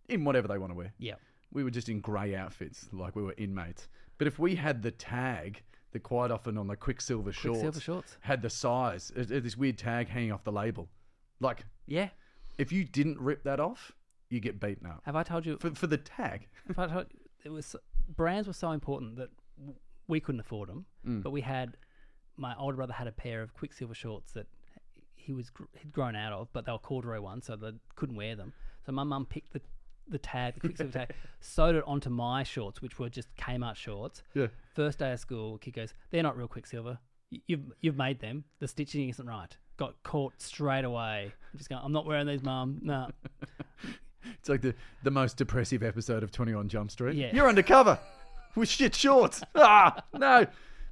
in 0.08 0.24
whatever 0.24 0.46
they 0.48 0.58
want 0.58 0.70
to 0.72 0.76
wear. 0.76 0.92
yeah. 0.98 1.14
We 1.50 1.64
were 1.64 1.70
just 1.70 1.88
in 1.88 2.00
grey 2.00 2.34
outfits, 2.36 2.88
like 2.92 3.16
we 3.16 3.22
were 3.22 3.34
inmates. 3.38 3.88
But 4.18 4.26
if 4.26 4.38
we 4.38 4.54
had 4.54 4.82
the 4.82 4.90
tag 4.90 5.62
that 5.92 6.02
quite 6.02 6.30
often 6.30 6.58
on 6.58 6.66
the 6.66 6.76
Quiksilver 6.76 7.32
shorts, 7.32 7.60
Quiksilver 7.60 7.80
shorts. 7.80 8.18
had 8.20 8.42
the 8.42 8.50
size, 8.50 9.10
it, 9.16 9.30
it- 9.30 9.42
this 9.44 9.56
weird 9.56 9.78
tag 9.78 10.08
hanging 10.08 10.30
off 10.30 10.44
the 10.44 10.52
label. 10.52 10.88
Like, 11.40 11.64
Yeah. 11.86 12.10
if 12.58 12.70
you 12.70 12.84
didn't 12.84 13.18
rip 13.18 13.42
that 13.44 13.60
off, 13.60 13.92
you 14.30 14.40
get 14.40 14.60
beaten 14.60 14.86
up 14.86 15.00
Have 15.04 15.16
I 15.16 15.22
told 15.22 15.46
you? 15.46 15.56
for, 15.58 15.74
for 15.74 15.86
the 15.86 15.96
tag. 15.98 16.48
If 16.68 16.78
I 16.78 16.86
told, 16.86 17.06
it 17.44 17.50
was 17.50 17.74
brands 18.14 18.46
were 18.46 18.52
so 18.54 18.72
important 18.72 19.16
that 19.16 19.30
we 20.06 20.20
couldn't 20.20 20.40
afford 20.40 20.68
them, 20.68 20.86
Mm. 21.06 21.22
but 21.22 21.30
we 21.30 21.40
had 21.42 21.76
my 22.36 22.54
older 22.56 22.76
brother 22.76 22.92
had 22.92 23.06
a 23.08 23.12
pair 23.12 23.42
of 23.42 23.52
Quiksilver 23.54 23.94
shorts 23.94 24.32
that 24.32 24.46
he 25.14 25.32
was 25.32 25.50
he'd 25.78 25.92
grown 25.92 26.14
out 26.16 26.32
of, 26.32 26.48
but 26.52 26.64
they 26.66 26.72
were 26.72 26.78
corduroy 26.78 27.20
ones, 27.20 27.46
so 27.46 27.56
they 27.56 27.72
couldn't 27.96 28.16
wear 28.16 28.34
them. 28.36 28.52
So 28.86 28.92
my 28.92 29.04
mum 29.04 29.26
picked 29.26 29.52
the 29.52 29.60
the 30.10 30.18
tag, 30.18 30.54
the 30.54 30.60
Quiksilver 30.60 30.92
tag, 30.92 31.10
sewed 31.40 31.74
it 31.76 31.84
onto 31.86 32.08
my 32.08 32.42
shorts, 32.42 32.80
which 32.80 32.98
were 32.98 33.10
just 33.10 33.28
Kmart 33.36 33.76
shorts. 33.76 34.22
Yeah. 34.34 34.46
First 34.74 34.98
day 35.00 35.12
of 35.12 35.20
school, 35.20 35.58
kid 35.58 35.74
goes, 35.74 35.92
"They're 36.10 36.22
not 36.22 36.36
real 36.36 36.48
Quiksilver. 36.48 36.98
You've 37.46 37.72
you've 37.80 37.96
made 37.98 38.20
them. 38.20 38.44
The 38.60 38.68
stitching 38.68 39.08
isn't 39.10 39.26
right." 39.26 39.54
Got 39.76 40.02
caught 40.02 40.40
straight 40.40 40.84
away. 40.84 41.32
I'm 41.52 41.58
just 41.58 41.68
going, 41.68 41.82
"I'm 41.84 41.92
not 41.92 42.06
wearing 42.06 42.26
these, 42.26 42.42
mum. 42.42 42.78
No." 42.82 43.10
It's 44.38 44.48
like 44.48 44.60
the, 44.62 44.74
the 45.02 45.10
most 45.10 45.36
depressive 45.36 45.82
episode 45.82 46.22
of 46.22 46.30
21 46.32 46.68
Jump 46.68 46.90
Street. 46.90 47.16
Yeah. 47.16 47.30
You're 47.32 47.48
undercover 47.48 47.98
with 48.56 48.68
shit 48.68 48.94
shorts. 48.94 49.42
ah, 49.54 50.02
no. 50.14 50.46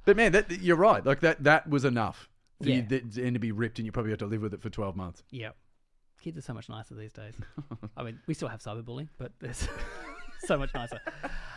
But 0.05 0.17
man, 0.17 0.31
that, 0.33 0.49
that- 0.49 0.61
you're 0.61 0.77
right. 0.77 1.05
Like 1.05 1.19
that 1.21 1.43
that 1.43 1.69
was 1.69 1.85
enough 1.85 2.29
for 2.61 2.69
you 2.69 2.85
Yeah. 2.89 2.99
and 3.23 3.33
to 3.33 3.39
be 3.39 3.51
ripped, 3.51 3.79
and 3.79 3.85
you 3.85 3.91
probably 3.91 4.11
have 4.11 4.19
to 4.19 4.25
live 4.25 4.41
with 4.41 4.53
it 4.53 4.61
for 4.61 4.69
12 4.69 4.95
months. 4.95 5.23
Yep. 5.31 5.55
Kids 6.21 6.37
are 6.37 6.41
so 6.41 6.53
much 6.53 6.67
nicer 6.69 6.95
these 6.95 7.13
days. 7.13 7.35
I 7.95 8.03
mean, 8.03 8.19
we 8.27 8.33
still 8.33 8.47
have 8.47 8.61
cyberbullying, 8.61 9.09
but 9.19 9.31
there's 9.39 9.67
so 10.45 10.57
much 10.57 10.73
nicer. 10.73 10.99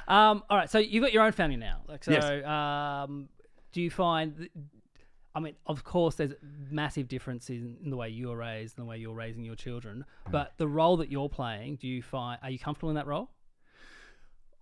Um, 0.07 0.43
all 0.51 0.57
right, 0.59 0.69
so 0.69 0.79
you've 0.79 1.03
got 1.03 1.13
your 1.15 1.23
own 1.23 1.33
family 1.33 1.57
now. 1.57 1.81
Like, 1.89 2.05
so, 2.05 2.11
Yes. 2.13 2.45
um, 2.47 3.29
do 3.73 3.81
you 3.81 3.91
find? 3.91 4.37
th- 4.37 4.51
I 5.35 5.41
mean, 5.41 5.55
of 5.67 5.85
course, 5.85 6.17
there's 6.17 6.33
massive 6.71 7.07
differences 7.07 7.63
in, 7.63 7.77
in 7.85 7.91
the 7.91 7.97
way 7.97 8.09
you 8.09 8.29
were 8.29 8.37
raised 8.37 8.77
and 8.79 8.87
the 8.87 8.91
way 8.91 8.99
you're 8.99 9.15
raising 9.15 9.45
your 9.45 9.55
children. 9.55 10.05
Mm. 10.27 10.33
But 10.33 10.55
the 10.59 10.67
role 10.67 10.97
that 10.99 11.11
you're 11.11 11.29
playing, 11.29 11.77
do 11.77 11.87
you 11.87 12.03
find? 12.03 12.39
Are 12.43 12.51
you 12.51 12.59
comfortable 12.59 12.91
in 12.91 12.97
that 12.97 13.07
role? 13.07 13.31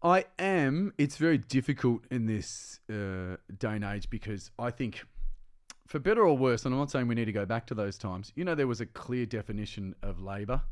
I 0.02 0.26
am. 0.38 0.92
It's 0.98 1.16
very 1.16 1.38
difficult 1.38 2.04
in 2.10 2.26
this 2.26 2.80
uh, 2.90 3.36
day 3.58 3.74
and 3.76 3.84
age 3.84 4.08
because 4.10 4.50
I 4.58 4.70
think, 4.70 5.02
for 5.86 5.98
better 5.98 6.26
or 6.26 6.36
worse, 6.36 6.64
and 6.64 6.74
I'm 6.74 6.78
not 6.78 6.90
saying 6.90 7.08
we 7.08 7.14
need 7.14 7.24
to 7.24 7.32
go 7.32 7.46
back 7.46 7.66
to 7.68 7.74
those 7.74 7.98
times. 7.98 8.32
You 8.36 8.44
know, 8.44 8.54
there 8.54 8.66
was 8.66 8.80
a 8.80 8.86
clear 8.86 9.26
definition 9.26 9.94
of 10.02 10.20
labour. 10.20 10.62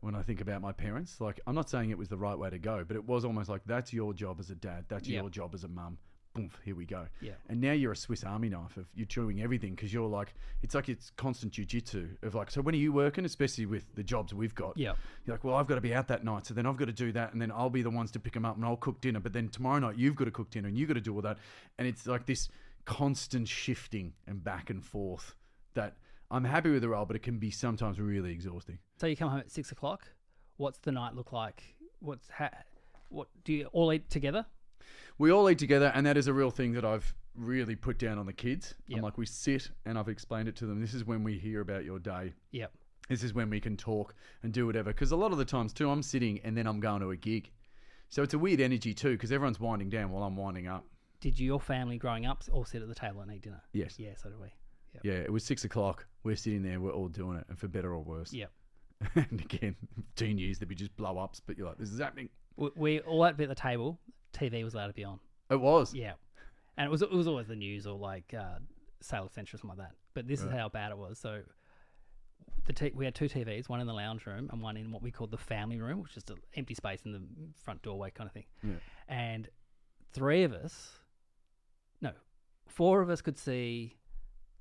When 0.00 0.14
I 0.14 0.22
think 0.22 0.40
about 0.40 0.62
my 0.62 0.72
parents, 0.72 1.20
like 1.20 1.40
I'm 1.46 1.54
not 1.54 1.68
saying 1.68 1.90
it 1.90 1.98
was 1.98 2.08
the 2.08 2.16
right 2.16 2.38
way 2.38 2.48
to 2.48 2.58
go, 2.58 2.84
but 2.86 2.96
it 2.96 3.04
was 3.04 3.24
almost 3.24 3.50
like 3.50 3.60
that's 3.66 3.92
your 3.92 4.14
job 4.14 4.40
as 4.40 4.48
a 4.48 4.54
dad, 4.54 4.86
that's 4.88 5.06
Yep. 5.06 5.22
your 5.22 5.30
job 5.30 5.54
as 5.54 5.62
a 5.62 5.68
mum. 5.68 5.98
Boom, 6.34 6.50
here 6.64 6.76
we 6.76 6.84
go. 6.84 7.06
Yeah. 7.20 7.32
And 7.48 7.60
now 7.60 7.72
you're 7.72 7.90
a 7.90 7.96
Swiss 7.96 8.22
Army 8.22 8.48
knife 8.48 8.76
of 8.76 8.86
you're 8.94 9.06
chewing 9.06 9.42
everything 9.42 9.74
because 9.74 9.92
you're 9.92 10.08
like 10.08 10.32
it's 10.62 10.76
like 10.76 10.88
it's 10.88 11.10
constant 11.16 11.52
jujitsu 11.52 12.08
of 12.22 12.36
like. 12.36 12.52
So 12.52 12.60
when 12.60 12.74
are 12.74 12.78
you 12.78 12.92
working? 12.92 13.24
Especially 13.24 13.66
with 13.66 13.84
the 13.96 14.04
jobs 14.04 14.32
we've 14.32 14.54
got. 14.54 14.76
Yeah. 14.76 14.92
You're 15.26 15.34
like, 15.34 15.42
well, 15.42 15.56
I've 15.56 15.66
got 15.66 15.74
to 15.74 15.80
be 15.80 15.92
out 15.92 16.06
that 16.08 16.24
night, 16.24 16.46
so 16.46 16.54
then 16.54 16.66
I've 16.66 16.76
got 16.76 16.84
to 16.86 16.92
do 16.92 17.10
that, 17.12 17.32
and 17.32 17.42
then 17.42 17.50
I'll 17.50 17.70
be 17.70 17.82
the 17.82 17.90
ones 17.90 18.12
to 18.12 18.20
pick 18.20 18.34
them 18.34 18.44
up, 18.44 18.56
and 18.56 18.64
I'll 18.64 18.76
cook 18.76 19.00
dinner. 19.00 19.18
But 19.18 19.32
then 19.32 19.48
tomorrow 19.48 19.80
night, 19.80 19.96
you've 19.96 20.14
got 20.14 20.26
to 20.26 20.30
cook 20.30 20.50
dinner, 20.50 20.68
and 20.68 20.78
you've 20.78 20.88
got 20.88 20.94
to 20.94 21.00
do 21.00 21.14
all 21.14 21.22
that, 21.22 21.38
and 21.78 21.88
it's 21.88 22.06
like 22.06 22.26
this 22.26 22.48
constant 22.84 23.48
shifting 23.48 24.12
and 24.28 24.42
back 24.42 24.70
and 24.70 24.84
forth. 24.84 25.34
That 25.74 25.96
I'm 26.30 26.44
happy 26.44 26.70
with 26.70 26.82
the 26.82 26.88
role, 26.88 27.06
but 27.06 27.16
it 27.16 27.22
can 27.22 27.38
be 27.38 27.50
sometimes 27.50 27.98
really 27.98 28.30
exhausting. 28.30 28.78
So 29.00 29.08
you 29.08 29.16
come 29.16 29.30
home 29.30 29.40
at 29.40 29.50
six 29.50 29.72
o'clock. 29.72 30.06
What's 30.58 30.78
the 30.78 30.92
night 30.92 31.16
look 31.16 31.32
like? 31.32 31.62
What's 31.98 32.30
ha- 32.30 32.50
what 33.08 33.28
do 33.42 33.52
you 33.52 33.66
all 33.72 33.92
eat 33.92 34.08
together? 34.10 34.46
We 35.20 35.30
all 35.32 35.50
eat 35.50 35.58
together, 35.58 35.92
and 35.94 36.06
that 36.06 36.16
is 36.16 36.28
a 36.28 36.32
real 36.32 36.50
thing 36.50 36.72
that 36.72 36.84
I've 36.86 37.14
really 37.36 37.76
put 37.76 37.98
down 37.98 38.16
on 38.16 38.24
the 38.24 38.32
kids. 38.32 38.74
Yep. 38.86 38.96
I'm 38.96 39.02
like, 39.02 39.18
we 39.18 39.26
sit, 39.26 39.70
and 39.84 39.98
I've 39.98 40.08
explained 40.08 40.48
it 40.48 40.56
to 40.56 40.66
them. 40.66 40.80
This 40.80 40.94
is 40.94 41.04
when 41.04 41.22
we 41.22 41.38
hear 41.38 41.60
about 41.60 41.84
your 41.84 41.98
day. 41.98 42.32
Yep. 42.52 42.72
This 43.10 43.22
is 43.22 43.34
when 43.34 43.50
we 43.50 43.60
can 43.60 43.76
talk 43.76 44.14
and 44.42 44.50
do 44.50 44.64
whatever. 44.64 44.94
Because 44.94 45.12
a 45.12 45.16
lot 45.16 45.30
of 45.30 45.36
the 45.36 45.44
times 45.44 45.74
too, 45.74 45.90
I'm 45.90 46.02
sitting 46.02 46.40
and 46.42 46.56
then 46.56 46.66
I'm 46.66 46.80
going 46.80 47.02
to 47.02 47.10
a 47.10 47.18
gig. 47.18 47.50
So 48.08 48.22
it's 48.22 48.32
a 48.32 48.38
weird 48.38 48.62
energy 48.62 48.94
too, 48.94 49.10
because 49.10 49.30
everyone's 49.30 49.60
winding 49.60 49.90
down 49.90 50.10
while 50.10 50.22
I'm 50.22 50.38
winding 50.38 50.68
up. 50.68 50.86
Did 51.20 51.38
your 51.38 51.60
family 51.60 51.98
growing 51.98 52.24
up 52.24 52.42
all 52.50 52.64
sit 52.64 52.80
at 52.80 52.88
the 52.88 52.94
table 52.94 53.20
and 53.20 53.30
eat 53.30 53.42
dinner? 53.42 53.60
Yes. 53.74 53.98
Yeah, 53.98 54.12
so 54.16 54.30
do 54.30 54.36
we. 54.40 54.48
Yep. 54.94 55.04
Yeah, 55.04 55.22
it 55.22 55.30
was 55.30 55.44
six 55.44 55.66
o'clock. 55.66 56.06
We're 56.24 56.34
sitting 56.34 56.62
there. 56.62 56.80
We're 56.80 56.94
all 56.94 57.08
doing 57.08 57.36
it, 57.36 57.44
and 57.50 57.58
for 57.58 57.68
better 57.68 57.92
or 57.92 58.02
worse. 58.02 58.32
Yep. 58.32 58.50
and 59.16 59.38
again, 59.38 59.76
teen 60.16 60.38
years 60.38 60.58
there'd 60.58 60.70
be 60.70 60.74
just 60.74 60.96
blow 60.96 61.18
ups, 61.18 61.42
but 61.44 61.58
you're 61.58 61.66
like, 61.66 61.76
this 61.76 61.90
is 61.90 62.00
happening. 62.00 62.30
We, 62.56 62.70
we 62.74 63.00
all 63.00 63.22
had 63.22 63.32
to 63.32 63.36
be 63.36 63.44
at 63.44 63.50
the 63.50 63.54
table. 63.54 64.00
TV 64.32 64.62
was 64.64 64.74
allowed 64.74 64.88
to 64.88 64.92
be 64.94 65.04
on. 65.04 65.18
It 65.50 65.60
was. 65.60 65.94
Yeah, 65.94 66.12
and 66.76 66.86
it 66.86 66.90
was 66.90 67.02
it 67.02 67.10
was 67.10 67.26
always 67.28 67.46
the 67.48 67.56
news 67.56 67.86
or 67.86 67.96
like 67.98 68.32
uh, 68.38 68.58
Sale 69.00 69.22
of 69.24 69.28
the 69.30 69.34
Century 69.34 69.56
or 69.56 69.60
something 69.60 69.78
like 69.78 69.88
that. 69.88 69.94
But 70.14 70.26
this 70.28 70.40
is 70.40 70.46
Right. 70.46 70.58
how 70.58 70.68
bad 70.68 70.92
it 70.92 70.98
was. 70.98 71.18
So 71.18 71.42
the 72.66 72.72
t- 72.72 72.92
we 72.94 73.04
had 73.04 73.14
two 73.14 73.28
TVs, 73.28 73.68
one 73.68 73.80
in 73.80 73.86
the 73.86 73.92
lounge 73.94 74.26
room 74.26 74.48
and 74.52 74.60
one 74.62 74.76
in 74.76 74.92
what 74.92 75.02
we 75.02 75.10
called 75.10 75.30
the 75.30 75.38
family 75.38 75.80
room, 75.80 76.00
which 76.00 76.10
is 76.10 76.14
just 76.16 76.30
an 76.30 76.36
empty 76.54 76.74
space 76.74 77.00
in 77.04 77.12
the 77.12 77.22
front 77.64 77.82
doorway 77.82 78.10
kind 78.10 78.28
of 78.28 78.32
thing. 78.34 78.44
Yeah. 78.62 78.74
And 79.08 79.48
three 80.12 80.42
of 80.44 80.52
us, 80.52 80.98
no, 82.00 82.12
four 82.66 83.00
of 83.00 83.10
us 83.10 83.20
could 83.22 83.38
see 83.38 83.96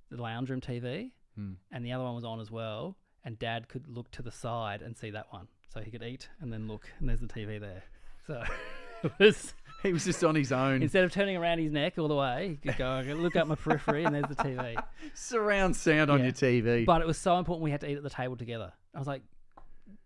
the 0.09 0.21
lounge 0.21 0.49
room 0.49 0.61
TV, 0.61 1.11
Hmm. 1.35 1.53
and 1.71 1.85
the 1.85 1.91
other 1.91 2.03
one 2.03 2.15
was 2.15 2.25
on 2.25 2.39
as 2.39 2.49
well. 2.51 2.97
And 3.23 3.37
Dad 3.37 3.67
could 3.67 3.87
look 3.87 4.09
to 4.11 4.21
the 4.21 4.31
side 4.31 4.81
and 4.81 4.95
see 4.97 5.09
that 5.11 5.31
one, 5.31 5.47
so 5.67 5.81
he 5.81 5.91
could 5.91 6.01
eat 6.03 6.29
and 6.39 6.51
then 6.53 6.67
look, 6.67 6.89
and 6.99 7.07
there's 7.09 7.19
the 7.19 7.27
TV 7.27 7.59
there. 7.59 7.83
So 8.25 8.43
it 9.03 9.11
was 9.19 9.53
He 9.83 9.93
was 9.93 10.03
just 10.03 10.23
on 10.25 10.35
his 10.35 10.51
own. 10.51 10.81
instead 10.83 11.05
of 11.05 11.11
turning 11.13 11.37
around 11.37 11.59
his 11.59 11.71
neck 11.71 11.97
all 11.97 12.07
the 12.09 12.15
way, 12.15 12.57
he 12.61 12.69
could 12.69 12.77
go 12.77 12.91
"Okay, 12.97 13.13
look 13.13 13.35
up 13.37 13.47
my 13.47 13.55
periphery, 13.55 14.03
and 14.03 14.13
there's 14.13 14.27
the 14.27 14.35
TV. 14.35 14.81
Surround 15.13 15.75
sound 15.75 16.11
on 16.11 16.19
Yeah. 16.19 16.25
your 16.25 16.33
TV. 16.33 16.85
But 16.85 17.01
it 17.01 17.07
was 17.07 17.17
so 17.17 17.37
important 17.37 17.63
we 17.63 17.71
had 17.71 17.79
to 17.81 17.89
eat 17.89 17.95
at 17.97 18.03
the 18.03 18.09
table 18.09 18.35
together. 18.35 18.73
I 18.93 18.99
was 18.99 19.07
like, 19.07 19.21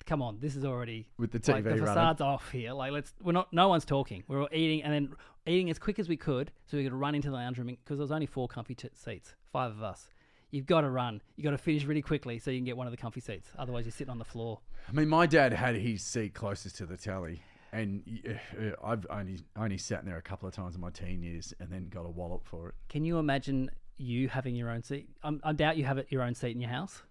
come 0.06 0.22
on, 0.22 0.38
this 0.40 0.56
is 0.56 0.64
already 0.66 1.08
With 1.18 1.32
the 1.32 1.40
like, 1.52 1.64
TV 1.64 1.76
the 1.76 1.82
running. 1.82 1.86
facade's 1.96 2.22
off 2.22 2.52
here. 2.52 2.74
Like 2.74 2.92
let's 2.92 3.14
we're 3.22 3.32
not 3.32 3.52
no 3.54 3.68
one's 3.70 3.86
talking. 3.86 4.24
We're 4.28 4.42
all 4.42 4.50
eating 4.52 4.84
and 4.84 4.94
then 4.94 5.14
eating 5.48 5.70
as 5.70 5.80
quick 5.80 5.98
as 5.98 6.08
we 6.08 6.18
could 6.18 6.52
so 6.68 6.78
we 6.78 6.84
could 6.84 6.94
run 6.94 7.16
into 7.16 7.30
the 7.30 7.36
lounge 7.36 7.58
room 7.58 7.68
because 7.68 7.98
there 7.98 8.04
was 8.04 8.12
only 8.12 8.26
four 8.28 8.48
comfy 8.48 8.76
t- 8.76 8.90
seats, 8.94 9.34
five 9.52 9.72
of 9.72 9.82
us. 9.82 10.08
You've 10.52 10.68
got 10.68 10.82
to 10.82 10.90
run. 10.90 11.20
You've 11.36 11.46
got 11.46 11.52
to 11.52 11.58
finish 11.58 11.84
really 11.86 12.04
quickly 12.04 12.38
so 12.38 12.52
you 12.52 12.60
can 12.60 12.66
get 12.66 12.78
one 12.78 12.86
of 12.86 12.92
the 12.92 12.98
comfy 12.98 13.22
seats. 13.22 13.50
Otherwise, 13.58 13.86
you're 13.86 13.92
sitting 13.92 14.12
on 14.12 14.20
the 14.20 14.26
floor. 14.26 14.60
I 14.88 14.92
mean, 14.92 15.10
my 15.10 15.26
dad 15.26 15.52
had 15.54 15.76
his 15.76 16.04
seat 16.04 16.36
closest 16.36 16.76
to 16.78 16.86
the 16.86 16.96
telly, 16.96 17.42
and 17.74 18.04
uh, 18.28 18.86
I've 18.86 19.06
only 19.10 19.40
only 19.58 19.78
sat 19.78 20.02
in 20.02 20.06
there 20.06 20.18
a 20.18 20.22
couple 20.22 20.48
of 20.48 20.56
times 20.56 20.76
in 20.76 20.82
my 20.82 20.92
teen 20.92 21.24
years, 21.24 21.54
and 21.60 21.70
then 21.72 21.90
got 21.90 22.06
a 22.06 22.10
wallop 22.10 22.46
for 22.46 22.70
it. 22.70 22.76
Can 22.90 23.04
you 23.04 23.18
imagine 23.18 23.72
you 23.98 24.30
having 24.30 24.56
your 24.56 24.70
own 24.70 24.84
seat? 24.84 25.10
Um, 25.24 25.42
I 25.44 25.54
doubt 25.54 25.78
you 25.78 25.86
have 25.86 25.98
it, 25.98 26.08
your 26.10 26.22
own 26.22 26.36
seat 26.36 26.52
in 26.52 26.62
your 26.62 26.70
house. 26.70 27.02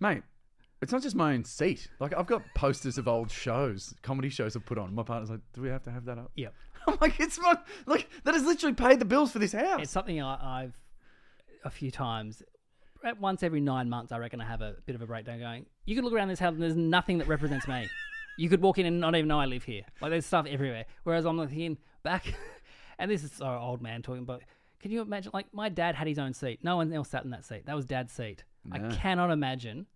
Mate, 0.00 0.22
it's 0.80 0.92
not 0.92 1.02
just 1.02 1.14
my 1.14 1.34
own 1.34 1.44
seat. 1.44 1.88
Like 2.00 2.14
I've 2.16 2.26
got 2.26 2.42
posters 2.54 2.98
of 2.98 3.06
old 3.06 3.30
shows, 3.30 3.94
comedy 4.02 4.30
shows 4.30 4.56
I've 4.56 4.66
put 4.66 4.78
on. 4.78 4.94
My 4.94 5.02
partner's 5.02 5.30
like, 5.30 5.40
"Do 5.52 5.62
we 5.62 5.68
have 5.68 5.82
to 5.84 5.90
have 5.90 6.06
that 6.06 6.18
up?" 6.18 6.32
Yep. 6.36 6.54
I'm 6.88 6.98
like, 7.00 7.20
"It's 7.20 7.38
my 7.38 7.56
like 7.86 8.08
that 8.24 8.34
has 8.34 8.44
literally 8.44 8.74
paid 8.74 8.98
the 8.98 9.04
bills 9.04 9.32
for 9.32 9.38
this 9.38 9.52
house." 9.52 9.80
It's 9.82 9.92
something 9.92 10.20
I, 10.22 10.62
I've 10.62 10.78
a 11.64 11.70
few 11.70 11.90
times. 11.90 12.42
at 13.04 13.20
Once 13.20 13.42
every 13.42 13.60
nine 13.60 13.90
months, 13.90 14.12
I 14.12 14.18
reckon 14.18 14.40
I 14.40 14.46
have 14.46 14.62
a 14.62 14.76
bit 14.86 14.94
of 14.94 15.02
a 15.02 15.06
breakdown. 15.06 15.38
Going, 15.38 15.66
you 15.84 15.94
can 15.94 16.04
look 16.04 16.14
around 16.14 16.28
this 16.28 16.38
house 16.38 16.54
and 16.54 16.62
there's 16.62 16.76
nothing 16.76 17.18
that 17.18 17.28
represents 17.28 17.68
me. 17.68 17.88
You 18.38 18.48
could 18.48 18.62
walk 18.62 18.78
in 18.78 18.86
and 18.86 19.00
not 19.00 19.14
even 19.16 19.26
know 19.28 19.40
I 19.40 19.46
live 19.46 19.64
here. 19.64 19.82
Like 20.00 20.10
there's 20.12 20.24
stuff 20.24 20.46
everywhere. 20.48 20.86
Whereas 21.02 21.26
I'm 21.26 21.38
thinking 21.48 21.76
back, 22.04 22.32
and 22.98 23.10
this 23.10 23.24
is 23.24 23.32
so 23.32 23.46
old 23.46 23.82
man 23.82 24.00
talking, 24.00 24.24
but 24.24 24.42
can 24.80 24.92
you 24.92 25.02
imagine? 25.02 25.32
Like 25.34 25.52
my 25.52 25.68
dad 25.68 25.96
had 25.96 26.06
his 26.06 26.18
own 26.20 26.32
seat. 26.32 26.60
No 26.62 26.76
one 26.76 26.92
else 26.92 27.08
sat 27.10 27.24
in 27.24 27.30
that 27.30 27.44
seat. 27.44 27.66
That 27.66 27.74
was 27.74 27.84
dad's 27.84 28.12
seat. 28.12 28.44
I 28.70 28.78
cannot 28.78 29.30
imagine 29.30 29.86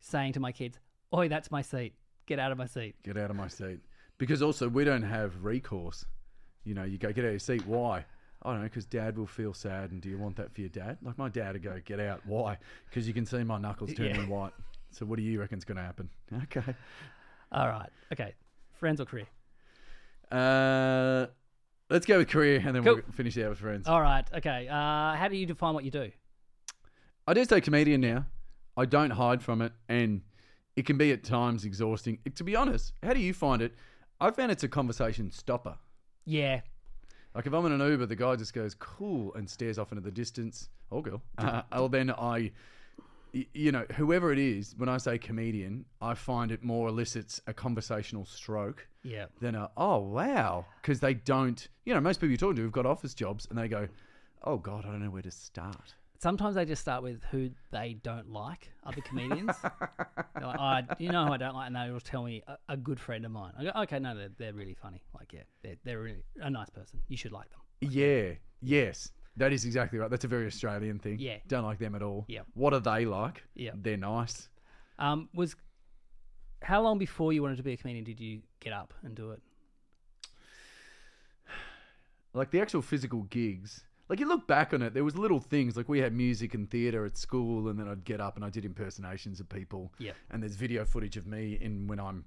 saying 0.00 0.32
to 0.32 0.40
my 0.40 0.50
kids, 0.50 0.80
"Oi, 1.14 1.28
that's 1.28 1.50
my 1.50 1.62
seat. 1.62 1.94
Get 2.26 2.38
out 2.40 2.50
of 2.50 2.58
my 2.58 2.66
seat." 2.66 2.96
Get 3.04 3.16
out 3.16 3.30
of 3.30 3.36
my 3.36 3.48
seat. 3.48 3.78
Because 4.18 4.42
also 4.42 4.68
we 4.68 4.82
don't 4.84 5.02
have 5.02 5.44
recourse. 5.44 6.04
You 6.64 6.74
know, 6.74 6.82
you 6.84 6.98
go 6.98 7.12
get 7.12 7.24
out 7.24 7.28
of 7.28 7.32
your 7.32 7.38
seat. 7.38 7.64
Why? 7.64 8.04
I 8.42 8.50
don't 8.50 8.58
know, 8.58 8.64
because 8.64 8.86
dad 8.86 9.18
will 9.18 9.26
feel 9.26 9.52
sad, 9.52 9.90
and 9.90 10.00
do 10.00 10.08
you 10.08 10.18
want 10.18 10.36
that 10.36 10.52
for 10.54 10.60
your 10.60 10.70
dad? 10.70 10.98
Like 11.02 11.18
my 11.18 11.28
dad 11.28 11.52
would 11.52 11.62
go, 11.62 11.80
"Get 11.84 12.00
out." 12.00 12.22
Why? 12.26 12.58
Because 12.88 13.06
you 13.06 13.14
can 13.14 13.24
see 13.26 13.44
my 13.44 13.58
knuckles 13.58 13.92
turning 13.94 14.14
Yeah. 14.16 14.26
white. 14.26 14.52
So 14.90 15.06
what 15.06 15.16
do 15.18 15.22
you 15.22 15.38
reckon's 15.38 15.64
going 15.64 15.76
to 15.76 15.82
happen? 15.82 16.08
Okay. 16.44 16.74
All 17.52 17.68
right. 17.68 17.90
Okay. 18.12 18.34
Friends 18.74 19.00
or 19.00 19.04
career? 19.04 19.26
Uh, 20.30 21.26
let's 21.90 22.06
go 22.06 22.18
with 22.18 22.28
career, 22.28 22.62
and 22.64 22.74
then 22.76 22.84
Cool. 22.84 22.96
we'll 22.96 23.02
finish 23.12 23.36
out 23.38 23.50
with 23.50 23.58
friends. 23.58 23.88
All 23.88 24.00
right. 24.00 24.24
Okay. 24.34 24.68
Uh, 24.68 25.14
how 25.14 25.28
do 25.28 25.36
you 25.36 25.46
define 25.46 25.74
what 25.74 25.84
you 25.84 25.90
do? 25.90 26.10
I 27.26 27.34
do 27.34 27.44
say 27.44 27.60
comedian 27.60 28.00
now. 28.00 28.26
I 28.76 28.84
don't 28.84 29.10
hide 29.10 29.42
from 29.42 29.62
it, 29.62 29.72
and 29.88 30.22
it 30.76 30.86
can 30.86 30.96
be 30.98 31.12
at 31.12 31.24
times 31.24 31.64
exhausting. 31.64 32.18
To 32.34 32.44
be 32.44 32.54
honest, 32.56 32.92
how 33.02 33.12
do 33.12 33.20
you 33.20 33.34
find 33.34 33.60
it? 33.62 33.74
I 34.20 34.30
found 34.30 34.52
it's 34.52 34.64
a 34.64 34.68
conversation 34.68 35.30
stopper. 35.30 35.76
Yeah. 36.24 36.60
Like 37.34 37.46
if 37.46 37.52
I'm 37.52 37.64
in 37.66 37.72
an 37.72 37.80
Uber, 37.80 38.06
the 38.06 38.16
guy 38.16 38.36
just 38.36 38.52
goes 38.54 38.74
cool 38.74 39.34
and 39.34 39.48
stares 39.48 39.78
off 39.78 39.92
into 39.92 40.02
the 40.02 40.10
distance, 40.10 40.68
or 40.90 41.02
girl. 41.02 41.22
Uh, 41.38 41.62
or 41.76 41.88
then 41.88 42.10
I, 42.10 42.52
you 43.32 43.72
know, 43.72 43.84
whoever 43.96 44.32
it 44.32 44.38
is, 44.38 44.74
when 44.76 44.88
I 44.88 44.98
say 44.98 45.18
comedian, 45.18 45.84
I 46.00 46.14
find 46.14 46.50
it 46.50 46.62
more 46.62 46.88
elicits 46.88 47.40
a 47.46 47.52
conversational 47.54 48.24
stroke 48.26 48.86
Yeah. 49.02 49.26
than 49.40 49.54
a 49.54 49.70
oh 49.76 49.98
wow, 49.98 50.66
because 50.82 51.00
they 51.00 51.14
don't. 51.14 51.66
You 51.84 51.94
know, 51.94 52.00
most 52.00 52.18
people 52.20 52.30
you're 52.30 52.38
talking 52.38 52.56
to 52.56 52.62
have 52.62 52.72
got 52.72 52.86
office 52.86 53.14
jobs, 53.14 53.46
and 53.50 53.58
they 53.58 53.68
go, 53.68 53.88
oh 54.44 54.56
god, 54.58 54.84
I 54.86 54.90
don't 54.90 55.02
know 55.02 55.10
where 55.10 55.22
to 55.22 55.30
start. 55.30 55.94
Sometimes 56.20 56.56
they 56.56 56.64
just 56.64 56.82
start 56.82 57.04
with 57.04 57.22
who 57.30 57.50
they 57.70 57.96
don't 58.02 58.28
like, 58.32 58.72
other 58.84 59.00
comedians. 59.02 59.54
They're 59.62 60.46
like, 60.48 60.88
oh, 60.90 60.94
you 60.98 61.10
know 61.12 61.26
who 61.26 61.32
I 61.34 61.36
don't 61.36 61.54
like? 61.54 61.68
And 61.68 61.76
they 61.76 61.92
will 61.92 62.00
tell 62.00 62.24
me 62.24 62.42
a, 62.48 62.56
a 62.70 62.76
good 62.76 62.98
friend 62.98 63.24
of 63.24 63.30
mine. 63.30 63.52
I 63.56 63.62
go, 63.62 63.70
okay, 63.82 64.00
no, 64.00 64.16
they're, 64.16 64.30
they're 64.36 64.52
really 64.52 64.74
funny. 64.74 65.00
Like, 65.16 65.32
yeah, 65.32 65.42
they're, 65.62 65.76
they're 65.84 66.00
really 66.00 66.24
a 66.40 66.50
nice 66.50 66.70
person. 66.70 66.98
You 67.06 67.16
should 67.16 67.30
like 67.30 67.48
them. 67.50 67.60
Yeah, 67.80 68.30
yes. 68.60 69.12
That 69.38 69.52
is 69.52 69.64
exactly 69.64 69.98
right. 69.98 70.10
That's 70.10 70.24
a 70.24 70.28
very 70.28 70.46
Australian 70.46 70.98
thing. 70.98 71.18
Yeah. 71.18 71.36
Don't 71.46 71.64
like 71.64 71.78
them 71.78 71.94
at 71.94 72.02
all. 72.02 72.24
Yeah. 72.28 72.40
What 72.54 72.74
are 72.74 72.80
they 72.80 73.04
like? 73.04 73.42
Yeah. 73.54 73.70
They're 73.74 73.96
nice. 73.96 74.48
Um, 74.98 75.28
was 75.32 75.54
how 76.62 76.82
long 76.82 76.98
before 76.98 77.32
you 77.32 77.42
wanted 77.42 77.56
to 77.56 77.62
be 77.62 77.72
a 77.72 77.76
comedian 77.76 78.04
did 78.04 78.20
you 78.20 78.40
get 78.60 78.72
up 78.72 78.92
and 79.02 79.14
do 79.14 79.30
it? 79.30 79.40
Like 82.34 82.50
the 82.50 82.60
actual 82.60 82.82
physical 82.82 83.22
gigs. 83.22 83.84
Like 84.08 84.20
you 84.20 84.26
look 84.26 84.46
back 84.46 84.72
on 84.72 84.82
it, 84.82 84.94
there 84.94 85.04
was 85.04 85.16
little 85.16 85.40
things 85.40 85.76
like 85.76 85.88
we 85.88 86.00
had 86.00 86.12
music 86.12 86.54
and 86.54 86.68
theatre 86.70 87.04
at 87.04 87.16
school, 87.16 87.68
and 87.68 87.78
then 87.78 87.88
I'd 87.88 88.04
get 88.04 88.20
up 88.20 88.36
and 88.36 88.44
I 88.44 88.50
did 88.50 88.64
impersonations 88.64 89.38
of 89.38 89.48
people. 89.48 89.92
Yeah. 89.98 90.12
And 90.30 90.42
there's 90.42 90.56
video 90.56 90.84
footage 90.84 91.16
of 91.16 91.26
me 91.26 91.58
in 91.60 91.86
when 91.86 92.00
I'm 92.00 92.24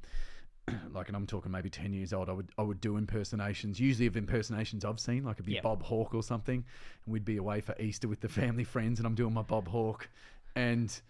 like, 0.93 1.07
and 1.07 1.15
I'm 1.15 1.27
talking 1.27 1.51
maybe 1.51 1.69
ten 1.69 1.93
years 1.93 2.13
old. 2.13 2.29
I 2.29 2.33
would 2.33 2.49
I 2.57 2.61
would 2.61 2.81
do 2.81 2.97
impersonations, 2.97 3.79
usually 3.79 4.07
of 4.07 4.15
impersonations 4.17 4.85
I've 4.85 4.99
seen, 4.99 5.23
like 5.23 5.35
it'd 5.35 5.45
be 5.45 5.53
Yeah. 5.53 5.61
Bob 5.61 5.83
Hawke 5.83 6.13
or 6.13 6.23
something, 6.23 6.63
and 7.05 7.13
we'd 7.13 7.25
be 7.25 7.37
away 7.37 7.61
for 7.61 7.75
Easter 7.79 8.07
with 8.07 8.21
the 8.21 8.29
family 8.29 8.63
friends, 8.63 8.99
and 8.99 9.05
I'm 9.05 9.15
doing 9.15 9.33
my 9.33 9.41
Bob 9.41 9.67
Hawke, 9.67 10.09
and 10.55 11.01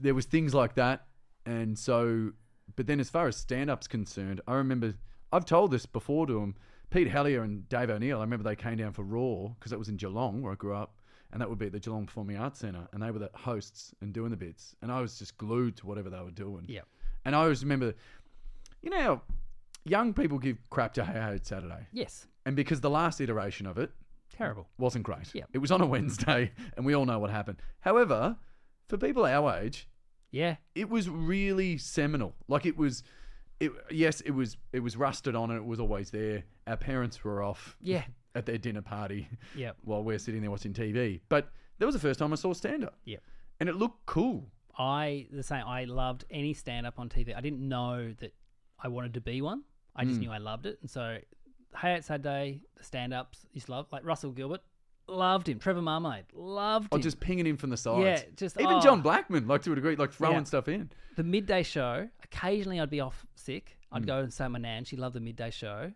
there 0.00 0.14
was 0.14 0.26
things 0.26 0.54
like 0.54 0.74
that, 0.74 1.06
and 1.46 1.78
so, 1.78 2.32
but 2.76 2.86
then 2.86 3.00
as 3.00 3.10
far 3.10 3.26
as 3.28 3.36
stand 3.36 3.70
up's 3.70 3.86
concerned, 3.88 4.40
I 4.46 4.54
remember 4.54 4.94
I've 5.32 5.44
told 5.44 5.70
this 5.70 5.86
before 5.86 6.26
to 6.26 6.34
them. 6.34 6.54
Pete 6.90 7.08
Hellier 7.08 7.44
and 7.44 7.68
Dave 7.68 7.90
O'Neill. 7.90 8.16
I 8.16 8.22
remember 8.22 8.44
they 8.48 8.56
came 8.56 8.78
down 8.78 8.94
for 8.94 9.02
Raw 9.02 9.48
because 9.48 9.74
it 9.74 9.78
was 9.78 9.90
in 9.90 9.98
Geelong 9.98 10.40
where 10.40 10.52
I 10.52 10.54
grew 10.54 10.74
up, 10.74 10.94
and 11.30 11.40
that 11.42 11.50
would 11.50 11.58
be 11.58 11.66
at 11.66 11.72
the 11.72 11.80
Geelong 11.80 12.06
Performing 12.06 12.38
Arts 12.38 12.60
Centre, 12.60 12.88
and 12.94 13.02
they 13.02 13.10
were 13.10 13.18
the 13.18 13.30
hosts 13.34 13.94
and 14.00 14.10
doing 14.14 14.30
the 14.30 14.38
bits, 14.38 14.74
and 14.80 14.90
I 14.90 15.02
was 15.02 15.18
just 15.18 15.36
glued 15.36 15.76
to 15.76 15.86
whatever 15.86 16.08
they 16.08 16.20
were 16.22 16.30
doing. 16.30 16.64
Yeah. 16.66 16.80
And 17.26 17.36
I 17.36 17.42
always 17.42 17.62
remember, 17.62 17.92
you 18.82 18.90
know, 18.90 18.98
how 19.00 19.22
young 19.84 20.12
people 20.14 20.38
give 20.38 20.58
crap 20.70 20.94
to 20.94 21.04
Hey 21.04 21.12
Hey 21.12 21.34
It's 21.36 21.48
Saturday, 21.48 21.86
Yes. 21.92 22.26
and 22.46 22.54
because 22.56 22.80
the 22.80 22.90
last 22.90 23.20
iteration 23.20 23.66
of 23.66 23.78
it 23.78 23.90
Terrible. 24.30 24.68
wasn't 24.78 25.04
great. 25.04 25.34
Yeah. 25.34 25.44
It 25.52 25.58
was 25.58 25.70
on 25.70 25.80
a 25.80 25.86
Wednesday, 25.86 26.52
and 26.76 26.84
we 26.86 26.94
all 26.94 27.06
know 27.06 27.18
what 27.18 27.30
happened. 27.30 27.60
However, 27.80 28.36
for 28.88 28.96
people 28.98 29.24
our 29.24 29.56
age, 29.58 29.88
Yeah. 30.30 30.56
it 30.74 30.88
was 30.88 31.08
really 31.08 31.78
seminal. 31.78 32.34
Like 32.48 32.66
it 32.66 32.76
was, 32.76 33.02
it 33.60 33.72
yes, 33.90 34.20
it 34.22 34.30
was 34.32 34.56
it 34.72 34.80
was 34.80 34.96
rusted 34.96 35.34
on 35.34 35.50
and 35.50 35.58
it 35.58 35.64
was 35.64 35.80
always 35.80 36.10
there. 36.10 36.44
Our 36.66 36.76
parents 36.76 37.24
were 37.24 37.42
off 37.42 37.76
Yeah. 37.80 38.04
at 38.34 38.46
their 38.46 38.58
dinner 38.58 38.82
party 38.82 39.28
Yeah. 39.56 39.72
while 39.82 40.04
we're 40.04 40.18
sitting 40.18 40.40
there 40.42 40.50
watching 40.50 40.72
TV. 40.74 41.20
But 41.28 41.50
that 41.78 41.86
was 41.86 41.94
the 41.94 42.00
first 42.00 42.18
time 42.18 42.32
I 42.32 42.36
saw 42.36 42.52
stand 42.52 42.84
up, 42.84 42.98
Yeah. 43.04 43.18
and 43.60 43.68
it 43.68 43.74
looked 43.76 44.06
cool. 44.06 44.50
I 44.80 45.26
the 45.32 45.42
same. 45.42 45.64
I 45.66 45.84
loved 45.84 46.24
any 46.30 46.54
stand 46.54 46.86
up 46.86 47.00
on 47.00 47.08
TV. 47.08 47.34
I 47.36 47.40
didn't 47.40 47.66
know 47.68 48.12
that 48.20 48.32
I 48.80 48.88
wanted 48.88 49.14
to 49.14 49.20
be 49.20 49.42
one. 49.42 49.62
I 49.96 50.04
just 50.04 50.16
hmm. 50.16 50.22
knew 50.22 50.30
I 50.30 50.38
loved 50.38 50.66
it, 50.66 50.78
and 50.80 50.90
so 50.90 51.18
Hey 51.76 51.94
It's 51.94 52.06
Saturday, 52.06 52.62
the 52.76 52.84
stand 52.84 53.12
ups 53.12 53.46
to 53.54 53.70
love 53.70 53.86
like 53.92 54.04
Russell 54.04 54.30
Gilbert, 54.30 54.60
loved 55.06 55.48
him. 55.48 55.58
Trevor 55.58 55.82
Marmalade, 55.82 56.24
loved 56.32 56.88
Oh, 56.92 56.96
him. 56.96 57.02
just 57.02 57.20
pinging 57.20 57.46
him 57.46 57.56
from 57.56 57.70
the 57.70 57.76
sides. 57.76 58.22
Yeah, 58.22 58.30
just- 58.36 58.60
even 58.60 58.74
oh. 58.74 58.80
John 58.80 59.02
Blackman, 59.02 59.46
like 59.46 59.62
to 59.62 59.72
a 59.72 59.74
degree, 59.74 59.96
like 59.96 60.12
throwing 60.12 60.36
Yeah. 60.36 60.44
stuff 60.44 60.68
in. 60.68 60.90
the 61.16 61.24
midday 61.24 61.64
show. 61.64 62.08
Occasionally, 62.22 62.78
I'd 62.78 62.90
be 62.90 63.00
off 63.00 63.26
sick. 63.34 63.76
I'd 63.90 64.02
hmm. 64.02 64.06
go 64.06 64.18
and 64.20 64.32
say 64.32 64.46
my 64.46 64.60
nan. 64.60 64.84
She 64.84 64.96
loved 64.96 65.16
the 65.16 65.20
midday 65.20 65.50
show. 65.50 65.92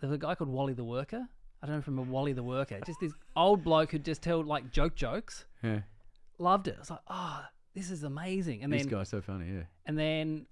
There 0.00 0.08
was 0.08 0.14
a 0.14 0.18
guy 0.18 0.34
called 0.34 0.50
Wally 0.50 0.74
the 0.74 0.84
Worker. 0.84 1.26
I 1.62 1.66
don't 1.66 1.76
know 1.76 1.82
from 1.82 1.98
a 1.98 2.02
Wally 2.02 2.34
the 2.34 2.42
Worker. 2.42 2.80
Just 2.84 3.00
this 3.00 3.12
old 3.36 3.64
bloke 3.64 3.92
who'd 3.92 4.04
just 4.04 4.22
tell 4.22 4.42
like 4.44 4.70
joke 4.70 4.94
jokes. 4.94 5.46
Yeah, 5.62 5.80
Loved 6.38 6.68
it. 6.68 6.76
I 6.76 6.78
was 6.80 6.90
like, 6.90 7.00
oh, 7.08 7.44
this 7.74 7.90
is 7.90 8.02
amazing. 8.02 8.62
And 8.62 8.72
this 8.72 8.82
then 8.82 8.90
guy's 8.90 9.08
so 9.08 9.20
funny. 9.20 9.46
Yeah, 9.46 9.62
And 9.86 9.98
then 9.98 10.46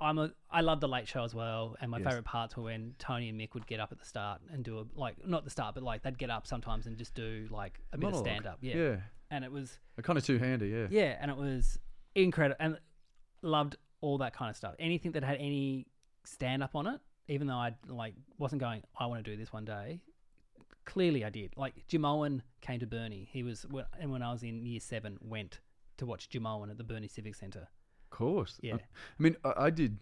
I'm 0.00 0.18
a 0.18 0.30
I 0.50 0.60
love 0.60 0.80
the 0.80 0.88
late 0.88 1.08
show 1.08 1.24
as 1.24 1.34
well. 1.34 1.76
And 1.80 1.90
my 1.90 1.98
Yes. 1.98 2.06
favorite 2.08 2.24
parts 2.24 2.56
were 2.56 2.64
when 2.64 2.94
Tony 2.98 3.28
and 3.28 3.40
Mick 3.40 3.54
would 3.54 3.66
get 3.66 3.80
up 3.80 3.90
at 3.92 3.98
the 3.98 4.04
start 4.04 4.40
and 4.52 4.64
do 4.64 4.78
a 4.80 4.84
like 4.98 5.26
not 5.26 5.44
the 5.44 5.50
start, 5.50 5.74
but 5.74 5.82
like 5.84 6.02
they'd 6.02 6.18
get 6.18 6.30
up 6.30 6.46
sometimes 6.46 6.86
and 6.86 6.96
just 6.96 7.14
do 7.14 7.46
like 7.50 7.80
a 7.92 7.98
bit 7.98 8.04
Monologue. 8.04 8.26
of 8.26 8.30
stand 8.32 8.46
up. 8.46 8.58
Yeah. 8.60 8.76
yeah, 8.76 8.96
And 9.30 9.44
it 9.44 9.50
was 9.52 9.78
a 9.96 10.02
kind 10.02 10.16
of 10.18 10.24
two 10.24 10.38
hander. 10.38 10.66
Yeah, 10.66 10.86
yeah, 10.90 11.16
and 11.20 11.30
it 11.30 11.36
was 11.36 11.78
incredible 12.14 12.56
and 12.60 12.78
loved 13.42 13.76
all 14.00 14.18
that 14.18 14.32
kind 14.32 14.50
of 14.50 14.56
stuff. 14.56 14.74
Anything 14.78 15.12
that 15.12 15.24
had 15.24 15.36
any 15.38 15.86
stand 16.24 16.62
up 16.62 16.74
on 16.76 16.86
it, 16.86 17.00
even 17.26 17.46
though 17.46 17.54
I 17.56 17.74
like 17.88 18.14
wasn't 18.38 18.60
going, 18.60 18.82
I 18.98 19.06
want 19.06 19.24
to 19.24 19.30
do 19.30 19.36
this 19.36 19.52
one 19.52 19.64
day. 19.64 20.00
Clearly, 20.84 21.24
I 21.24 21.30
did. 21.30 21.52
Like 21.56 21.74
Jimeoin 21.88 22.40
came 22.62 22.80
to 22.80 22.86
Burnie. 22.86 23.28
He 23.30 23.42
was 23.42 23.66
and 24.00 24.10
when 24.10 24.22
I 24.22 24.32
was 24.32 24.42
in 24.42 24.64
year 24.64 24.80
seven, 24.80 25.18
went 25.20 25.60
to 25.98 26.06
watch 26.06 26.30
Jimeoin 26.30 26.70
at 26.70 26.78
the 26.78 26.84
Burnie 26.84 27.08
Civic 27.08 27.34
Centre. 27.34 27.68
Of 28.10 28.18
course. 28.18 28.58
Yeah. 28.62 28.74
I, 28.74 28.76
I 28.76 28.80
mean, 29.18 29.36
I, 29.44 29.52
I 29.56 29.70
did. 29.70 29.98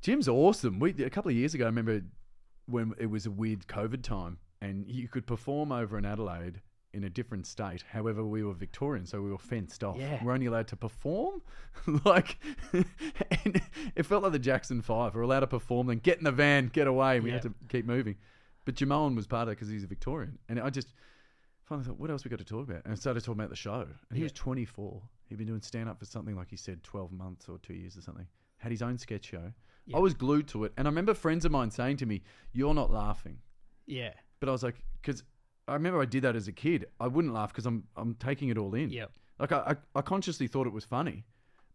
Jim's 0.00 0.28
awesome. 0.28 0.78
We 0.80 0.90
a 1.04 1.10
couple 1.10 1.30
of 1.30 1.36
years 1.36 1.54
ago, 1.54 1.64
I 1.64 1.68
remember 1.68 2.02
when 2.66 2.92
it 2.98 3.06
was 3.06 3.26
a 3.26 3.30
weird 3.30 3.66
COVID 3.66 4.02
time, 4.02 4.38
and 4.60 4.86
you 4.88 5.08
could 5.08 5.26
perform 5.26 5.70
over 5.72 5.96
in 5.98 6.04
Adelaide 6.04 6.60
in 6.92 7.04
a 7.04 7.10
different 7.10 7.46
state. 7.46 7.82
However, 7.90 8.22
we 8.24 8.42
were 8.44 8.52
Victorian, 8.52 9.06
so 9.06 9.22
we 9.22 9.30
were 9.30 9.38
fenced 9.38 9.82
off. 9.82 9.96
Yeah. 9.96 10.22
We're 10.22 10.32
only 10.32 10.46
allowed 10.46 10.68
to 10.68 10.76
perform, 10.76 11.40
like, 12.04 12.36
and 12.72 13.60
it 13.94 14.02
felt 14.04 14.22
like 14.24 14.32
the 14.32 14.38
Jackson 14.38 14.82
Five. 14.82 15.14
We're 15.14 15.22
allowed 15.22 15.40
to 15.40 15.46
perform, 15.46 15.86
then 15.86 15.98
get 15.98 16.18
in 16.18 16.24
the 16.24 16.32
van, 16.32 16.66
get 16.72 16.86
away. 16.86 17.20
We 17.20 17.30
had 17.30 17.42
to 17.42 17.54
keep 17.68 17.86
moving. 17.86 18.16
But 18.64 18.74
Jimeoin 18.76 19.16
was 19.16 19.26
part 19.26 19.44
of 19.48 19.52
it 19.52 19.56
because 19.56 19.68
he's 19.68 19.84
a 19.84 19.88
Victorian, 19.88 20.38
and 20.48 20.60
I 20.60 20.70
just 20.70 20.88
finally 21.64 21.86
thought, 21.86 21.98
what 21.98 22.10
else 22.10 22.24
we 22.24 22.28
got 22.30 22.38
to 22.40 22.44
talk 22.44 22.68
about? 22.68 22.84
And 22.84 22.92
I 22.92 22.96
started 22.96 23.20
talking 23.24 23.40
about 23.40 23.50
the 23.50 23.56
show. 23.56 23.86
And 24.10 24.16
he 24.16 24.18
Yeah. 24.18 24.24
was 24.24 24.32
24. 24.32 25.00
He'd 25.32 25.38
been 25.38 25.46
doing 25.46 25.62
stand 25.62 25.88
up 25.88 25.98
for 25.98 26.04
something 26.04 26.36
like 26.36 26.50
he 26.50 26.56
said, 26.56 26.82
12 26.82 27.10
months 27.10 27.48
or 27.48 27.56
two 27.58 27.72
years 27.72 27.96
or 27.96 28.02
something. 28.02 28.26
had 28.58 28.70
his 28.70 28.82
own 28.82 28.98
sketch 28.98 29.24
show. 29.24 29.50
Yeah. 29.86 29.96
I 29.96 30.00
was 30.00 30.12
glued 30.14 30.46
to 30.48 30.64
it, 30.64 30.72
and 30.76 30.86
I 30.86 30.90
remember 30.90 31.14
friends 31.14 31.44
of 31.46 31.50
mine 31.52 31.70
saying 31.70 31.96
to 31.96 32.06
me, 32.06 32.22
"You're 32.52 32.74
not 32.74 32.90
laughing," 32.92 33.38
Yeah. 33.86 34.12
but 34.40 34.48
I 34.48 34.52
was 34.52 34.62
like, 34.62 34.76
because 35.00 35.24
I 35.66 35.72
remember 35.72 36.00
I 36.00 36.04
did 36.04 36.22
that 36.24 36.36
as 36.36 36.46
a 36.48 36.52
kid. 36.52 36.84
I 37.00 37.08
wouldn't 37.08 37.32
laugh 37.34 37.50
because 37.50 37.64
I'm 37.66 37.84
I'm 37.96 38.14
taking 38.16 38.50
it 38.50 38.58
all 38.58 38.74
in. 38.74 38.90
Yeah. 38.90 39.06
Like 39.40 39.50
I, 39.52 39.58
I 39.94 39.98
I 39.98 40.02
consciously 40.02 40.46
thought 40.48 40.66
it 40.66 40.72
was 40.72 40.84
funny. 40.84 41.24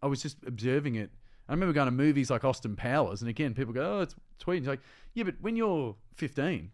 I 0.04 0.08
was 0.08 0.22
just 0.22 0.38
observing 0.46 0.96
it. 0.96 1.10
I 1.50 1.54
remember 1.54 1.74
going 1.74 1.88
to 1.88 1.92
movies 1.92 2.30
like 2.30 2.46
Austin 2.46 2.76
Powers, 2.76 3.22
and 3.22 3.30
again, 3.30 3.54
people 3.56 3.74
go, 3.74 3.98
"Oh, 3.98 4.02
it's 4.02 4.16
sweet." 4.42 4.58
And 4.58 4.66
it's 4.66 4.70
like, 4.70 4.82
yeah, 5.16 5.24
but 5.24 5.36
when 5.42 5.56
you're 5.58 5.96
15, 6.16 6.72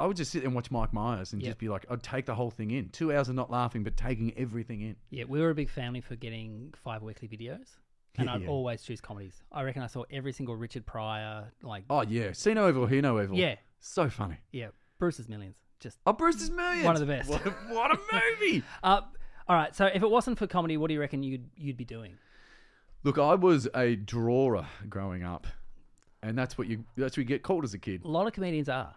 I 0.00 0.06
would 0.06 0.16
just 0.16 0.32
sit 0.32 0.40
there 0.40 0.48
and 0.48 0.54
watch 0.56 0.70
Mike 0.70 0.92
Myers 0.92 1.32
and 1.32 1.40
Yep. 1.42 1.48
just 1.50 1.58
be 1.58 1.68
like, 1.68 1.86
I'd 1.88 2.02
take 2.02 2.26
the 2.26 2.34
whole 2.34 2.50
thing 2.50 2.70
in. 2.72 2.88
Two 2.88 3.12
hours 3.12 3.28
of 3.28 3.36
not 3.36 3.50
laughing, 3.50 3.84
but 3.84 3.96
taking 3.96 4.36
everything 4.36 4.80
in. 4.80 4.96
Yeah, 5.10 5.24
we 5.28 5.40
were 5.40 5.50
a 5.50 5.54
big 5.54 5.70
family 5.70 6.00
for 6.00 6.16
getting 6.16 6.74
five 6.82 7.02
weekly 7.02 7.28
videos. 7.28 7.68
And 8.16 8.26
Yeah, 8.28 8.34
I'd 8.34 8.42
yeah. 8.42 8.48
always 8.48 8.82
choose 8.82 9.00
comedies. 9.00 9.42
I 9.52 9.62
reckon 9.62 9.82
I 9.82 9.86
saw 9.86 10.04
every 10.10 10.32
single 10.32 10.56
Richard 10.56 10.84
Pryor, 10.86 11.52
like, 11.62 11.84
Oh 11.90 12.02
yeah, 12.02 12.32
see 12.32 12.54
no 12.54 12.68
evil, 12.68 12.86
hear 12.86 13.02
no 13.02 13.20
evil. 13.22 13.36
yeah, 13.36 13.56
so 13.80 14.08
funny. 14.10 14.36
yeah, 14.52 14.68
Brewster's 14.98 15.28
Millions. 15.28 15.58
Just, 15.80 15.98
Oh, 16.06 16.12
Brewster's 16.12 16.50
Millions, 16.50 16.84
One 16.86 16.94
of 16.96 17.00
the 17.00 17.06
best. 17.06 17.28
What 17.28 17.46
a, 17.46 17.50
what 17.72 17.90
a 17.92 17.98
movie! 18.40 18.62
uh, 18.82 19.00
all 19.48 19.56
right. 19.56 19.74
So 19.76 19.86
if 19.86 20.02
it 20.02 20.10
wasn't 20.10 20.38
for 20.38 20.46
comedy, 20.46 20.76
what 20.76 20.88
do 20.88 20.94
you 20.94 21.00
reckon 21.00 21.22
you'd 21.22 21.50
you'd 21.56 21.76
be 21.76 21.84
doing? 21.84 22.14
Look, 23.02 23.18
I 23.18 23.34
was 23.34 23.68
a 23.74 23.94
drawer 23.96 24.64
growing 24.88 25.22
up, 25.24 25.46
and 26.22 26.38
that's 26.38 26.56
what 26.56 26.66
you 26.68 26.84
that's 26.96 27.12
what 27.14 27.18
you 27.18 27.24
get 27.24 27.42
called 27.42 27.64
as 27.64 27.74
a 27.74 27.78
kid. 27.78 28.02
A 28.04 28.08
lot 28.08 28.26
of 28.26 28.32
comedians 28.32 28.68
are. 28.70 28.94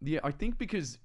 Yeah, 0.00 0.20
I 0.22 0.30
think 0.30 0.58
because, 0.58 0.98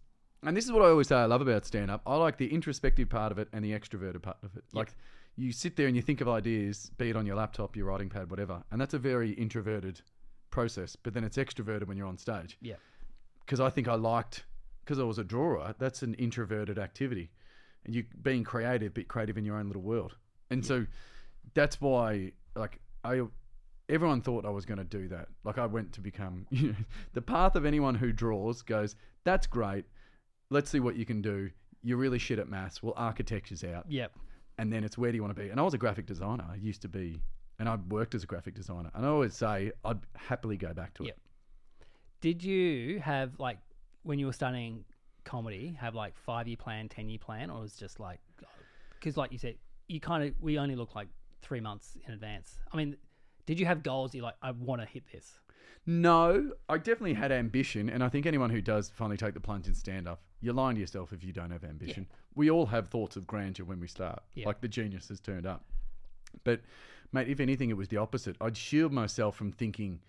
and 0.44 0.56
this 0.56 0.66
is 0.66 0.72
what 0.72 0.82
I 0.82 0.88
always 0.88 1.08
say 1.08 1.16
I 1.16 1.26
love 1.26 1.42
about 1.42 1.66
stand 1.66 1.92
up. 1.92 2.02
I 2.06 2.16
like 2.16 2.38
the 2.38 2.52
introspective 2.52 3.10
part 3.10 3.32
of 3.32 3.40
it 3.40 3.48
and 3.54 3.64
the 3.64 3.72
extroverted 3.72 4.22
part 4.22 4.38
of 4.44 4.56
it. 4.56 4.64
Like 4.74 4.94
you 5.36 5.52
sit 5.52 5.76
there 5.76 5.88
and 5.88 5.96
you 5.96 6.02
think 6.02 6.22
of 6.22 6.28
ideas, 6.30 6.92
be 6.98 7.10
it 7.10 7.16
on 7.16 7.26
your 7.26 7.36
laptop, 7.36 7.76
your 7.76 7.86
writing 7.86 8.10
pad, 8.10 8.30
whatever, 8.30 8.64
and 8.72 8.80
that's 8.80 8.94
a 8.94 9.00
very 9.00 9.32
introverted 9.32 10.02
process. 10.50 10.96
But 10.96 11.14
then 11.14 11.24
it's 11.24 11.38
extroverted 11.38 11.88
when 11.88 11.98
you're 11.98 12.08
on 12.08 12.18
stage. 12.18 12.58
Yeah. 12.62 12.76
Because 13.46 13.60
I 13.60 13.70
think 13.70 13.88
I 13.88 13.96
liked 13.96 14.46
because 14.84 15.00
I 15.00 15.04
was 15.04 15.18
a 15.18 15.24
drawer. 15.24 15.74
That's 15.80 16.02
an 16.02 16.14
introverted 16.16 16.78
activity, 16.78 17.32
and 17.86 17.96
you 17.96 18.06
being 18.22 18.44
creative, 18.44 18.94
but 18.94 19.08
creative 19.08 19.38
in 19.38 19.46
your 19.46 19.58
own 19.58 19.68
little 19.68 19.82
world. 19.82 20.16
And 20.50 20.66
so 20.66 20.86
that's 21.54 21.80
why, 21.80 22.34
like 22.56 22.80
I. 23.04 23.22
Everyone 23.92 24.22
thought 24.22 24.46
I 24.46 24.50
was 24.50 24.66
going 24.66 24.78
to 24.78 24.84
do 24.84 25.08
that. 25.10 25.28
Like 25.44 25.58
I 25.58 25.66
went 25.66 25.94
to 25.94 26.02
become, 26.02 26.48
you 26.50 26.68
know, 26.70 26.76
the 27.14 27.22
path 27.22 27.56
of 27.56 27.66
anyone 27.66 27.94
who 27.94 28.12
draws 28.12 28.62
goes, 28.62 28.96
that's 29.24 29.46
great. 29.46 29.86
Let's 30.50 30.70
see 30.72 30.80
what 30.80 30.96
you 30.96 31.06
can 31.06 31.22
do. 31.22 31.52
You're 31.84 31.98
really 31.98 32.20
shit 32.20 32.40
at 32.40 32.50
maths. 32.50 32.82
Well, 32.82 32.94
architecture's 32.96 33.64
out. 33.64 33.86
Yep. 33.90 34.14
And 34.58 34.72
then 34.72 34.84
it's 34.84 34.98
where 34.98 35.12
do 35.12 35.18
you 35.18 35.22
want 35.22 35.36
to 35.36 35.42
be? 35.42 35.50
And 35.50 35.60
I 35.60 35.64
was 35.64 35.74
a 35.74 35.78
graphic 35.78 36.06
designer. 36.06 36.46
I 36.50 36.56
used 36.56 36.82
to 36.84 36.88
be, 36.88 37.22
and 37.60 37.68
I 37.68 37.78
worked 37.90 38.16
as 38.16 38.24
a 38.24 38.28
graphic 38.28 38.56
designer. 38.56 38.92
And 38.94 39.06
I 39.06 39.10
always 39.10 39.34
say 39.34 39.72
I'd 39.84 40.00
happily 40.16 40.58
go 40.58 40.74
back 40.74 40.94
to 40.96 41.04
it. 41.04 41.08
Yep. 41.08 41.18
Did 42.22 42.44
you 42.44 43.00
have 43.00 43.40
like 43.40 43.58
when 44.04 44.20
you 44.20 44.26
were 44.26 44.34
studying 44.34 44.84
comedy, 45.26 45.78
have 45.80 45.96
like 45.96 46.16
five 46.16 46.48
year 46.48 46.58
plan, 46.58 46.88
ten 46.90 47.10
year 47.10 47.20
plan, 47.20 47.50
or 47.50 47.62
was 47.62 47.74
it 47.74 47.80
just 47.80 48.00
like 48.00 48.20
because 49.00 49.18
like 49.18 49.32
you 49.32 49.38
said, 49.38 49.56
you 49.88 50.00
kind 50.00 50.24
of 50.24 50.34
we 50.40 50.60
only 50.60 50.76
look 50.76 50.96
like 50.96 51.08
three 51.42 51.60
months 51.60 51.98
in 52.08 52.14
advance. 52.14 52.60
I 52.72 52.78
mean, 52.78 52.96
did 53.46 53.60
you 53.60 53.66
have 53.66 53.84
goals? 53.84 54.14
You 54.16 54.22
like 54.24 54.36
I 54.42 54.52
want 54.52 54.82
to 54.82 54.88
hit 54.88 55.04
this. 55.12 55.40
No, 55.88 56.52
I 56.70 56.78
definitely 56.78 57.16
had 57.16 57.32
ambition, 57.32 57.90
and 57.90 58.04
I 58.04 58.10
think 58.10 58.26
anyone 58.28 58.52
who 58.52 58.62
does 58.62 58.90
finally 58.90 59.18
take 59.18 59.34
the 59.34 59.40
plunge 59.40 59.66
and 59.66 59.76
stand 59.76 60.08
up, 60.08 60.22
you're 60.40 60.54
lying 60.54 60.76
to 60.76 60.82
yourself 60.82 61.12
if 61.12 61.24
you 61.24 61.34
don't 61.34 61.50
have 61.52 61.64
ambition. 61.64 62.06
We 62.36 62.52
all 62.52 62.68
have 62.68 62.90
thoughts 62.90 63.16
of 63.16 63.26
grandeur 63.26 63.66
when 63.66 63.80
we 63.80 63.88
start, 63.88 64.22
Yeah. 64.36 64.46
like 64.46 64.62
the 64.62 64.68
genius 64.68 65.08
has 65.10 65.20
turned 65.20 65.48
up. 65.48 65.66
But, 66.44 66.62
mate, 67.12 67.30
if 67.30 67.40
anything, 67.40 67.72
it 67.72 67.78
was 67.78 67.88
the 67.88 67.98
opposite. 67.98 68.36
I'd 68.40 68.56
shield 68.56 68.92
myself 68.94 69.36
from 69.36 69.52
thinking 69.52 70.02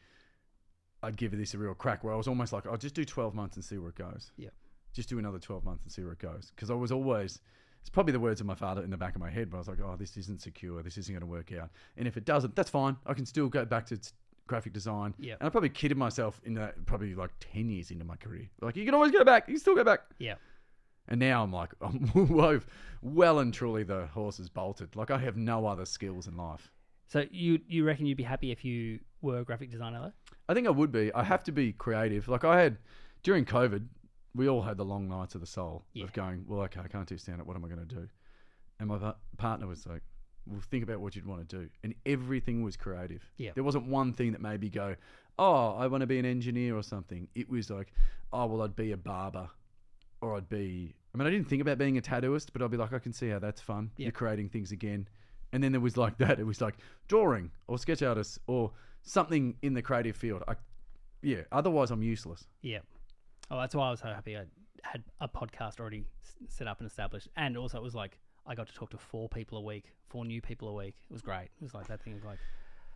I'd 1.02 1.16
give 1.16 1.32
this 1.32 1.54
a 1.54 1.58
real 1.58 1.74
crack, 1.74 2.04
where 2.04 2.12
I 2.12 2.16
was 2.16 2.28
almost 2.28 2.52
like, 2.52 2.66
I'll 2.66 2.76
just 2.76 2.94
do 2.94 3.04
12 3.04 3.34
months 3.34 3.56
and 3.56 3.64
see 3.64 3.78
where 3.78 3.88
it 3.88 3.96
goes. 3.96 4.30
Yeah. 4.36 4.50
Just 4.92 5.08
do 5.08 5.18
another 5.18 5.38
12 5.38 5.64
months 5.64 5.84
and 5.84 5.90
see 5.92 6.02
where 6.04 6.12
it 6.12 6.18
goes. 6.18 6.52
Because 6.54 6.70
I 6.70 6.74
was 6.74 6.92
always, 6.92 7.40
it's 7.82 7.90
probably 7.90 8.12
the 8.12 8.20
words 8.20 8.40
of 8.40 8.46
my 8.46 8.54
father 8.54 8.82
in 8.82 8.90
the 8.90 8.96
back 8.96 9.16
of 9.16 9.20
my 9.20 9.30
head, 9.30 9.50
but 9.50 9.56
I 9.56 9.58
was 9.58 9.68
like, 9.68 9.80
oh, 9.84 9.96
this 9.98 10.16
isn't 10.16 10.40
secure. 10.40 10.82
This 10.82 10.96
isn't 10.98 11.12
going 11.12 11.20
to 11.20 11.26
work 11.26 11.52
out. 11.52 11.68
And 11.96 12.06
if 12.06 12.16
it 12.16 12.24
doesn't, 12.24 12.54
that's 12.54 12.70
fine. 12.70 12.96
I 13.06 13.12
can 13.12 13.26
still 13.26 13.48
go 13.48 13.64
back 13.64 13.86
to 13.86 13.98
graphic 14.46 14.72
design. 14.72 15.14
Yeah. 15.18 15.34
And 15.40 15.46
I 15.46 15.50
probably 15.50 15.68
kidded 15.68 15.98
myself 15.98 16.40
in 16.44 16.54
that 16.54 16.86
probably 16.86 17.14
like 17.16 17.30
10 17.40 17.68
years 17.68 17.90
into 17.90 18.04
my 18.04 18.16
career. 18.16 18.48
Like, 18.60 18.76
you 18.76 18.84
can 18.84 18.94
always 18.94 19.10
go 19.10 19.24
back. 19.24 19.48
You 19.48 19.54
can 19.54 19.60
still 19.60 19.74
go 19.74 19.82
back. 19.82 20.00
Yeah. 20.18 20.34
And 21.08 21.18
now 21.18 21.42
I'm 21.42 21.52
like, 21.52 21.70
I'm 21.80 22.08
well, 22.14 22.60
well 23.02 23.40
and 23.40 23.52
truly 23.52 23.82
the 23.82 24.06
horse 24.06 24.38
is 24.38 24.48
bolted. 24.48 24.94
Like, 24.94 25.10
I 25.10 25.18
have 25.18 25.36
no 25.36 25.66
other 25.66 25.84
skills 25.84 26.28
in 26.28 26.36
life. 26.36 26.70
So 27.08 27.26
you 27.30 27.60
you 27.66 27.84
reckon 27.84 28.06
you'd 28.06 28.16
be 28.16 28.22
happy 28.22 28.52
if 28.52 28.64
you 28.64 29.00
were 29.20 29.40
a 29.40 29.44
graphic 29.44 29.70
designer 29.70 30.00
though? 30.00 30.36
I 30.48 30.54
think 30.54 30.66
I 30.66 30.70
would 30.70 30.92
be. 30.92 31.12
I 31.12 31.24
have 31.24 31.44
to 31.44 31.52
be 31.52 31.72
creative. 31.72 32.28
Like, 32.28 32.44
I 32.44 32.60
had, 32.60 32.78
during 33.22 33.44
COVID, 33.44 33.86
we 34.34 34.48
all 34.48 34.62
had 34.62 34.76
the 34.76 34.84
long 34.84 35.08
nights 35.08 35.34
of 35.34 35.40
the 35.40 35.46
soul 35.46 35.84
Yeah. 35.92 36.04
of 36.04 36.12
going, 36.12 36.44
well, 36.48 36.60
okay, 36.62 36.80
I 36.80 36.88
can't 36.88 37.06
do 37.08 37.18
stand 37.18 37.40
up. 37.40 37.46
What 37.46 37.56
am 37.56 37.64
I 37.64 37.68
going 37.68 37.86
to 37.86 37.94
do? 37.94 38.08
And 38.80 38.88
my 38.88 38.98
pa- 38.98 39.16
partner 39.36 39.66
was 39.66 39.86
like, 39.86 40.02
well, 40.46 40.60
think 40.70 40.82
about 40.82 41.00
what 41.00 41.14
you'd 41.14 41.26
want 41.26 41.46
to 41.48 41.56
do. 41.60 41.68
And 41.84 41.94
everything 42.06 42.62
was 42.62 42.76
creative. 42.76 43.22
Yeah. 43.36 43.50
There 43.54 43.62
wasn't 43.62 43.86
one 43.86 44.12
thing 44.12 44.32
that 44.32 44.40
made 44.40 44.60
me 44.60 44.70
go, 44.70 44.96
oh, 45.38 45.76
I 45.78 45.86
want 45.86 46.00
to 46.00 46.06
be 46.06 46.18
an 46.18 46.24
engineer 46.24 46.76
or 46.76 46.82
something. 46.82 47.28
It 47.34 47.48
was 47.48 47.70
like, 47.70 47.92
oh, 48.32 48.46
well, 48.46 48.62
I'd 48.62 48.74
be 48.74 48.92
a 48.92 48.96
barber 48.96 49.48
or 50.20 50.36
I'd 50.36 50.48
be, 50.48 50.94
I 51.14 51.18
mean, 51.18 51.26
I 51.26 51.30
didn't 51.30 51.48
think 51.48 51.62
about 51.62 51.78
being 51.78 51.98
a 51.98 52.00
tattooist, 52.00 52.48
but 52.52 52.62
I'd 52.62 52.70
be 52.70 52.76
like, 52.76 52.92
I 52.92 52.98
can 52.98 53.12
see 53.12 53.28
how 53.28 53.38
that's 53.38 53.60
fun. 53.60 53.90
Yeah. 53.96 54.04
You're 54.06 54.12
creating 54.12 54.48
things 54.48 54.72
again. 54.72 55.08
And 55.52 55.62
then 55.62 55.72
there 55.72 55.80
was 55.80 55.96
like 55.98 56.16
that. 56.18 56.40
It 56.40 56.46
was 56.46 56.60
like 56.60 56.76
drawing 57.08 57.50
or 57.68 57.78
sketch 57.78 58.02
artist 58.02 58.38
or 58.46 58.72
something 59.02 59.56
in 59.62 59.74
the 59.74 59.82
creative 59.82 60.16
field. 60.16 60.42
I, 60.48 60.54
yeah. 61.20 61.42
Otherwise, 61.52 61.90
I'm 61.90 62.02
useless. 62.02 62.46
Yeah. 62.62 62.78
Oh, 63.53 63.59
that's 63.61 63.74
why 63.74 63.86
I 63.86 63.90
was 63.90 64.00
so 64.00 64.07
happy 64.07 64.36
I 64.36 64.44
had 64.82 65.05
a 65.20 65.28
podcast 65.28 65.78
already 65.78 66.05
set 66.48 66.66
up 66.66 66.80
and 66.80 66.88
established, 66.88 67.28
and 67.36 67.57
also 67.57 67.76
it 67.78 67.82
was 67.82 67.94
like 67.94 68.18
I 68.46 68.55
got 68.55 68.66
to 68.66 68.74
talk 68.74 68.90
to 68.90 68.98
four 68.98 69.28
people 69.28 69.59
a 69.59 69.61
week, 69.62 69.92
four 70.09 70.24
new 70.24 70.40
people 70.40 70.68
a 70.68 70.72
week. 70.74 70.96
It 71.09 71.12
was 71.12 71.22
great. 71.22 71.44
It 71.61 71.62
was 71.62 71.74
like 71.74 71.86
that 71.88 72.03
thing 72.03 72.14
of 72.14 72.24
like 72.24 72.38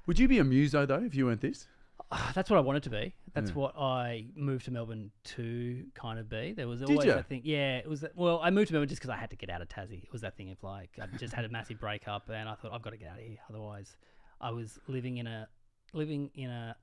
Would 0.07 0.19
you 0.19 0.27
be 0.29 0.39
a 0.39 0.45
muso 0.45 0.87
though 0.87 1.03
if 1.05 1.15
you 1.15 1.27
weren't 1.27 1.43
this? 1.43 1.69
Ah, 2.11 2.33
that's 2.35 2.51
what 2.51 2.57
I 2.57 2.61
wanted 2.61 2.83
to 2.85 2.91
be. 2.91 3.15
That's 3.35 3.51
Yeah. 3.51 3.57
what 3.57 3.75
I 3.77 4.27
moved 4.35 4.65
to 4.67 4.71
Melbourne 4.71 5.11
to 5.25 5.87
kind 5.95 6.19
of 6.19 6.29
be. 6.29 6.53
There 6.53 6.69
was 6.69 6.81
Did 6.81 6.91
always 6.91 7.07
ya? 7.07 7.15
that 7.17 7.27
thing. 7.27 7.41
Yeah, 7.45 7.79
it 7.79 7.89
was. 7.89 8.05
Well, 8.15 8.41
I 8.43 8.51
moved 8.51 8.69
to 8.69 8.75
Melbourne 8.75 8.89
just 8.89 9.01
because 9.01 9.11
I 9.11 9.17
had 9.17 9.31
to 9.31 9.37
get 9.37 9.49
out 9.51 9.63
of 9.63 9.69
Tassie. 9.69 10.03
It 10.05 10.13
was 10.13 10.21
that 10.23 10.37
thing 10.37 10.51
of 10.51 10.63
like 10.63 10.91
I 11.01 11.07
just 11.19 11.35
had 11.35 11.45
a 11.45 11.49
massive 11.49 11.79
breakup, 11.81 12.29
and 12.29 12.49
I 12.49 12.55
thought 12.55 12.73
I've 12.73 12.83
got 12.83 12.91
to 12.91 12.97
get 12.99 13.09
out 13.09 13.19
of 13.19 13.25
here. 13.25 13.39
Otherwise, 13.51 13.97
I 14.41 14.51
was 14.51 14.79
living 14.89 15.19
in 15.19 15.27
a 15.27 15.49
living 15.93 16.31
in 16.35 16.51
a 16.51 16.77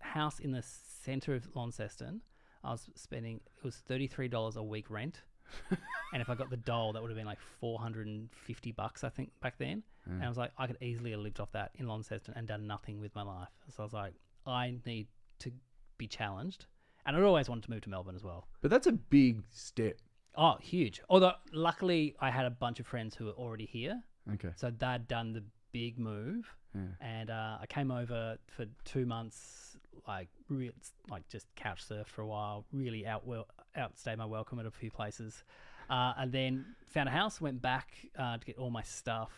house 0.00 0.38
in 0.40 0.52
the 0.52 0.62
centre 0.62 1.34
of 1.34 1.48
Launceston. 1.54 2.20
I 2.64 2.70
was 2.72 2.88
spending 2.94 3.36
it 3.58 3.64
was 3.64 3.76
thirty 3.76 4.06
three 4.06 4.28
dollars 4.28 4.56
a 4.56 4.62
week 4.62 4.90
rent, 4.90 5.20
and 5.70 6.22
if 6.22 6.30
I 6.30 6.34
got 6.34 6.50
the 6.50 6.56
dole, 6.56 6.92
that 6.92 7.02
would 7.02 7.10
have 7.10 7.16
been 7.18 7.26
like 7.26 7.40
four 7.60 7.78
hundred 7.78 8.06
and 8.06 8.28
fifty 8.32 8.72
bucks, 8.72 9.04
I 9.04 9.08
think, 9.10 9.30
back 9.40 9.58
then. 9.58 9.82
And 10.06 10.22
I 10.22 10.28
was 10.28 10.36
like, 10.36 10.50
I 10.58 10.66
could 10.66 10.76
easily 10.82 11.12
have 11.12 11.20
lived 11.20 11.40
off 11.40 11.50
that 11.52 11.70
in 11.76 11.86
Launceston 11.88 12.34
and 12.36 12.46
done 12.46 12.66
nothing 12.66 13.00
with 13.00 13.14
my 13.14 13.22
life. 13.22 13.48
So 13.74 13.82
I 13.82 13.86
was 13.86 13.94
like, 13.94 14.12
I 14.46 14.74
need 14.84 15.06
to 15.38 15.50
be 15.96 16.06
challenged, 16.06 16.66
and 17.06 17.16
I'd 17.16 17.22
always 17.22 17.48
wanted 17.48 17.64
to 17.64 17.70
move 17.70 17.80
to 17.82 17.88
Melbourne 17.90 18.14
as 18.14 18.22
well. 18.22 18.46
But 18.60 18.70
that's 18.70 18.86
a 18.86 18.92
big 18.92 19.42
step. 19.50 19.96
Oh, 20.36 20.56
huge! 20.60 21.00
Although 21.08 21.32
luckily, 21.52 22.16
I 22.20 22.30
had 22.30 22.44
a 22.44 22.50
bunch 22.50 22.80
of 22.80 22.86
friends 22.86 23.14
who 23.14 23.26
were 23.26 23.32
already 23.32 23.66
here, 23.66 24.02
Okay. 24.34 24.50
so 24.56 24.70
they'd 24.70 25.06
done 25.08 25.32
the 25.32 25.42
big 25.72 25.98
move, 25.98 26.54
Yeah. 26.74 26.82
and 27.00 27.30
uh, 27.30 27.58
I 27.60 27.66
came 27.66 27.90
over 27.90 28.36
for 28.48 28.66
two 28.84 29.06
months, 29.06 29.73
like 30.06 30.28
real, 30.48 30.72
like 31.10 31.26
just 31.28 31.46
couch 31.56 31.82
surfed 31.88 32.06
for 32.08 32.22
a 32.22 32.26
while, 32.26 32.64
really 32.72 33.06
out 33.06 33.26
well 33.26 33.46
outstayed 33.76 34.18
my 34.18 34.24
welcome 34.26 34.58
at 34.58 34.66
a 34.66 34.70
few 34.70 34.90
places, 34.90 35.42
uh, 35.90 36.12
and 36.18 36.30
then 36.32 36.64
found 36.86 37.08
a 37.08 37.12
house, 37.12 37.40
went 37.40 37.60
back 37.62 37.88
uh, 38.18 38.38
to 38.38 38.44
get 38.46 38.56
all 38.58 38.70
my 38.70 38.82
stuff. 38.82 39.30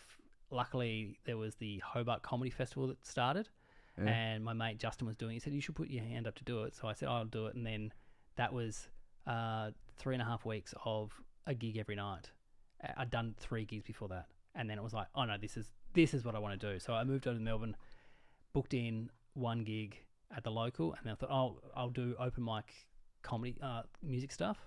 Luckily, 0.51 1.17
there 1.25 1.37
was 1.37 1.55
the 1.55 1.79
Hobart 1.79 2.21
Comedy 2.21 2.49
Festival 2.51 2.87
that 2.87 3.05
started, 3.05 3.49
Yeah. 3.97 4.09
and 4.09 4.43
my 4.45 4.53
mate 4.53 4.77
Justin 4.79 5.07
was 5.07 5.15
doing. 5.17 5.31
it. 5.31 5.33
He 5.35 5.39
said 5.39 5.53
you 5.53 5.61
should 5.61 5.75
put 5.75 5.89
your 5.89 6.03
hand 6.03 6.27
up 6.27 6.35
to 6.35 6.43
do 6.43 6.63
it, 6.63 6.75
so 6.75 6.87
I 6.87 6.93
said 6.93 7.09
I'll 7.09 7.25
do 7.25 7.47
it, 7.47 7.55
and 7.55 7.65
then 7.65 7.91
that 8.35 8.53
was 8.53 8.87
uh, 9.25 9.71
three 9.97 10.15
and 10.15 10.21
a 10.21 10.25
half 10.25 10.45
weeks 10.45 10.73
of 10.85 11.11
a 11.45 11.53
gig 11.53 11.77
every 11.77 11.95
night. 11.95 12.31
I'd 12.95 13.09
done 13.09 13.33
three 13.39 13.65
gigs 13.65 13.83
before 13.83 14.07
that, 14.09 14.27
and 14.55 14.69
then 14.69 14.77
it 14.77 14.83
was 14.83 14.93
like, 14.93 15.07
oh 15.15 15.25
no, 15.25 15.37
this 15.37 15.57
is 15.57 15.71
this 15.93 16.13
is 16.13 16.23
what 16.23 16.35
I 16.35 16.39
want 16.39 16.59
to 16.59 16.71
do. 16.73 16.79
So 16.79 16.93
I 16.93 17.03
moved 17.03 17.27
over 17.27 17.37
to 17.37 17.43
Melbourne, 17.43 17.75
booked 18.53 18.73
in 18.75 19.09
one 19.33 19.63
gig 19.63 19.97
at 20.35 20.43
the 20.43 20.51
local, 20.51 20.93
and 20.93 21.01
then 21.05 21.13
I 21.13 21.15
thought, 21.15 21.31
oh, 21.31 21.59
I'll 21.75 21.89
do 21.89 22.15
open 22.19 22.43
mic 22.43 22.73
comedy, 23.23 23.55
uh, 23.61 23.83
music 24.03 24.31
stuff. 24.31 24.57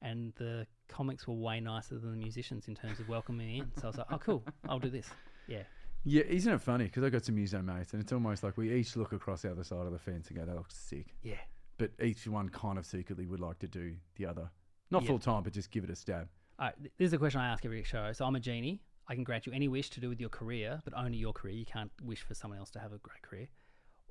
And 0.00 0.32
the 0.36 0.66
comics 0.88 1.28
were 1.28 1.34
way 1.34 1.60
nicer 1.60 1.98
than 1.98 2.10
the 2.10 2.16
musicians 2.16 2.66
in 2.66 2.74
terms 2.74 2.98
of 2.98 3.08
welcoming 3.08 3.46
me 3.46 3.58
in. 3.60 3.72
So 3.76 3.84
I 3.84 3.86
was 3.88 3.98
like, 3.98 4.06
oh, 4.10 4.18
cool, 4.18 4.42
I'll 4.68 4.80
do 4.80 4.90
this. 4.90 5.08
Yeah, 5.46 5.62
Yeah, 6.04 6.22
isn't 6.26 6.52
it 6.52 6.60
funny? 6.60 6.84
Because 6.84 7.04
I 7.04 7.10
got 7.10 7.24
some 7.24 7.36
muso 7.36 7.62
mates, 7.62 7.92
and 7.92 8.02
it's 8.02 8.12
almost 8.12 8.42
like 8.42 8.56
we 8.56 8.72
each 8.72 8.96
look 8.96 9.12
across 9.12 9.42
the 9.42 9.50
other 9.52 9.62
side 9.64 9.86
of 9.86 9.92
the 9.92 9.98
fence 9.98 10.28
and 10.28 10.36
go, 10.38 10.44
"That 10.44 10.56
looks 10.56 10.74
sick." 10.76 11.14
yeah, 11.22 11.36
But 11.78 11.92
each 12.02 12.26
one 12.26 12.48
kind 12.48 12.78
of 12.78 12.86
secretly 12.86 13.26
would 13.26 13.40
like 13.40 13.58
to 13.60 13.68
do 13.68 13.94
the 14.16 14.26
other, 14.26 14.50
not 14.90 15.02
Yeah. 15.02 15.08
full 15.08 15.18
time, 15.20 15.42
but 15.44 15.52
just 15.52 15.70
give 15.70 15.84
it 15.84 15.90
a 15.90 15.96
stab. 15.96 16.28
All 16.58 16.66
right, 16.66 16.74
this 16.82 17.06
is 17.08 17.12
a 17.12 17.18
question 17.18 17.40
I 17.40 17.48
ask 17.48 17.64
every 17.64 17.82
show. 17.84 18.12
So 18.12 18.24
I'm 18.24 18.34
a 18.36 18.40
genie. 18.40 18.82
I 19.08 19.14
can 19.14 19.24
grant 19.24 19.46
you 19.46 19.52
any 19.52 19.68
wish 19.68 19.90
to 19.90 20.00
do 20.00 20.08
with 20.08 20.20
your 20.20 20.30
career, 20.30 20.80
but 20.84 20.94
only 20.96 21.18
your 21.18 21.32
career. 21.32 21.54
You 21.54 21.66
can't 21.66 21.90
wish 22.02 22.22
for 22.22 22.34
someone 22.34 22.58
else 22.58 22.70
to 22.72 22.78
have 22.80 22.92
a 22.92 22.98
great 22.98 23.22
career. 23.22 23.48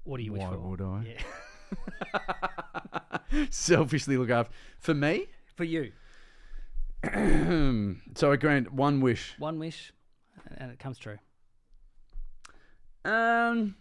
What 0.04 0.18
do 0.18 0.24
you 0.24 0.34
wish 0.34 0.42
Why 0.42 0.50
for? 0.50 0.58
would 0.60 0.82
I? 0.82 1.16
Yeah. 3.34 3.48
Selfishly 3.50 4.18
look 4.18 4.30
after. 4.30 4.54
For 4.80 4.94
me, 4.94 5.28
For 5.56 5.64
you, 5.64 5.92
so 8.16 8.32
I 8.32 8.36
grant 8.36 8.72
one 8.74 9.02
wish. 9.02 9.36
one 9.40 9.58
wish, 9.60 9.94
and 10.58 10.72
it 10.72 10.80
comes 10.80 10.98
true. 10.98 11.18
Um, 13.06 13.76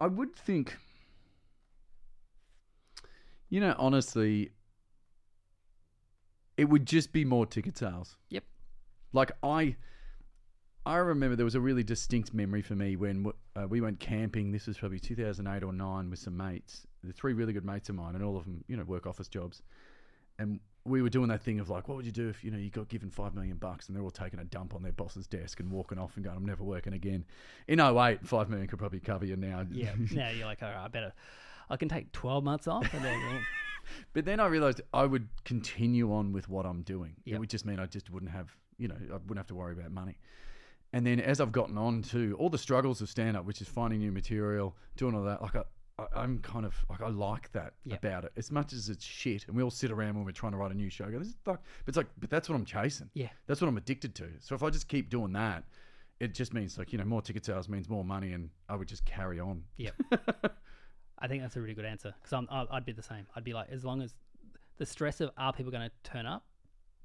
I 0.00 0.06
would 0.06 0.34
think. 0.34 0.76
You 3.50 3.60
know, 3.60 3.74
honestly, 3.78 4.52
it 6.58 6.66
would 6.66 6.86
just 6.86 7.12
be 7.12 7.24
more 7.24 7.46
ticket 7.46 7.78
sales. 7.78 8.16
Yep. 8.28 8.44
Like 9.12 9.32
I, 9.42 9.76
I 10.88 10.96
remember 10.96 11.36
there 11.36 11.44
was 11.44 11.54
a 11.54 11.60
really 11.60 11.82
distinct 11.82 12.32
memory 12.32 12.62
for 12.62 12.74
me 12.74 12.96
when 12.96 13.30
uh, 13.54 13.68
we 13.68 13.82
went 13.82 14.00
camping. 14.00 14.52
This 14.52 14.66
was 14.66 14.78
probably 14.78 14.98
2008 14.98 15.62
or 15.62 15.70
nine 15.70 16.08
with 16.08 16.18
some 16.18 16.34
mates. 16.34 16.86
The 17.04 17.12
three 17.12 17.34
really 17.34 17.52
good 17.52 17.66
mates 17.66 17.90
of 17.90 17.94
mine, 17.94 18.14
and 18.14 18.24
all 18.24 18.38
of 18.38 18.44
them, 18.44 18.64
you 18.68 18.76
know, 18.78 18.84
work 18.84 19.06
office 19.06 19.28
jobs. 19.28 19.60
And 20.38 20.60
we 20.86 21.02
were 21.02 21.10
doing 21.10 21.28
that 21.28 21.42
thing 21.42 21.60
of 21.60 21.68
like, 21.68 21.88
what 21.88 21.96
would 21.98 22.06
you 22.06 22.12
do 22.12 22.30
if 22.30 22.42
you 22.42 22.50
know 22.50 22.56
you 22.56 22.70
got 22.70 22.88
given 22.88 23.10
five 23.10 23.34
million 23.34 23.58
bucks 23.58 23.86
and 23.86 23.94
they're 23.94 24.02
all 24.02 24.10
taking 24.10 24.38
a 24.40 24.44
dump 24.44 24.74
on 24.74 24.82
their 24.82 24.92
boss's 24.92 25.26
desk 25.26 25.60
and 25.60 25.70
walking 25.70 25.98
off 25.98 26.16
and 26.16 26.24
going, 26.24 26.34
I'm 26.34 26.46
never 26.46 26.64
working 26.64 26.94
again. 26.94 27.26
In 27.66 27.80
08, 27.80 28.26
five 28.26 28.48
million 28.48 28.66
could 28.66 28.78
probably 28.78 29.00
cover 29.00 29.26
you 29.26 29.36
now. 29.36 29.66
Yeah. 29.70 29.92
now 30.12 30.30
you're 30.30 30.46
like, 30.46 30.62
all 30.62 30.70
right, 30.70 30.84
I 30.84 30.88
better. 30.88 31.12
I 31.68 31.76
can 31.76 31.90
take 31.90 32.12
twelve 32.12 32.44
months 32.44 32.66
off, 32.66 32.94
and 32.94 33.04
then 33.04 33.20
But 34.14 34.24
then 34.24 34.40
I 34.40 34.46
realized 34.46 34.80
I 34.94 35.04
would 35.04 35.28
continue 35.44 36.14
on 36.14 36.32
with 36.32 36.48
what 36.48 36.64
I'm 36.64 36.80
doing. 36.80 37.16
It 37.26 37.38
would 37.38 37.50
just 37.50 37.66
mean 37.66 37.78
I 37.78 37.84
just 37.84 38.10
wouldn't 38.10 38.32
have, 38.32 38.54
you 38.78 38.88
know, 38.88 38.96
I 39.10 39.14
wouldn't 39.16 39.36
have 39.36 39.48
to 39.48 39.54
worry 39.54 39.74
about 39.74 39.92
money. 39.92 40.16
And 40.92 41.06
then 41.06 41.20
as 41.20 41.40
I've 41.40 41.52
gotten 41.52 41.76
on 41.76 42.02
to 42.04 42.34
all 42.38 42.48
the 42.48 42.58
struggles 42.58 43.00
of 43.02 43.08
stand 43.10 43.36
up, 43.36 43.44
which 43.44 43.60
is 43.60 43.68
finding 43.68 43.98
new 44.00 44.10
material, 44.12 44.74
doing 44.96 45.14
all 45.14 45.24
that, 45.24 45.42
like 45.42 45.54
I, 45.56 45.62
I, 45.98 46.06
I'm 46.22 46.38
kind 46.38 46.64
of 46.64 46.74
like 46.88 47.02
I 47.02 47.08
like 47.08 47.52
that 47.52 47.74
Yep. 47.84 47.98
about 48.04 48.24
it 48.24 48.32
as 48.36 48.50
much 48.50 48.72
as 48.72 48.88
it's 48.88 49.04
shit. 49.04 49.46
And 49.48 49.56
we 49.56 49.62
all 49.62 49.70
sit 49.70 49.90
around 49.90 50.14
when 50.16 50.24
we're 50.24 50.32
trying 50.32 50.52
to 50.52 50.58
write 50.58 50.70
a 50.70 50.74
new 50.74 50.88
show. 50.88 51.10
Go, 51.10 51.18
this 51.18 51.28
is 51.28 51.36
like, 51.46 51.58
but 51.84 51.88
it's 51.88 51.96
like, 51.98 52.06
but 52.18 52.30
that's 52.30 52.48
what 52.48 52.54
I'm 52.56 52.64
chasing. 52.64 53.10
yeah, 53.14 53.28
That's 53.46 53.60
what 53.60 53.68
I'm 53.68 53.76
addicted 53.76 54.14
to. 54.16 54.28
So 54.40 54.54
if 54.54 54.62
I 54.62 54.70
just 54.70 54.88
keep 54.88 55.10
doing 55.10 55.32
that, 55.32 55.64
it 56.20 56.34
just 56.34 56.54
means 56.54 56.78
like 56.78 56.90
you 56.92 56.98
know 56.98 57.04
more 57.04 57.20
ticket 57.22 57.44
sales 57.44 57.68
means 57.68 57.88
more 57.88 58.04
money, 58.04 58.32
and 58.32 58.48
I 58.68 58.74
would 58.76 58.88
just 58.88 59.04
carry 59.04 59.38
on. 59.38 59.62
Yep. 59.76 59.94
I 61.18 61.26
think 61.28 61.42
that's 61.42 61.56
a 61.56 61.60
really 61.60 61.74
good 61.74 61.84
answer 61.84 62.14
because 62.18 62.32
I'm, 62.32 62.48
I'd 62.70 62.84
be 62.86 62.92
the 62.92 63.02
same. 63.02 63.26
I'd 63.36 63.44
be 63.44 63.52
like, 63.52 63.68
as 63.70 63.84
long 63.84 64.00
as 64.02 64.14
the 64.78 64.86
stress 64.86 65.20
of 65.20 65.30
are 65.36 65.52
people 65.52 65.70
going 65.72 65.88
to 65.90 66.10
turn 66.10 66.24
up 66.26 66.44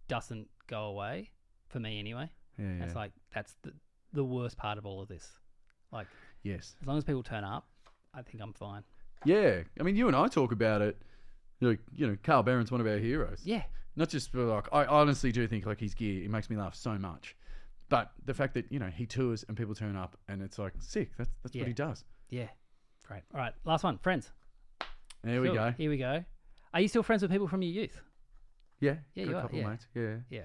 doesn't 0.08 0.48
go 0.68 0.84
away 0.86 1.32
for 1.68 1.80
me 1.80 2.00
anyway. 2.00 2.30
Yeah, 2.58 2.92
like 2.96 3.12
that's 3.34 3.56
the 3.64 3.74
the 4.14 4.24
worst 4.24 4.58
part 4.58 4.78
of 4.78 4.86
all 4.86 5.02
of 5.02 5.08
this. 5.08 5.28
Like 5.92 6.08
yes. 6.44 6.76
as 6.82 6.88
long 6.88 6.98
as 6.98 7.04
people 7.04 7.24
turn 7.24 7.44
up, 7.44 7.68
I 8.14 8.22
think 8.22 8.42
I'm 8.44 8.54
fine. 8.54 8.84
Yeah, 9.26 9.62
I 9.80 9.84
mean, 9.84 9.96
you 9.96 10.08
and 10.08 10.16
I 10.16 10.28
talk 10.28 10.52
about 10.52 10.82
it. 10.82 11.02
Like, 11.62 11.80
you 11.96 12.06
know, 12.08 12.18
Carl 12.24 12.44
Barron's 12.44 12.72
one 12.72 12.82
of 12.82 12.88
our 12.88 12.98
heroes. 12.98 13.40
Yeah, 13.46 13.64
Not 13.96 14.10
just 14.10 14.32
for 14.32 14.44
like, 14.44 14.68
I 14.74 14.86
honestly 14.86 15.32
do 15.32 15.48
think 15.48 15.66
like 15.66 15.80
his 15.80 15.94
gear, 15.94 16.24
it 16.24 16.30
makes 16.30 16.50
me 16.50 16.58
laugh 16.58 16.76
so 16.76 16.98
much. 16.98 17.36
But 17.90 18.12
the 18.26 18.34
fact 18.34 18.54
that 18.56 18.72
you 18.72 18.80
know 18.80 18.88
he 18.90 19.06
tours 19.06 19.46
and 19.48 19.56
people 19.56 19.74
turn 19.76 19.96
up 19.96 20.18
and 20.28 20.42
it's 20.42 20.60
like 20.60 20.74
sick. 20.80 21.12
That's 21.18 21.30
that's 21.44 21.56
Yeah. 21.56 21.62
what 21.62 21.68
he 21.68 21.74
does. 21.74 22.04
yeah, 22.30 22.48
great. 23.08 23.22
All 23.34 23.40
right, 23.40 23.54
last 23.66 23.84
one, 23.84 23.98
friends. 24.00 24.32
There 25.24 25.42
we 25.42 25.50
go. 25.54 25.74
Here 25.78 25.90
we 25.90 25.98
go. 25.98 26.24
Are 26.74 26.82
you 26.82 26.88
still 26.88 27.04
friends 27.04 27.22
with 27.22 27.32
people 27.32 27.48
from 27.48 27.62
your 27.62 27.72
youth? 27.72 28.02
Yeah, 28.82 28.96
Yeah, 29.14 29.26
got 29.26 29.30
you 29.30 29.36
a 29.36 29.38
are, 29.38 29.42
couple 29.44 29.58
yeah. 29.60 29.64
of 29.66 29.70
mates. 29.72 29.88
Yeah, 29.96 30.16
Yeah. 30.30 30.44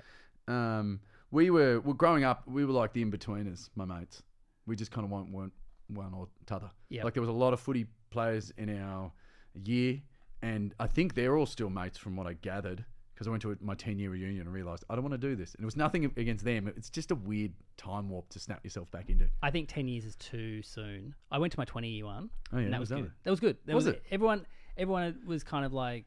Um, 0.79 1.01
we 1.31 1.51
were 1.51 1.81
well 1.81 1.95
growing 1.95 2.24
up. 2.24 2.43
We 2.47 2.64
were 2.64 2.72
like 2.72 2.93
the 2.93 3.03
in 3.03 3.11
betweeners, 3.11 3.70
my 3.74 3.85
mates. 3.85 4.22
We 4.66 4.76
just 4.76 4.91
kind 4.91 5.05
of 5.05 5.11
weren't, 5.11 5.33
weren't 5.33 5.53
one 5.89 6.12
or 6.14 6.29
t'other. 6.47 6.70
Yep. 6.91 7.05
Like 7.05 7.14
there 7.14 7.22
was 7.22 7.31
a 7.31 7.33
lot 7.33 7.53
of 7.53 7.61
footy 7.61 7.87
players 8.11 8.53
in 8.57 8.83
our 8.83 9.12
year, 9.55 10.01
and 10.43 10.74
I 10.79 10.87
think 10.87 11.14
they're 11.14 11.37
all 11.37 11.47
still 11.47 11.70
mates 11.70 11.99
from 11.99 12.16
what 12.16 12.26
I 12.26 12.35
gathered. 12.35 12.85
Because 13.14 13.26
I 13.26 13.31
went 13.31 13.43
to 13.43 13.51
a, 13.51 13.57
my 13.61 13.74
ten 13.74 13.99
year 13.99 14.11
reunion 14.11 14.43
and 14.43 14.53
realized 14.53 14.85
I 14.89 14.95
don't 14.95 15.03
want 15.03 15.20
to 15.20 15.29
do 15.29 15.35
this, 15.35 15.55
and 15.57 15.62
it 15.62 15.66
was 15.66 15.76
nothing 15.76 16.05
against 16.05 16.45
them. 16.45 16.68
It's 16.68 16.89
just 16.89 17.11
a 17.11 17.16
weird 17.16 17.53
time 17.76 18.09
warp 18.09 18.29
to 18.29 18.39
snap 18.39 18.62
yourself 18.62 18.93
back 18.93 19.11
into. 19.11 19.29
I 19.43 19.51
think 19.51 19.68
ten 19.68 19.89
years 19.89 20.05
is 20.05 20.14
too 20.14 20.62
soon. 20.62 21.16
I 21.33 21.39
went 21.39 21.53
to 21.55 21.59
my 21.59 21.64
twenty 21.64 21.89
year 21.89 22.05
one. 22.05 22.31
Oh 22.53 22.59
yeah, 22.59 22.66
and 22.66 22.74
that 22.74 22.79
was 22.79 22.91
that 22.91 23.01
good. 23.01 23.11
That 23.24 23.31
was 23.31 23.41
good. 23.41 23.57
That 23.66 23.74
Was 23.74 23.89
it? 23.89 24.05
Everyone, 24.12 24.47
everyone 24.76 25.18
was 25.26 25.43
kind 25.43 25.64
of 25.64 25.72
like, 25.72 26.05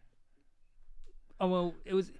oh 1.41 1.47
well, 1.47 1.73
it 1.83 1.93
was 1.93 2.13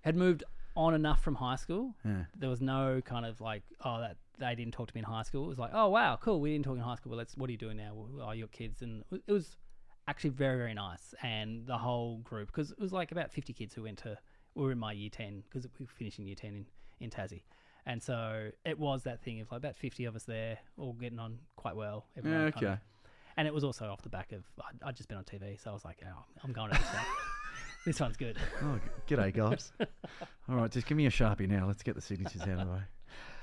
had 0.00 0.16
moved 0.16 0.42
on 0.76 0.94
enough 0.94 1.22
from 1.22 1.34
high 1.36 1.56
school. 1.56 1.94
Yeah. 2.04 2.24
There 2.36 2.50
was 2.50 2.60
no 2.60 3.00
kind 3.04 3.24
of 3.26 3.40
like, 3.40 3.62
oh, 3.84 4.00
that 4.00 4.16
they 4.38 4.54
didn't 4.54 4.74
talk 4.74 4.88
to 4.88 4.94
me 4.94 4.98
in 5.00 5.04
high 5.04 5.22
school. 5.22 5.44
It 5.44 5.48
was 5.48 5.58
like, 5.58 5.70
oh 5.72 5.88
wow, 5.88 6.18
cool, 6.20 6.40
we 6.40 6.52
didn't 6.52 6.64
talk 6.64 6.76
in 6.76 6.82
high 6.82 6.96
school. 6.96 7.10
but 7.10 7.16
let's 7.18 7.36
what 7.36 7.48
are 7.48 7.52
you 7.52 7.58
doing 7.58 7.76
now? 7.76 7.92
Well, 7.94 8.26
are 8.26 8.34
your 8.34 8.48
kids? 8.48 8.82
And 8.82 9.04
it 9.12 9.32
was 9.32 9.56
actually 10.08 10.30
very 10.30 10.56
very 10.58 10.74
nice. 10.74 11.14
And 11.22 11.66
the 11.66 11.78
whole 11.78 12.18
group, 12.18 12.48
because 12.48 12.72
it 12.72 12.80
was 12.80 12.92
like 12.92 13.12
about 13.12 13.30
fifty 13.32 13.52
kids 13.52 13.74
who 13.74 13.84
went 13.84 13.98
to 13.98 14.18
were 14.54 14.72
in 14.72 14.78
my 14.78 14.92
year 14.92 15.10
ten 15.10 15.42
because 15.48 15.64
we 15.78 15.84
were 15.84 15.90
finishing 15.90 16.26
year 16.26 16.36
ten 16.36 16.54
in 16.54 16.66
in 17.00 17.10
Tassie. 17.10 17.42
And 17.86 18.02
so 18.02 18.50
it 18.64 18.78
was 18.78 19.02
that 19.02 19.22
thing 19.22 19.40
of 19.40 19.50
like 19.52 19.58
about 19.58 19.76
50 19.76 20.06
of 20.06 20.16
us 20.16 20.24
there, 20.24 20.56
all 20.78 20.94
getting 20.94 21.18
on 21.18 21.38
quite 21.54 21.76
well. 21.76 22.06
Yeah, 22.16 22.20
Everyone 22.20 22.52
kind 22.52 22.64
of- 22.66 22.72
okay. 22.72 22.80
and 23.36 23.46
it 23.46 23.52
was 23.52 23.62
also 23.62 23.86
off 23.90 24.00
the 24.00 24.08
back 24.08 24.32
of 24.32 24.42
I'd, 24.58 24.88
I'd 24.88 24.96
just 24.96 25.08
been 25.10 25.18
on 25.18 25.24
TV, 25.24 25.60
so 25.62 25.68
I 25.70 25.74
was 25.74 25.84
like, 25.84 25.98
oh, 26.06 26.24
I'm 26.42 26.52
going 26.52 26.70
to 26.70 26.78
this 27.84 28.00
one's 28.00 28.16
good. 28.16 28.36
Oh, 28.62 28.78
g'day, 29.08 29.32
guys. 29.34 29.72
All 30.48 30.56
right, 30.56 30.70
just 30.70 30.86
give 30.86 30.96
me 30.96 31.06
a 31.06 31.10
sharpie 31.10 31.48
now. 31.48 31.66
Let's 31.66 31.82
get 31.82 31.94
the 31.94 32.00
signatures 32.00 32.42
out 32.42 32.48
of 32.60 32.66
the 32.66 32.72
way. 32.72 32.80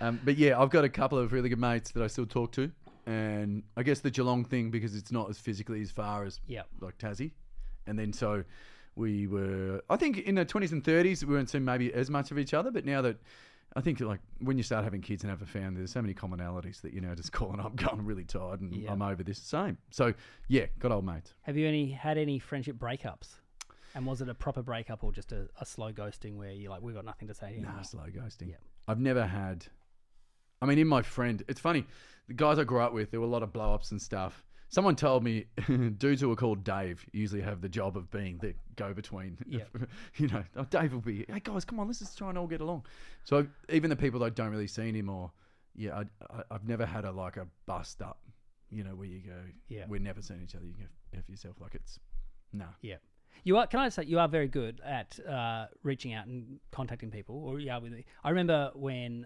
Um, 0.01 0.19
but 0.23 0.37
yeah, 0.37 0.59
I've 0.59 0.69
got 0.69 0.83
a 0.83 0.89
couple 0.89 1.17
of 1.17 1.31
really 1.31 1.49
good 1.49 1.59
mates 1.59 1.91
that 1.91 2.03
I 2.03 2.07
still 2.07 2.25
talk 2.25 2.51
to, 2.53 2.71
and 3.05 3.63
I 3.77 3.83
guess 3.83 3.99
the 3.99 4.11
Geelong 4.11 4.45
thing 4.45 4.71
because 4.71 4.95
it's 4.95 5.11
not 5.11 5.29
as 5.29 5.37
physically 5.37 5.81
as 5.81 5.91
far 5.91 6.25
as 6.25 6.39
Yeah, 6.47 6.63
like 6.79 6.97
Tassie, 6.97 7.31
and 7.87 7.97
then 7.97 8.11
so 8.13 8.43
we 8.95 9.27
were. 9.27 9.81
I 9.89 9.95
think 9.97 10.19
in 10.19 10.35
the 10.35 10.45
twenties 10.45 10.71
and 10.71 10.83
thirties 10.83 11.25
we 11.25 11.33
weren't 11.35 11.49
seeing 11.49 11.63
maybe 11.65 11.93
as 11.93 12.09
much 12.09 12.31
of 12.31 12.39
each 12.39 12.53
other, 12.53 12.71
but 12.71 12.83
now 12.85 13.01
that 13.03 13.17
I 13.75 13.81
think 13.81 13.99
like 14.01 14.19
when 14.39 14.57
you 14.57 14.63
start 14.63 14.83
having 14.83 15.01
kids 15.01 15.23
and 15.23 15.29
have 15.29 15.41
a 15.41 15.45
family, 15.45 15.77
there's 15.77 15.91
so 15.91 16.01
many 16.01 16.13
commonalities 16.13 16.81
that 16.81 16.93
you 16.93 16.99
know 17.01 17.13
just 17.15 17.31
calling 17.31 17.59
up, 17.59 17.75
going 17.75 18.03
really 18.05 18.25
tired 18.25 18.59
and 18.61 18.73
Yeah. 18.75 18.91
I'm 18.91 19.01
over 19.01 19.23
this. 19.23 19.37
Same. 19.37 19.77
So 19.91 20.13
yeah, 20.47 20.65
got 20.79 20.91
old 20.91 21.05
mates. 21.05 21.33
Have 21.43 21.57
you 21.57 21.67
any 21.67 21.91
had 21.91 22.17
any 22.17 22.39
friendship 22.39 22.75
breakups? 22.77 23.35
And 23.95 24.05
was 24.05 24.21
it 24.21 24.29
a 24.29 24.33
proper 24.33 24.61
breakup 24.61 25.03
or 25.03 25.11
just 25.11 25.31
a, 25.31 25.47
a 25.59 25.65
slow 25.65 25.91
ghosting 25.91 26.35
where 26.35 26.51
you're 26.51 26.71
like, 26.71 26.81
we've 26.81 26.95
got 26.95 27.05
nothing 27.05 27.27
to 27.27 27.33
say 27.33 27.47
anymore? 27.47 27.73
Nah, 27.75 27.81
slow 27.81 28.03
ghosting. 28.03 28.49
Yeah. 28.49 28.55
I've 28.87 28.99
never 28.99 29.25
had. 29.25 29.65
I 30.61 30.65
mean, 30.65 30.77
in 30.77 30.87
my 30.87 31.01
friend, 31.01 31.43
it's 31.47 31.59
funny. 31.59 31.85
The 32.27 32.33
guys 32.33 32.59
I 32.59 32.63
grew 32.63 32.79
up 32.79 32.93
with, 32.93 33.11
there 33.11 33.19
were 33.19 33.25
a 33.25 33.29
lot 33.29 33.43
of 33.43 33.51
blow 33.51 33.73
ups 33.73 33.91
and 33.91 34.01
stuff. 34.01 34.45
Someone 34.69 34.95
told 34.95 35.23
me 35.23 35.47
dudes 35.97 36.21
who 36.21 36.31
are 36.31 36.35
called 36.35 36.63
Dave 36.63 37.05
usually 37.11 37.41
have 37.41 37.59
the 37.59 37.67
job 37.67 37.97
of 37.97 38.09
being 38.09 38.37
the 38.37 38.53
go 38.77 38.93
between. 38.93 39.37
Yeah. 39.45 39.63
you 40.15 40.27
know, 40.29 40.43
oh, 40.55 40.63
Dave 40.69 40.93
will 40.93 41.01
be, 41.01 41.25
hey 41.27 41.41
guys, 41.43 41.65
come 41.65 41.79
on, 41.79 41.87
let's 41.87 41.99
just 41.99 42.17
try 42.17 42.29
and 42.29 42.37
all 42.37 42.47
get 42.47 42.61
along. 42.61 42.85
So 43.25 43.45
even 43.69 43.89
the 43.89 43.97
people 43.97 44.21
that 44.21 44.27
I 44.27 44.29
don't 44.29 44.49
really 44.49 44.67
see 44.67 44.87
anymore, 44.87 45.31
yeah, 45.75 45.97
I, 45.97 46.03
I, 46.33 46.43
I've 46.51 46.65
never 46.65 46.85
had 46.85 47.03
a 47.03 47.11
like 47.11 47.35
a 47.35 47.47
bust 47.65 48.01
up, 48.01 48.19
you 48.69 48.85
know, 48.85 48.95
where 48.95 49.07
you 49.07 49.19
go, 49.19 49.41
Yeah. 49.67 49.85
we're 49.89 49.99
never 49.99 50.21
seeing 50.21 50.41
each 50.41 50.55
other. 50.55 50.65
You 50.65 50.73
go 50.79 51.17
F 51.19 51.27
yourself. 51.27 51.57
Like 51.59 51.75
it's, 51.75 51.99
nah. 52.53 52.65
Yeah. 52.81 52.95
You 53.43 53.57
are. 53.57 53.67
Can 53.67 53.79
I 53.79 53.89
say 53.89 54.03
you 54.03 54.19
are 54.19 54.27
very 54.27 54.47
good 54.47 54.81
at 54.85 55.19
uh, 55.27 55.65
reaching 55.83 56.13
out 56.13 56.27
and 56.27 56.59
contacting 56.71 57.09
people, 57.11 57.35
or 57.43 57.59
yeah, 57.59 57.77
with 57.77 57.91
me. 57.91 58.05
I 58.23 58.29
remember 58.29 58.71
when 58.75 59.25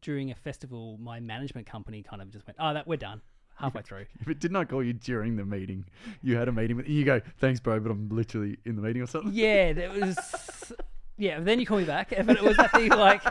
during 0.00 0.30
a 0.30 0.34
festival, 0.34 0.98
my 0.98 1.20
management 1.20 1.66
company 1.66 2.02
kind 2.02 2.22
of 2.22 2.30
just 2.30 2.46
went, 2.46 2.56
"Oh, 2.60 2.74
that 2.74 2.86
we're 2.86 2.96
done." 2.96 3.22
Halfway 3.56 3.82
through, 3.82 4.06
But 4.26 4.38
didn't 4.40 4.56
I 4.56 4.64
call 4.64 4.82
you 4.82 4.94
during 4.94 5.36
the 5.36 5.44
meeting? 5.44 5.84
You 6.22 6.36
had 6.36 6.48
a 6.48 6.52
meeting 6.52 6.76
with 6.76 6.88
you 6.88 7.04
go, 7.04 7.20
thanks, 7.38 7.60
bro, 7.60 7.78
but 7.80 7.92
I'm 7.92 8.08
literally 8.08 8.56
in 8.64 8.76
the 8.76 8.82
meeting 8.82 9.02
or 9.02 9.06
something. 9.06 9.32
yeah, 9.32 9.72
there 9.74 9.90
was. 9.90 10.72
Yeah, 11.18 11.38
then 11.38 11.60
you 11.60 11.66
call 11.66 11.76
me 11.78 11.84
back, 11.84 12.08
but 12.24 12.36
it 12.36 12.42
was 12.42 12.56
that 12.56 12.72
thing 12.72 12.88
like, 12.88 13.22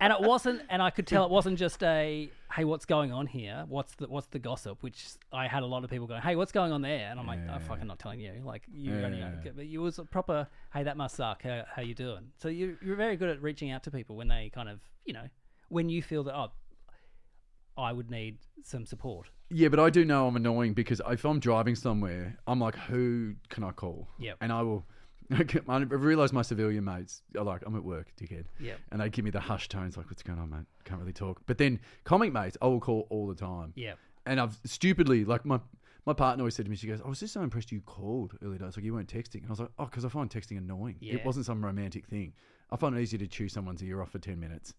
and 0.00 0.12
it 0.12 0.20
wasn't, 0.20 0.60
and 0.68 0.82
I 0.82 0.90
could 0.90 1.06
tell 1.06 1.24
it 1.24 1.30
wasn't 1.30 1.58
just 1.58 1.82
a, 1.82 2.30
hey, 2.54 2.64
what's 2.64 2.84
going 2.84 3.12
on 3.12 3.26
here? 3.26 3.64
What's 3.68 3.94
the 3.94 4.06
what's 4.08 4.26
the 4.28 4.38
gossip? 4.38 4.82
Which 4.82 5.04
I 5.32 5.46
had 5.48 5.62
a 5.62 5.66
lot 5.66 5.84
of 5.84 5.90
people 5.90 6.06
going, 6.06 6.22
hey, 6.22 6.36
what's 6.36 6.52
going 6.52 6.72
on 6.72 6.82
there? 6.82 7.10
And 7.10 7.18
I'm 7.20 7.26
like, 7.26 7.40
oh, 7.42 7.46
Yeah. 7.46 7.54
I'm 7.56 7.60
fucking 7.62 7.86
not 7.86 7.98
telling 7.98 8.20
you. 8.20 8.32
Like 8.44 8.62
you 8.72 8.94
Yeah, 8.94 9.06
only, 9.06 9.18
yeah, 9.18 9.30
yeah. 9.44 9.50
but 9.54 9.66
you 9.66 9.82
was 9.82 9.98
a 9.98 10.04
proper, 10.04 10.46
hey, 10.72 10.82
that 10.84 10.96
must 10.96 11.16
suck. 11.16 11.42
How 11.42 11.64
how 11.74 11.82
you 11.82 11.94
doing? 11.94 12.28
So 12.38 12.48
you 12.48 12.76
you're 12.82 12.96
very 12.96 13.16
good 13.16 13.28
at 13.28 13.42
reaching 13.42 13.70
out 13.70 13.82
to 13.84 13.90
people 13.90 14.16
when 14.16 14.28
they 14.28 14.50
kind 14.54 14.68
of, 14.68 14.80
you 15.04 15.12
know, 15.12 15.28
when 15.68 15.88
you 15.88 16.02
feel 16.02 16.22
that 16.24 16.34
oh, 16.34 16.52
I 17.76 17.92
would 17.92 18.10
need 18.10 18.38
some 18.62 18.86
support. 18.86 19.28
Yeah, 19.50 19.68
but 19.68 19.78
I 19.78 19.90
do 19.90 20.04
know 20.04 20.26
I'm 20.26 20.36
annoying 20.36 20.72
because 20.74 21.00
if 21.08 21.24
I'm 21.24 21.38
driving 21.38 21.74
somewhere, 21.74 22.36
I'm 22.46 22.58
like, 22.58 22.74
who 22.74 23.34
can 23.48 23.62
I 23.64 23.70
call? 23.72 24.08
Yep. 24.18 24.38
And 24.40 24.52
I 24.52 24.62
will. 24.62 24.86
I've 25.68 25.90
realised 25.90 26.32
my 26.32 26.42
civilian 26.42 26.84
mates 26.84 27.22
are 27.36 27.44
like, 27.44 27.62
I'm 27.66 27.74
at 27.76 27.84
work, 27.84 28.12
dickhead. 28.20 28.44
Yep. 28.60 28.78
And 28.92 29.00
they 29.00 29.08
give 29.08 29.24
me 29.24 29.30
the 29.30 29.40
hush 29.40 29.68
tones, 29.68 29.96
like, 29.96 30.06
what's 30.06 30.22
going 30.22 30.38
on, 30.38 30.50
mate? 30.50 30.66
Can't 30.84 31.00
really 31.00 31.12
talk. 31.12 31.40
But 31.46 31.58
then 31.58 31.80
comic 32.04 32.32
mates, 32.32 32.56
I 32.62 32.66
will 32.66 32.80
call 32.80 33.06
all 33.10 33.26
the 33.26 33.34
time. 33.34 33.72
Yeah. 33.74 33.94
And 34.24 34.40
I've 34.40 34.58
stupidly, 34.64 35.24
like, 35.24 35.44
my 35.44 35.60
my 36.06 36.12
partner 36.12 36.42
always 36.42 36.54
said 36.54 36.66
to 36.66 36.70
me, 36.70 36.76
she 36.76 36.86
goes, 36.86 37.00
I 37.04 37.08
was 37.08 37.18
just 37.18 37.34
so 37.34 37.42
impressed 37.42 37.72
you 37.72 37.80
called 37.80 38.38
earlier 38.40 38.60
days. 38.60 38.76
Like, 38.76 38.84
you 38.84 38.94
weren't 38.94 39.12
texting. 39.12 39.40
And 39.40 39.46
I 39.46 39.50
was 39.50 39.60
like, 39.60 39.70
oh, 39.76 39.86
because 39.86 40.04
I 40.04 40.08
find 40.08 40.30
texting 40.30 40.56
annoying. 40.56 40.96
Yeah. 41.00 41.14
It 41.14 41.24
wasn't 41.24 41.46
some 41.46 41.64
romantic 41.64 42.06
thing. 42.06 42.32
I 42.70 42.76
find 42.76 42.96
it 42.96 43.00
easier 43.00 43.18
to 43.18 43.26
chew 43.26 43.48
someone's 43.48 43.82
ear 43.82 44.00
off 44.00 44.10
for 44.10 44.20
10 44.20 44.38
minutes 44.38 44.74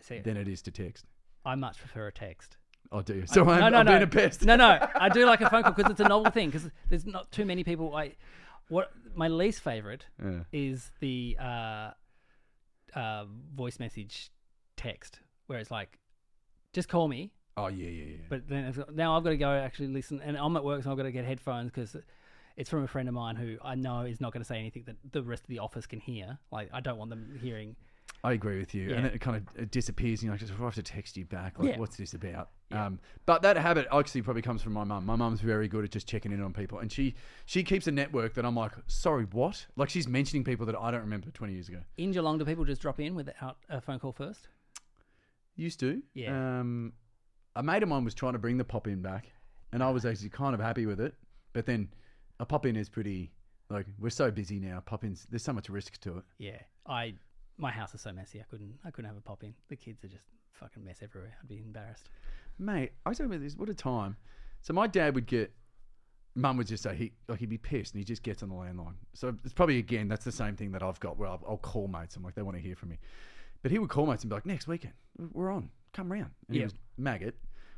See, 0.00 0.20
than 0.20 0.38
it 0.38 0.48
is 0.48 0.62
to 0.62 0.70
text. 0.70 1.04
I 1.44 1.56
much 1.56 1.78
prefer 1.78 2.06
a 2.06 2.12
text. 2.12 2.56
Oh, 2.90 3.02
do 3.02 3.14
you? 3.14 3.26
So 3.26 3.42
I'm, 3.48 3.60
no, 3.60 3.68
no, 3.68 3.78
I'm 3.78 3.86
no. 3.86 3.92
being 3.92 4.02
a 4.02 4.06
pest. 4.06 4.44
No, 4.44 4.56
no. 4.56 4.78
I 4.94 5.08
do 5.10 5.26
like 5.26 5.42
a 5.42 5.50
phone 5.50 5.62
call 5.62 5.72
because 5.72 5.90
it's 5.90 6.00
a 6.00 6.08
novel 6.08 6.30
thing. 6.30 6.48
Because 6.48 6.70
there's 6.88 7.06
not 7.06 7.30
too 7.30 7.44
many 7.44 7.64
people. 7.64 7.94
I 7.94 8.12
what 8.68 8.90
my 9.14 9.28
least 9.28 9.60
favorite 9.60 10.06
Yeah. 10.22 10.40
is 10.52 10.90
the 11.00 11.36
uh, 11.40 11.90
uh, 12.94 13.24
voice 13.54 13.78
message 13.78 14.30
text 14.76 15.20
where 15.46 15.58
it's 15.58 15.70
like, 15.70 15.98
just 16.72 16.88
call 16.88 17.08
me. 17.08 17.32
Oh 17.56 17.68
yeah, 17.68 17.88
yeah, 17.88 18.04
yeah. 18.04 18.16
But 18.30 18.48
then 18.48 18.64
it's, 18.64 18.78
now 18.94 19.16
I've 19.16 19.24
got 19.24 19.30
to 19.30 19.36
go 19.36 19.50
actually 19.50 19.88
listen, 19.88 20.20
and 20.24 20.36
I'm 20.38 20.56
at 20.56 20.64
work, 20.64 20.82
so 20.82 20.90
I've 20.90 20.96
got 20.96 21.02
to 21.02 21.12
get 21.12 21.24
headphones 21.26 21.70
because 21.70 21.94
it's 22.56 22.70
from 22.70 22.82
a 22.82 22.86
friend 22.86 23.08
of 23.08 23.14
mine 23.14 23.36
who 23.36 23.56
I 23.62 23.74
know 23.74 24.02
is 24.02 24.20
not 24.20 24.32
going 24.32 24.42
to 24.42 24.46
say 24.46 24.58
anything 24.58 24.84
that 24.86 24.96
the 25.12 25.22
rest 25.22 25.42
of 25.42 25.48
the 25.48 25.58
office 25.58 25.86
can 25.86 26.00
hear. 26.00 26.38
Like 26.50 26.70
I 26.72 26.80
don't 26.80 26.96
want 26.98 27.10
them 27.10 27.38
hearing. 27.42 27.76
I 28.24 28.32
agree 28.34 28.58
with 28.60 28.72
you. 28.72 28.82
And 28.82 28.90
Yeah. 28.90 29.00
then 29.02 29.12
it 29.14 29.20
kind 29.20 29.36
of 29.36 29.56
it 29.60 29.70
disappears, 29.72 30.20
and 30.20 30.26
you're 30.26 30.32
like, 30.34 30.40
just 30.40 30.52
I 30.52 30.62
have 30.64 30.74
to 30.76 30.82
text 30.82 31.16
you 31.16 31.24
back. 31.24 31.58
Like, 31.58 31.70
Yeah. 31.70 31.78
what's 31.78 31.96
this 31.96 32.14
about? 32.14 32.50
Yeah. 32.70 32.86
Um, 32.86 33.00
but 33.26 33.42
that 33.42 33.56
habit 33.56 33.88
actually 33.90 34.22
probably 34.22 34.42
comes 34.42 34.62
from 34.62 34.74
my 34.74 34.84
mum. 34.84 35.04
My 35.04 35.16
mum's 35.16 35.40
very 35.40 35.66
good 35.66 35.84
at 35.84 35.90
just 35.90 36.06
checking 36.06 36.30
in 36.30 36.40
on 36.40 36.52
people, 36.52 36.78
and 36.78 36.90
she 36.92 37.14
she 37.46 37.64
keeps 37.64 37.86
a 37.88 37.92
network 37.92 38.34
that 38.34 38.44
I'm 38.44 38.54
like, 38.54 38.72
sorry, 38.86 39.24
what? 39.24 39.66
Like 39.76 39.90
she's 39.90 40.06
mentioning 40.06 40.44
people 40.44 40.66
that 40.66 40.76
I 40.76 40.90
don't 40.92 41.00
remember 41.00 41.30
20 41.32 41.52
years 41.52 41.68
ago. 41.68 41.80
In 41.96 42.12
Geelong, 42.12 42.38
do 42.38 42.44
people 42.44 42.64
just 42.64 42.80
drop 42.80 43.00
in 43.00 43.14
without 43.16 43.58
a 43.68 43.80
phone 43.80 43.98
call 43.98 44.12
first? 44.12 44.48
Used 45.56 45.80
to. 45.80 46.02
Yeah. 46.14 46.60
Um, 46.60 46.92
a 47.56 47.62
mate 47.62 47.82
of 47.82 47.88
mine 47.88 48.04
was 48.04 48.14
trying 48.14 48.32
to 48.32 48.38
bring 48.38 48.56
the 48.56 48.64
pop 48.64 48.86
in 48.86 49.02
back, 49.02 49.32
and 49.72 49.82
I 49.82 49.90
was 49.90 50.06
actually 50.06 50.30
kind 50.30 50.54
of 50.54 50.60
happy 50.60 50.86
with 50.86 51.00
it. 51.00 51.14
But 51.52 51.66
then 51.66 51.88
a 52.40 52.46
pop 52.46 52.64
in 52.66 52.76
is 52.76 52.88
pretty 52.88 53.32
like 53.68 53.86
we're 53.98 54.10
so 54.10 54.30
busy 54.30 54.58
now. 54.60 54.80
Pop 54.80 55.04
ins, 55.04 55.26
there's 55.28 55.42
so 55.42 55.52
much 55.52 55.68
risk 55.68 56.00
to 56.02 56.18
it. 56.18 56.24
Yeah, 56.38 56.60
I 56.86 57.14
my 57.58 57.70
house 57.70 57.94
is 57.94 58.00
so 58.00 58.12
messy. 58.12 58.40
I 58.40 58.44
couldn't 58.44 58.74
I 58.84 58.90
couldn't 58.90 59.08
have 59.08 59.16
a 59.18 59.20
pop 59.22 59.42
in. 59.44 59.54
The 59.68 59.76
kids 59.76 60.04
are 60.04 60.08
just 60.08 60.24
fucking 60.52 60.84
mess 60.84 60.98
everywhere. 61.02 61.34
I'd 61.40 61.48
be 61.48 61.58
embarrassed. 61.58 62.08
Mate, 62.58 62.92
I 63.06 63.08
was 63.10 63.18
talking 63.18 63.30
about 63.32 63.42
this, 63.42 63.56
what 63.56 63.68
a 63.68 63.74
time. 63.74 64.16
So 64.60 64.72
my 64.72 64.86
dad 64.86 65.14
would 65.14 65.26
get, 65.26 65.52
mum 66.34 66.56
would 66.58 66.66
just 66.66 66.82
say 66.82 66.94
he 66.94 67.12
like 67.28 67.38
he'd 67.40 67.48
be 67.48 67.58
pissed, 67.58 67.94
and 67.94 68.00
he 68.00 68.04
just 68.04 68.22
gets 68.22 68.42
on 68.42 68.48
the 68.48 68.54
landline. 68.54 68.94
So 69.14 69.34
it's 69.44 69.54
probably 69.54 69.78
again 69.78 70.08
that's 70.08 70.24
the 70.24 70.32
same 70.32 70.56
thing 70.56 70.72
that 70.72 70.82
I've 70.82 71.00
got 71.00 71.18
where 71.18 71.28
I'll, 71.28 71.42
I'll 71.48 71.56
call 71.58 71.88
mates. 71.88 72.16
I'm 72.16 72.22
like 72.22 72.34
they 72.34 72.42
want 72.42 72.56
to 72.56 72.62
hear 72.62 72.76
from 72.76 72.90
me, 72.90 72.98
but 73.62 73.70
he 73.70 73.78
would 73.78 73.90
call 73.90 74.06
mates 74.06 74.22
and 74.22 74.30
be 74.30 74.34
like, 74.34 74.46
next 74.46 74.66
weekend 74.66 74.94
we're 75.32 75.50
on, 75.50 75.70
come 75.92 76.10
round. 76.12 76.30
And 76.48 76.54
he 76.54 76.60
Yeah. 76.60 76.66
was 76.66 76.74
maggot. 76.96 77.34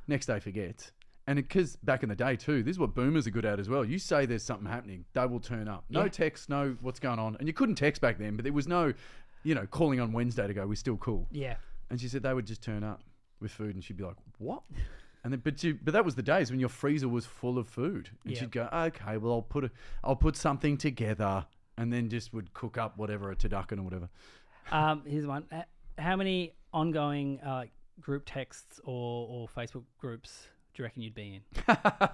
Next 0.06 0.26
day 0.26 0.38
forgets. 0.38 0.92
And 1.26 1.36
because 1.36 1.76
back 1.76 2.02
in 2.02 2.10
the 2.10 2.14
day 2.14 2.36
too, 2.36 2.62
this 2.62 2.72
is 2.72 2.78
what 2.78 2.94
boomers 2.94 3.26
are 3.26 3.30
good 3.30 3.46
at 3.46 3.58
as 3.58 3.70
well. 3.70 3.82
You 3.82 3.98
say 3.98 4.26
there's 4.26 4.42
something 4.42 4.66
happening, 4.70 5.06
they 5.14 5.24
will 5.24 5.40
turn 5.40 5.66
up. 5.68 5.84
No 5.88 6.02
Yeah. 6.02 6.08
text, 6.08 6.50
no 6.50 6.76
what's 6.82 7.00
going 7.00 7.18
on, 7.18 7.36
and 7.38 7.48
you 7.48 7.54
couldn't 7.54 7.76
text 7.76 8.02
back 8.02 8.18
then, 8.18 8.36
but 8.36 8.42
there 8.44 8.52
was 8.52 8.68
no, 8.68 8.92
you 9.44 9.54
know, 9.54 9.66
calling 9.66 10.00
on 10.00 10.12
Wednesday 10.12 10.46
to 10.46 10.54
go. 10.54 10.66
We're 10.66 10.74
still 10.74 10.96
cool. 10.96 11.28
Yeah, 11.30 11.56
And 11.90 12.00
she 12.00 12.08
said 12.08 12.22
they 12.22 12.34
would 12.34 12.46
just 12.46 12.62
turn 12.62 12.82
up 12.82 13.02
with 13.40 13.50
food, 13.52 13.74
and 13.74 13.84
she'd 13.84 13.96
be 13.96 14.04
like, 14.04 14.16
"What?" 14.38 14.62
And 15.22 15.32
then, 15.32 15.40
but 15.44 15.62
you, 15.62 15.78
but 15.82 15.92
that 15.92 16.04
was 16.04 16.14
the 16.14 16.22
days 16.22 16.50
when 16.50 16.60
your 16.60 16.68
freezer 16.68 17.08
was 17.08 17.24
full 17.26 17.58
of 17.58 17.68
food, 17.68 18.10
and 18.24 18.32
Yeah. 18.34 18.40
she'd 18.40 18.50
go, 18.52 18.68
"Okay, 18.72 19.16
well, 19.18 19.32
I'll 19.34 19.42
put 19.42 19.64
a, 19.64 19.70
I'll 20.02 20.16
put 20.16 20.36
something 20.36 20.76
together," 20.76 21.46
and 21.76 21.92
then 21.92 22.08
just 22.08 22.32
would 22.32 22.52
cook 22.54 22.76
up 22.78 22.96
whatever 22.98 23.30
a 23.30 23.36
turducken 23.36 23.78
or 23.78 23.82
whatever. 23.82 24.08
Um, 24.72 25.02
here's 25.06 25.26
one. 25.26 25.44
How 25.98 26.16
many 26.16 26.54
ongoing 26.72 27.38
uh, 27.40 27.64
group 28.00 28.24
texts 28.26 28.80
or, 28.84 29.28
or 29.28 29.48
Facebook 29.48 29.84
groups 29.98 30.48
do 30.74 30.82
you 30.82 30.84
reckon 30.84 31.02
you'd 31.02 31.14
be 31.14 31.34
in? 31.36 31.42
I 31.68 32.08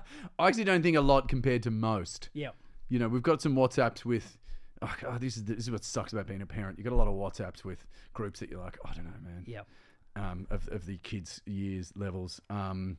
actually 0.48 0.64
don't 0.64 0.82
think 0.82 0.96
a 0.96 1.00
lot 1.00 1.28
compared 1.28 1.62
to 1.64 1.70
most. 1.70 2.28
Yeah. 2.34 2.50
You 2.88 2.98
know, 2.98 3.08
we've 3.08 3.22
got 3.22 3.40
some 3.40 3.54
WhatsApps 3.54 4.04
with. 4.04 4.36
Oh, 4.82 4.94
God, 5.02 5.20
this 5.20 5.36
is 5.36 5.44
this 5.44 5.58
is 5.58 5.70
what 5.70 5.84
sucks 5.84 6.12
about 6.12 6.26
being 6.26 6.42
a 6.42 6.46
parent. 6.46 6.78
You 6.78 6.84
got 6.84 6.92
a 6.92 6.96
lot 6.96 7.06
of 7.08 7.14
WhatsApps 7.14 7.64
with 7.64 7.84
groups 8.14 8.40
that 8.40 8.50
you're 8.50 8.60
like, 8.62 8.78
I 8.84 8.92
don't 8.94 9.04
know, 9.04 9.10
man. 9.22 9.44
Yeah. 9.46 9.60
um, 10.16 10.46
of, 10.50 10.68
of 10.68 10.86
the 10.86 10.96
kids' 10.98 11.40
years 11.46 11.92
levels. 11.94 12.40
Um, 12.48 12.96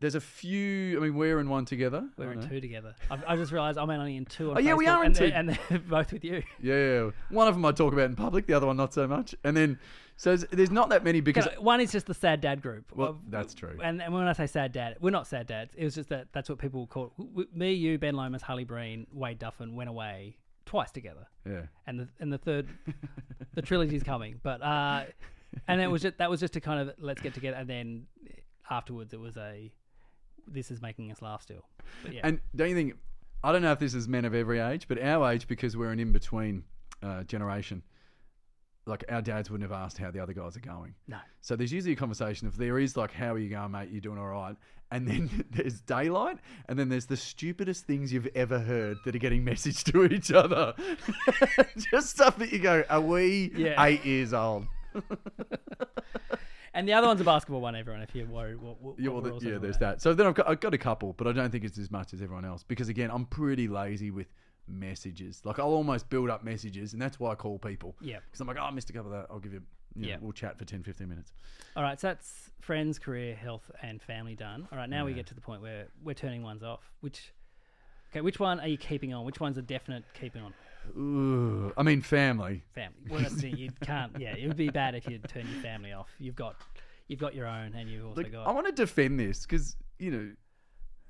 there's 0.00 0.14
a 0.16 0.20
few. 0.20 0.98
I 0.98 1.04
mean, 1.04 1.14
we're 1.14 1.38
in 1.40 1.48
one 1.48 1.64
together. 1.64 2.06
We're 2.18 2.32
in 2.32 2.40
know. 2.40 2.48
two 2.48 2.60
together. 2.60 2.94
I've, 3.10 3.24
I 3.26 3.36
just 3.36 3.50
realised 3.52 3.78
I'm 3.78 3.88
only 3.88 4.16
in 4.16 4.26
two. 4.26 4.52
Oh, 4.52 4.58
yeah, 4.58 4.74
we 4.74 4.86
are 4.88 5.00
in 5.02 5.06
and 5.06 5.14
two. 5.14 5.26
they're- 5.28 5.34
and 5.34 5.48
they're 5.70 5.78
both 5.88 6.12
with 6.12 6.22
you. 6.24 6.42
Yeah, 6.60 6.74
yeah. 7.04 7.10
One 7.30 7.48
of 7.48 7.54
them 7.54 7.64
I 7.64 7.72
talk 7.72 7.92
about 7.92 8.06
in 8.06 8.16
public, 8.16 8.46
the 8.46 8.52
other 8.54 8.66
one 8.66 8.76
not 8.76 8.92
so 8.92 9.06
much. 9.06 9.34
And 9.42 9.56
then, 9.56 9.78
so 10.16 10.36
there's, 10.36 10.70
not 10.70 10.90
that 10.90 11.02
many 11.04 11.20
because. 11.20 11.48
One 11.58 11.80
is 11.80 11.92
just 11.92 12.06
the 12.06 12.14
sad 12.14 12.40
dad 12.42 12.60
group. 12.60 12.92
Well, 12.94 13.18
that's 13.28 13.54
true. 13.54 13.78
And, 13.82 14.02
and 14.02 14.12
when 14.12 14.24
I 14.28 14.32
say 14.34 14.46
sad 14.46 14.72
dad, 14.72 14.96
we're 15.00 15.10
not 15.10 15.26
sad 15.26 15.46
dads. 15.46 15.72
It 15.76 15.84
was 15.84 15.94
just 15.94 16.08
that 16.10 16.28
that's 16.32 16.50
what 16.50 16.58
people 16.58 16.86
call 16.88 17.12
w- 17.16 17.48
me, 17.54 17.72
you, 17.72 17.96
Ben 17.96 18.14
Lomas, 18.16 18.42
Harley 18.42 18.64
Breen, 18.64 19.06
Wade 19.12 19.38
Duffin 19.38 19.74
went 19.74 19.88
away 19.88 20.36
twice 20.66 20.90
together, 20.90 21.26
Yeah. 21.48 21.62
and 21.86 21.98
the 22.00 22.08
and 22.20 22.30
the 22.32 22.38
third, 22.38 22.66
the 23.54 23.62
trilogy's 23.62 24.02
coming. 24.12 24.38
But 24.42 24.60
uh, 24.62 25.04
and 25.68 25.80
it 25.80 25.86
was 25.86 26.02
just 26.02 26.18
that 26.18 26.28
was 26.28 26.40
just 26.40 26.52
to 26.54 26.60
kind 26.60 26.80
of 26.88 26.94
let's 26.98 27.22
get 27.22 27.32
together, 27.34 27.56
and 27.56 27.68
then 27.68 28.06
afterwards 28.70 29.12
it 29.14 29.20
was 29.20 29.36
a 29.36 29.72
this 30.48 30.70
is 30.70 30.80
making 30.82 31.10
us 31.10 31.22
laugh 31.22 31.42
still. 31.42 31.64
But 32.02 32.12
yeah, 32.12 32.20
And 32.24 32.40
don't 32.54 32.68
you 32.68 32.74
think? 32.74 32.94
I 33.44 33.52
don't 33.52 33.62
know 33.62 33.72
if 33.72 33.78
this 33.78 33.94
is 33.94 34.08
men 34.08 34.24
of 34.24 34.34
every 34.34 34.58
age, 34.58 34.88
but 34.88 35.00
our 35.00 35.30
age, 35.32 35.46
because 35.46 35.76
we're 35.76 35.90
an 35.92 36.00
in 36.00 36.10
between 36.12 36.64
uh, 37.02 37.22
generation, 37.24 37.82
like 38.86 39.04
our 39.08 39.20
dads 39.20 39.50
wouldn't 39.50 39.68
have 39.70 39.78
asked 39.78 39.98
how 39.98 40.10
the 40.10 40.20
other 40.20 40.32
guys 40.32 40.56
are 40.56 40.60
going. 40.60 40.94
no, 41.08 41.18
So 41.40 41.56
there's 41.56 41.72
usually 41.72 41.92
a 41.92 41.96
conversation 41.96 42.46
if 42.46 42.54
there 42.56 42.78
is 42.78 42.96
like, 42.96 43.12
"How 43.12 43.34
are 43.34 43.38
you 43.38 43.50
going, 43.50 43.72
mate? 43.72 43.88
You're 43.90 44.00
doing 44.00 44.18
all 44.18 44.28
right?" 44.28 44.56
And 44.92 45.06
then 45.08 45.44
there's 45.50 45.80
daylight, 45.80 46.38
and 46.68 46.78
then 46.78 46.88
there's 46.88 47.06
the 47.06 47.16
stupidest 47.16 47.84
things 47.86 48.12
you've 48.12 48.28
ever 48.36 48.58
heard 48.60 48.98
that 49.04 49.14
are 49.14 49.18
getting 49.18 49.44
messaged 49.44 49.92
to 49.92 50.04
each 50.04 50.30
other. 50.32 50.74
Just 51.90 52.10
stuff 52.10 52.38
that 52.38 52.52
you 52.52 52.60
go, 52.60 52.84
"Are 52.88 53.00
we 53.00 53.50
Yeah. 53.56 53.82
eight 53.84 54.04
years 54.04 54.32
old?" 54.32 54.66
and 56.74 56.86
the 56.86 56.92
other 56.92 57.06
one's 57.06 57.20
a 57.20 57.24
basketball 57.24 57.60
one. 57.60 57.74
Everyone, 57.74 58.02
if 58.02 58.14
you're 58.14 58.26
worried, 58.26 58.60
what, 58.60 58.80
what, 58.80 58.98
Yeah, 58.98 59.08
well, 59.10 59.16
we're 59.16 59.30
th- 59.30 59.32
also 59.34 59.48
yeah. 59.48 59.58
There's 59.58 59.76
about. 59.76 59.96
that. 59.96 60.02
So 60.02 60.14
then 60.14 60.26
I've 60.26 60.34
got, 60.34 60.48
I've 60.48 60.60
got 60.60 60.74
a 60.74 60.78
couple, 60.78 61.12
but 61.14 61.26
I 61.26 61.32
don't 61.32 61.50
think 61.50 61.64
it's 61.64 61.78
as 61.78 61.90
much 61.90 62.12
as 62.14 62.22
everyone 62.22 62.44
else 62.44 62.62
because 62.62 62.88
again, 62.88 63.10
I'm 63.10 63.26
pretty 63.26 63.66
lazy 63.68 64.10
with 64.10 64.28
messages. 64.68 65.40
Like 65.44 65.58
I'll 65.58 65.66
almost 65.68 66.08
build 66.10 66.30
up 66.30 66.44
messages, 66.44 66.92
and 66.92 67.00
that's 67.02 67.18
why 67.20 67.32
I 67.32 67.34
call 67.34 67.58
people. 67.58 67.96
Yeah. 68.00 68.18
Because 68.24 68.40
I'm 68.40 68.46
like, 68.46 68.56
"Oh, 68.58 68.64
I 68.64 68.70
missed 68.70 68.90
a 68.90 68.92
couple 68.92 69.12
of 69.12 69.20
that. 69.22 69.32
I'll 69.32 69.40
give 69.40 69.52
you." 69.52 69.62
you 69.94 70.02
know, 70.02 70.08
Yeah. 70.08 70.16
we'll 70.20 70.32
chat 70.32 70.58
for 70.58 70.66
10, 70.66 70.82
15 70.82 71.08
minutes. 71.08 71.32
All 71.74 71.82
right, 71.82 71.98
so 71.98 72.08
that's 72.08 72.50
friends, 72.60 72.98
career, 72.98 73.34
health, 73.34 73.70
and 73.80 74.02
family 74.02 74.34
done. 74.34 74.68
All 74.70 74.76
right, 74.76 74.90
now 74.90 75.06
we 75.06 75.14
get 75.14 75.26
to 75.28 75.34
the 75.34 75.40
point 75.40 75.62
where 75.62 75.86
we're 76.04 76.12
turning 76.12 76.42
ones 76.42 76.62
off. 76.62 76.92
Which, 77.00 77.32
okay, 78.10 78.20
which 78.20 78.38
one 78.38 78.60
are 78.60 78.68
you 78.68 78.76
keeping 78.76 79.14
on? 79.14 79.24
Which 79.24 79.40
one's 79.40 79.56
a 79.56 79.62
definite 79.62 80.04
keeping 80.12 80.42
on? 80.42 80.52
Ooh, 80.98 81.72
I 81.78 81.82
mean, 81.82 82.02
family. 82.02 82.62
Family. 82.74 82.98
Well, 83.08 83.20
that's 83.20 83.36
the, 83.36 83.48
you 83.48 83.70
can't. 83.80 84.12
Yeah, 84.20 84.34
it 84.36 84.46
would 84.46 84.58
be 84.58 84.68
bad 84.68 84.94
if 84.94 85.08
you 85.08 85.16
turn 85.18 85.46
your 85.50 85.62
family 85.62 85.92
off. 85.94 86.10
You've 86.18 86.36
got, 86.36 86.56
you've 87.08 87.20
got 87.20 87.34
your 87.34 87.46
own, 87.46 87.74
and 87.74 87.88
you've 87.88 88.04
also 88.04 88.22
got. 88.24 88.46
I 88.46 88.50
want 88.52 88.66
to 88.66 88.72
defend 88.72 89.18
this 89.18 89.46
because 89.46 89.76
you 89.98 90.10
know 90.10 90.30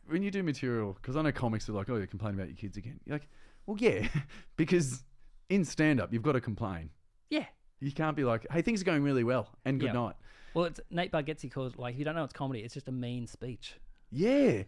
when 0.07 0.22
you 0.22 0.30
do 0.30 0.44
material, 0.44 0.92
because 0.92 1.16
I 1.16 1.22
know 1.22 1.32
comics 1.32 1.68
are 1.68 1.72
like, 1.72 1.90
oh, 1.90 1.96
you're 1.96 2.07
complaining 2.07 2.38
about 2.38 2.50
your 2.50 2.57
kids 2.57 2.76
again. 2.76 3.00
You're 3.04 3.16
like, 3.16 3.28
well, 3.66 3.76
yeah, 3.80 4.06
because 4.56 5.02
in 5.48 5.64
stand 5.64 6.00
up, 6.00 6.12
you've 6.12 6.22
got 6.22 6.32
to 6.32 6.40
complain. 6.40 6.90
yeah. 7.30 7.44
You 7.78 7.92
can't 7.92 8.16
be 8.16 8.24
like, 8.24 8.46
hey, 8.50 8.62
things 8.62 8.80
are 8.80 8.86
going 8.86 9.02
really 9.02 9.22
well 9.22 9.50
and 9.66 9.78
good 9.78 9.88
Yeah. 9.88 9.92
night. 9.92 10.14
Well, 10.54 10.64
it's 10.64 10.80
Nate 10.90 11.12
Bargatze 11.12 11.52
calls 11.52 11.76
like 11.76 11.92
if 11.92 11.98
you 11.98 12.06
don't 12.06 12.14
know 12.14 12.24
it's 12.24 12.32
comedy, 12.32 12.60
it's 12.60 12.72
just 12.72 12.88
a 12.88 12.92
mean 12.92 13.26
speech. 13.26 13.74
Yeah. 14.10 14.62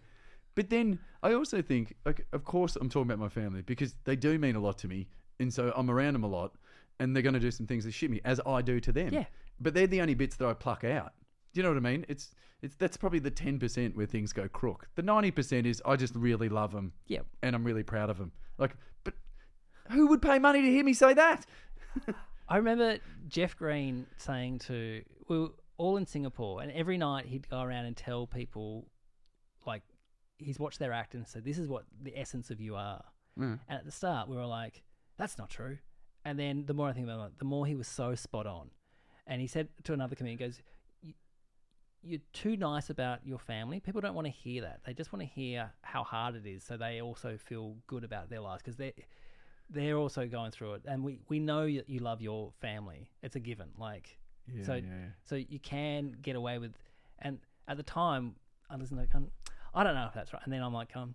But 0.54 0.68
then 0.68 0.98
I 1.22 1.32
also 1.32 1.62
think, 1.62 1.94
like, 2.04 2.26
of 2.34 2.44
course, 2.44 2.76
I'm 2.76 2.90
talking 2.90 3.10
about 3.10 3.18
my 3.18 3.30
family 3.30 3.62
because 3.62 3.94
they 4.04 4.14
do 4.14 4.38
mean 4.38 4.56
a 4.56 4.60
lot 4.60 4.76
to 4.78 4.88
me. 4.88 5.08
And 5.40 5.50
so 5.52 5.72
I'm 5.74 5.88
around 5.90 6.12
them 6.12 6.24
a 6.24 6.26
lot 6.28 6.52
and 7.00 7.16
they're 7.16 7.22
going 7.22 7.32
to 7.34 7.40
do 7.40 7.50
some 7.50 7.66
things 7.66 7.84
that 7.84 7.92
shit 7.92 8.10
me 8.10 8.20
as 8.26 8.40
I 8.44 8.60
do 8.60 8.78
to 8.80 8.92
them. 8.92 9.08
Yeah. 9.14 9.24
But 9.58 9.72
they're 9.72 9.86
the 9.86 10.02
only 10.02 10.14
bits 10.14 10.36
that 10.36 10.46
I 10.46 10.52
pluck 10.52 10.84
out. 10.84 11.12
Do 11.54 11.60
you 11.60 11.62
know 11.62 11.70
what 11.70 11.78
I 11.78 11.80
mean? 11.90 12.04
It's, 12.08 12.34
it's, 12.60 12.74
that's 12.76 12.98
probably 12.98 13.20
the 13.20 13.30
10% 13.30 13.94
where 13.96 14.04
things 14.04 14.34
go 14.34 14.48
crook. 14.48 14.86
The 14.96 15.02
90% 15.02 15.64
is 15.64 15.80
I 15.86 15.96
just 15.96 16.14
really 16.14 16.50
love 16.50 16.72
them 16.72 16.92
Yeah. 17.06 17.20
and 17.42 17.56
I'm 17.56 17.64
really 17.64 17.84
proud 17.84 18.10
of 18.10 18.18
them. 18.18 18.32
Like, 18.58 18.76
who 19.90 20.08
would 20.08 20.22
pay 20.22 20.38
money 20.38 20.62
to 20.62 20.68
hear 20.68 20.84
me 20.84 20.92
say 20.92 21.14
that? 21.14 21.46
I 22.48 22.56
remember 22.56 22.98
Jeff 23.28 23.56
Green 23.56 24.06
saying 24.16 24.60
to 24.60 25.02
we 25.28 25.38
were 25.38 25.48
all 25.76 25.96
in 25.96 26.06
Singapore, 26.06 26.60
and 26.62 26.72
every 26.72 26.98
night 26.98 27.26
he'd 27.26 27.48
go 27.48 27.60
around 27.60 27.84
and 27.84 27.96
tell 27.96 28.26
people, 28.26 28.88
like, 29.66 29.82
he's 30.38 30.58
watched 30.58 30.78
their 30.78 30.92
act 30.92 31.14
and 31.14 31.26
said, 31.26 31.44
"This 31.44 31.58
is 31.58 31.68
what 31.68 31.84
the 32.02 32.18
essence 32.18 32.50
of 32.50 32.60
you 32.60 32.74
are." 32.74 33.04
Mm. 33.38 33.60
And 33.68 33.78
at 33.78 33.84
the 33.84 33.92
start, 33.92 34.28
we 34.28 34.36
were 34.36 34.46
like, 34.46 34.82
"That's 35.16 35.38
not 35.38 35.50
true." 35.50 35.78
And 36.24 36.38
then 36.38 36.66
the 36.66 36.74
more 36.74 36.88
I 36.88 36.92
think 36.92 37.06
about 37.06 37.26
it, 37.26 37.38
the 37.38 37.44
more 37.44 37.66
he 37.66 37.74
was 37.74 37.86
so 37.88 38.14
spot 38.14 38.46
on. 38.46 38.70
And 39.26 39.40
he 39.40 39.46
said 39.46 39.68
to 39.84 39.92
another 39.92 40.16
comedian, 40.16 40.38
he 40.38 40.44
"Goes, 40.44 40.62
"You- 41.02 41.14
you're 42.02 42.20
too 42.32 42.56
nice 42.56 42.90
about 42.90 43.26
your 43.26 43.38
family. 43.38 43.78
People 43.78 44.00
don't 44.00 44.14
want 44.14 44.26
to 44.26 44.32
hear 44.32 44.62
that. 44.62 44.84
They 44.84 44.94
just 44.94 45.12
want 45.12 45.20
to 45.22 45.26
hear 45.26 45.72
how 45.82 46.02
hard 46.02 46.34
it 46.34 46.46
is, 46.46 46.64
so 46.64 46.76
they 46.76 47.00
also 47.00 47.36
feel 47.36 47.76
good 47.86 48.04
about 48.04 48.30
their 48.30 48.40
lives 48.40 48.62
because 48.62 48.76
they." 48.76 48.94
They're 49.70 49.96
also 49.96 50.26
going 50.26 50.50
through 50.50 50.74
it, 50.74 50.82
and 50.86 51.04
we, 51.04 51.20
we 51.28 51.38
know 51.38 51.64
that 51.66 51.88
you 51.88 52.00
love 52.00 52.20
your 52.22 52.52
family. 52.60 53.10
It's 53.22 53.36
a 53.36 53.40
given. 53.40 53.68
Like, 53.78 54.18
Yeah, 54.52 54.64
so 54.64 54.74
yeah, 54.74 54.82
so 55.24 55.36
you 55.36 55.58
can 55.58 56.16
get 56.22 56.36
away 56.36 56.58
with, 56.58 56.72
and 57.18 57.38
at 57.66 57.76
the 57.76 57.82
time 57.82 58.34
I 58.70 58.76
listened 58.76 59.06
to, 59.10 59.16
um, 59.16 59.30
I 59.74 59.84
don't 59.84 59.94
know 59.94 60.06
if 60.06 60.14
that's 60.14 60.32
right, 60.32 60.42
and 60.44 60.52
then 60.52 60.62
I'm 60.62 60.72
like, 60.72 60.96
um, 60.96 61.14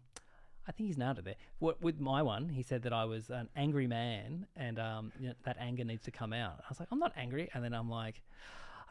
I 0.68 0.72
think 0.72 0.88
he's 0.88 0.98
nailed 0.98 1.20
it 1.20 1.26
there. 1.26 1.36
What 1.60 1.82
with 1.82 2.00
my 2.00 2.22
one, 2.22 2.48
he 2.50 2.62
said 2.64 2.84
that 2.84 2.94
I 2.94 3.06
was 3.06 3.30
an 3.30 3.50
angry 3.56 3.88
man, 3.88 4.46
and 4.56 4.80
um, 4.80 5.12
you 5.20 5.30
know, 5.30 5.34
that 5.46 5.58
anger 5.60 5.84
needs 5.84 6.04
to 6.04 6.12
come 6.12 6.32
out. 6.32 6.60
I 6.60 6.66
was 6.70 6.80
like, 6.80 6.90
I'm 6.92 7.00
not 7.00 7.14
angry, 7.18 7.50
and 7.54 7.64
then 7.64 7.74
I'm 7.74 7.90
like, 7.90 8.22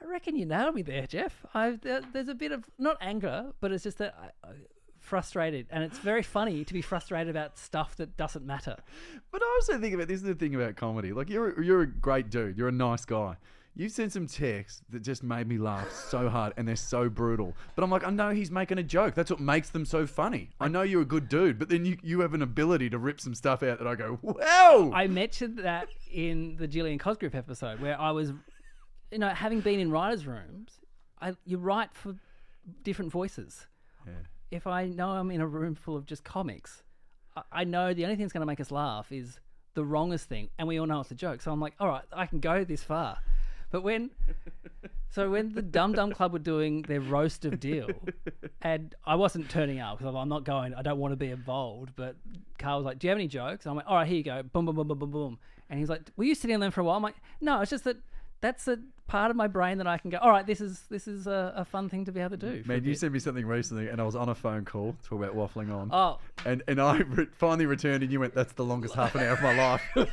I 0.00 0.04
I 0.04 0.08
reckon 0.08 0.36
you 0.36 0.44
nailed 0.44 0.74
me 0.74 0.82
there, 0.82 1.06
Jeff. 1.06 1.44
I 1.54 1.78
there, 1.80 2.02
there's 2.12 2.28
a 2.28 2.34
bit 2.34 2.52
of 2.52 2.64
not 2.78 2.96
anger, 3.00 3.52
but 3.60 3.72
it's 3.72 3.84
just 3.84 3.98
that 3.98 4.14
I, 4.20 4.48
I, 4.48 4.52
frustrated, 5.02 5.66
and 5.70 5.84
it's 5.84 5.98
very 5.98 6.22
funny 6.22 6.64
to 6.64 6.72
be 6.72 6.80
frustrated 6.80 7.28
about 7.28 7.58
stuff 7.58 7.96
that 7.96 8.16
doesn't 8.16 8.46
matter. 8.46 8.76
But 9.30 9.42
I 9.42 9.58
also 9.60 9.78
think 9.78 9.94
about 9.94 10.08
this 10.08 10.20
is 10.20 10.22
the 10.22 10.34
thing 10.34 10.54
about 10.54 10.76
comedy. 10.76 11.12
Like 11.12 11.28
you're 11.28 11.62
you're 11.62 11.82
a 11.82 11.86
great 11.86 12.30
dude. 12.30 12.56
You're 12.56 12.68
a 12.68 12.72
nice 12.72 13.04
guy. 13.04 13.36
You 13.74 13.88
sent 13.88 14.12
some 14.12 14.26
texts 14.26 14.82
that 14.90 15.00
just 15.00 15.22
made 15.22 15.48
me 15.48 15.56
laugh 15.56 15.90
so 15.90 16.28
hard, 16.28 16.52
and 16.58 16.68
they're 16.68 16.76
so 16.76 17.08
brutal. 17.08 17.54
But 17.74 17.84
I'm 17.84 17.90
like, 17.90 18.06
I 18.06 18.10
know 18.10 18.28
he's 18.28 18.50
making 18.50 18.76
a 18.76 18.82
joke. 18.82 19.14
That's 19.14 19.30
what 19.30 19.40
makes 19.40 19.70
them 19.70 19.86
so 19.86 20.06
funny. 20.06 20.50
I 20.60 20.68
know 20.68 20.82
you're 20.82 21.00
a 21.00 21.06
good 21.06 21.28
dude, 21.28 21.58
but 21.58 21.70
then 21.70 21.86
you 21.86 21.96
you 22.02 22.20
have 22.20 22.34
an 22.34 22.42
ability 22.42 22.90
to 22.90 22.98
rip 22.98 23.20
some 23.20 23.34
stuff 23.34 23.62
out 23.62 23.78
that 23.78 23.88
I 23.88 23.94
go, 23.94 24.18
wow. 24.22 24.90
I 24.94 25.06
mentioned 25.06 25.58
that 25.58 25.88
in 26.12 26.56
the 26.58 26.68
Gillian 26.68 26.98
Cosgriff 26.98 27.34
episode 27.34 27.80
where 27.80 27.98
I 27.98 28.10
was, 28.10 28.32
you 29.10 29.18
know, 29.18 29.30
having 29.30 29.60
been 29.60 29.80
in 29.80 29.90
writers' 29.90 30.26
rooms, 30.26 30.80
I, 31.20 31.34
you 31.46 31.56
write 31.56 31.94
for 31.94 32.14
different 32.84 33.10
voices. 33.10 33.66
Yeah. 34.06 34.12
If 34.52 34.66
I 34.66 34.86
know 34.86 35.08
I'm 35.08 35.30
in 35.30 35.40
a 35.40 35.46
room 35.46 35.74
full 35.74 35.96
of 35.96 36.04
just 36.04 36.24
comics, 36.24 36.82
I, 37.34 37.42
I 37.52 37.64
know 37.64 37.94
the 37.94 38.04
only 38.04 38.16
thing 38.16 38.24
that's 38.24 38.34
going 38.34 38.42
to 38.42 38.46
make 38.46 38.60
us 38.60 38.70
laugh 38.70 39.10
is 39.10 39.40
the 39.74 39.84
wrongest 39.84 40.28
thing, 40.28 40.50
and 40.58 40.68
we 40.68 40.78
all 40.78 40.86
know 40.86 41.00
it's 41.00 41.10
a 41.10 41.14
joke. 41.14 41.40
So 41.40 41.50
I'm 41.50 41.60
like, 41.60 41.74
all 41.80 41.88
right, 41.88 42.04
I 42.12 42.26
can 42.26 42.38
go 42.38 42.62
this 42.62 42.84
far. 42.84 43.16
But 43.70 43.80
when, 43.80 44.10
so 45.10 45.30
when 45.30 45.54
the 45.54 45.62
Dum 45.62 45.94
Dum 45.94 46.12
Club 46.12 46.34
were 46.34 46.38
doing 46.38 46.82
their 46.82 47.00
roast 47.00 47.46
of 47.46 47.58
Deal, 47.58 47.88
and 48.60 48.94
I 49.06 49.14
wasn't 49.14 49.48
turning 49.48 49.80
up 49.80 49.98
because 49.98 50.14
I'm 50.14 50.28
not 50.28 50.44
going. 50.44 50.74
I 50.74 50.82
don't 50.82 50.98
want 50.98 51.12
to 51.12 51.16
be 51.16 51.30
involved. 51.30 51.92
But 51.96 52.16
Carl 52.58 52.76
was 52.76 52.84
like, 52.84 52.98
"Do 52.98 53.06
you 53.06 53.08
have 53.08 53.18
any 53.18 53.28
jokes?" 53.28 53.66
I'm 53.66 53.74
like, 53.74 53.86
"All 53.88 53.96
right, 53.96 54.06
here 54.06 54.18
you 54.18 54.22
go." 54.22 54.42
Boom, 54.42 54.66
boom, 54.66 54.76
boom, 54.76 54.88
boom, 54.88 54.98
boom, 54.98 55.10
boom. 55.10 55.38
And 55.70 55.80
he's 55.80 55.88
like, 55.88 56.02
"Were 56.18 56.24
you 56.24 56.34
sitting 56.34 56.54
on 56.54 56.60
them 56.60 56.70
for 56.70 56.82
a 56.82 56.84
while?" 56.84 56.96
I'm 56.96 57.02
like, 57.02 57.16
"No, 57.40 57.62
it's 57.62 57.70
just 57.70 57.84
that." 57.84 57.96
That's 58.42 58.66
a 58.66 58.78
part 59.12 59.30
of 59.30 59.36
my 59.36 59.46
brain 59.46 59.76
that 59.76 59.86
I 59.86 59.98
can 59.98 60.08
go. 60.08 60.16
All 60.16 60.30
right, 60.30 60.46
this 60.46 60.62
is 60.62 60.84
this 60.88 61.06
is 61.06 61.26
a, 61.26 61.52
a 61.54 61.66
fun 61.66 61.90
thing 61.90 62.06
to 62.06 62.12
be 62.12 62.20
able 62.20 62.30
to 62.30 62.38
do. 62.38 62.62
Man, 62.66 62.82
you 62.82 62.94
sent 62.94 63.12
me 63.12 63.18
something 63.18 63.44
recently, 63.44 63.88
and 63.88 64.00
I 64.00 64.04
was 64.04 64.16
on 64.16 64.30
a 64.30 64.34
phone 64.34 64.64
call 64.64 64.96
talking 65.04 65.22
about 65.22 65.36
waffling 65.36 65.70
on. 65.70 65.90
Oh, 65.92 66.18
And 66.46 66.62
and 66.66 66.80
I 66.80 66.96
re- 66.96 67.26
finally 67.34 67.66
returned, 67.66 68.02
and 68.02 68.10
you 68.10 68.20
went, 68.20 68.34
"That's 68.34 68.54
the 68.54 68.64
longest 68.64 68.94
half 68.94 69.14
an 69.14 69.20
hour 69.20 69.34
of 69.34 69.42
my 69.42 69.54
life." 69.54 69.82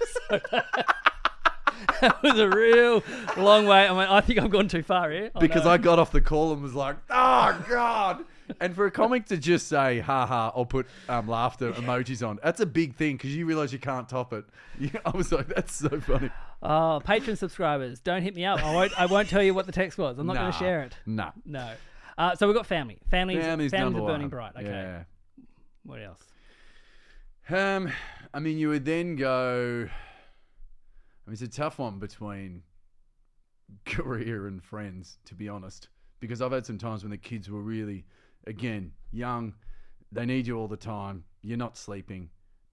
that 2.02 2.22
was 2.22 2.38
a 2.38 2.50
real 2.50 3.02
long 3.38 3.66
way. 3.66 3.88
I 3.88 3.92
mean, 3.92 4.00
I 4.00 4.20
think 4.20 4.40
I've 4.40 4.50
gone 4.50 4.68
too 4.68 4.84
far 4.84 5.10
here. 5.10 5.32
Oh, 5.34 5.40
because 5.40 5.64
no. 5.64 5.72
I 5.72 5.78
got 5.78 5.98
off 5.98 6.12
the 6.12 6.20
call 6.20 6.52
and 6.52 6.62
was 6.62 6.76
like, 6.76 6.98
"Oh 7.10 7.66
God!" 7.70 8.26
And 8.60 8.76
for 8.76 8.86
a 8.86 8.92
comic 8.92 9.26
to 9.28 9.38
just 9.38 9.68
say 9.68 10.00
"ha 10.00 10.26
ha" 10.26 10.50
or 10.56 10.66
put 10.66 10.88
um, 11.08 11.28
laughter 11.28 11.72
emojis 11.74 12.28
on, 12.28 12.40
that's 12.44 12.60
a 12.60 12.66
big 12.66 12.96
thing 12.96 13.16
because 13.18 13.36
you 13.36 13.46
realize 13.46 13.72
you 13.72 13.80
can't 13.80 14.08
top 14.10 14.34
it. 14.34 14.46
Yeah, 14.80 15.02
I 15.06 15.10
was 15.10 15.32
like, 15.32 15.48
"That's 15.48 15.76
so 15.76 16.00
funny." 16.00 16.30
Oh, 16.64 17.02
Patreon 17.06 17.38
subscribers, 17.38 18.00
don't 18.00 18.22
hit 18.22 18.34
me 18.36 18.46
up. 18.46 18.64
I 18.64 18.74
won't. 18.74 19.00
I 19.00 19.06
won't 19.08 19.30
tell 19.30 19.44
you 19.44 19.54
what 19.54 19.66
the 19.66 19.72
text 19.72 19.98
was. 19.98 20.18
I'm 20.18 20.26
not 20.28 20.36
going 20.38 20.52
to 20.52 20.58
share 20.58 20.82
it. 20.84 20.96
Nah. 21.06 21.32
No. 21.46 21.72
Uh, 22.18 22.36
so 22.36 22.48
we've 22.48 22.56
got 22.56 22.66
family. 22.66 22.98
Families. 23.10 23.44
Family's 23.44 23.72
families 23.72 23.94
number 23.94 24.00
are 24.00 24.14
burning 24.14 24.24
one. 24.24 24.30
bright. 24.30 24.52
Okay. 24.56 24.66
Yeah. 24.66 25.04
What 25.84 26.02
else? 26.02 26.22
Um, 27.50 27.92
I 28.34 28.40
mean, 28.40 28.58
you 28.58 28.70
would 28.70 28.86
then 28.86 29.16
go. 29.16 29.88
I 29.88 31.30
mean, 31.30 31.34
it's 31.34 31.42
a 31.42 31.48
tough 31.48 31.80
one 31.80 32.00
between 32.00 32.64
career 33.86 34.48
and 34.48 34.64
friends, 34.64 35.18
to 35.26 35.36
be 35.36 35.50
honest, 35.50 35.90
because 36.20 36.42
I've 36.42 36.52
had 36.52 36.66
some 36.66 36.78
times 36.78 37.04
when 37.04 37.12
the 37.12 37.18
kids 37.18 37.50
were 37.50 37.62
really, 37.62 38.06
again, 38.48 38.92
young. 39.12 39.54
They 40.12 40.26
need 40.26 40.48
you 40.48 40.58
all 40.58 40.68
the 40.68 40.78
time. 40.78 41.24
You're 41.42 41.58
not 41.58 41.78
sleeping. 41.78 42.30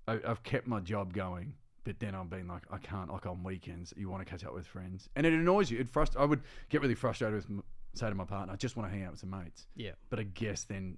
I, 0.08 0.18
I've 0.26 0.42
kept 0.42 0.66
my 0.66 0.80
job 0.80 1.12
going, 1.12 1.54
but 1.84 1.98
then 2.00 2.14
I've 2.14 2.30
been 2.30 2.48
like, 2.48 2.62
I 2.70 2.78
can't. 2.78 3.12
Like 3.12 3.26
on 3.26 3.42
weekends, 3.42 3.92
you 3.96 4.08
want 4.08 4.24
to 4.24 4.30
catch 4.30 4.44
up 4.44 4.54
with 4.54 4.66
friends, 4.66 5.08
and 5.16 5.26
it 5.26 5.32
annoys 5.32 5.70
you. 5.70 5.78
It 5.78 5.92
frust- 5.92 6.18
I 6.18 6.24
would 6.24 6.40
get 6.68 6.80
really 6.80 6.94
frustrated 6.94 7.34
with 7.36 7.46
m- 7.50 7.64
say 7.94 8.08
to 8.08 8.14
my 8.14 8.24
partner, 8.24 8.52
I 8.52 8.56
just 8.56 8.76
want 8.76 8.90
to 8.90 8.94
hang 8.96 9.04
out 9.04 9.12
with 9.12 9.20
some 9.20 9.30
mates. 9.30 9.66
Yeah. 9.74 9.92
But 10.10 10.20
I 10.20 10.24
guess 10.24 10.64
then 10.64 10.96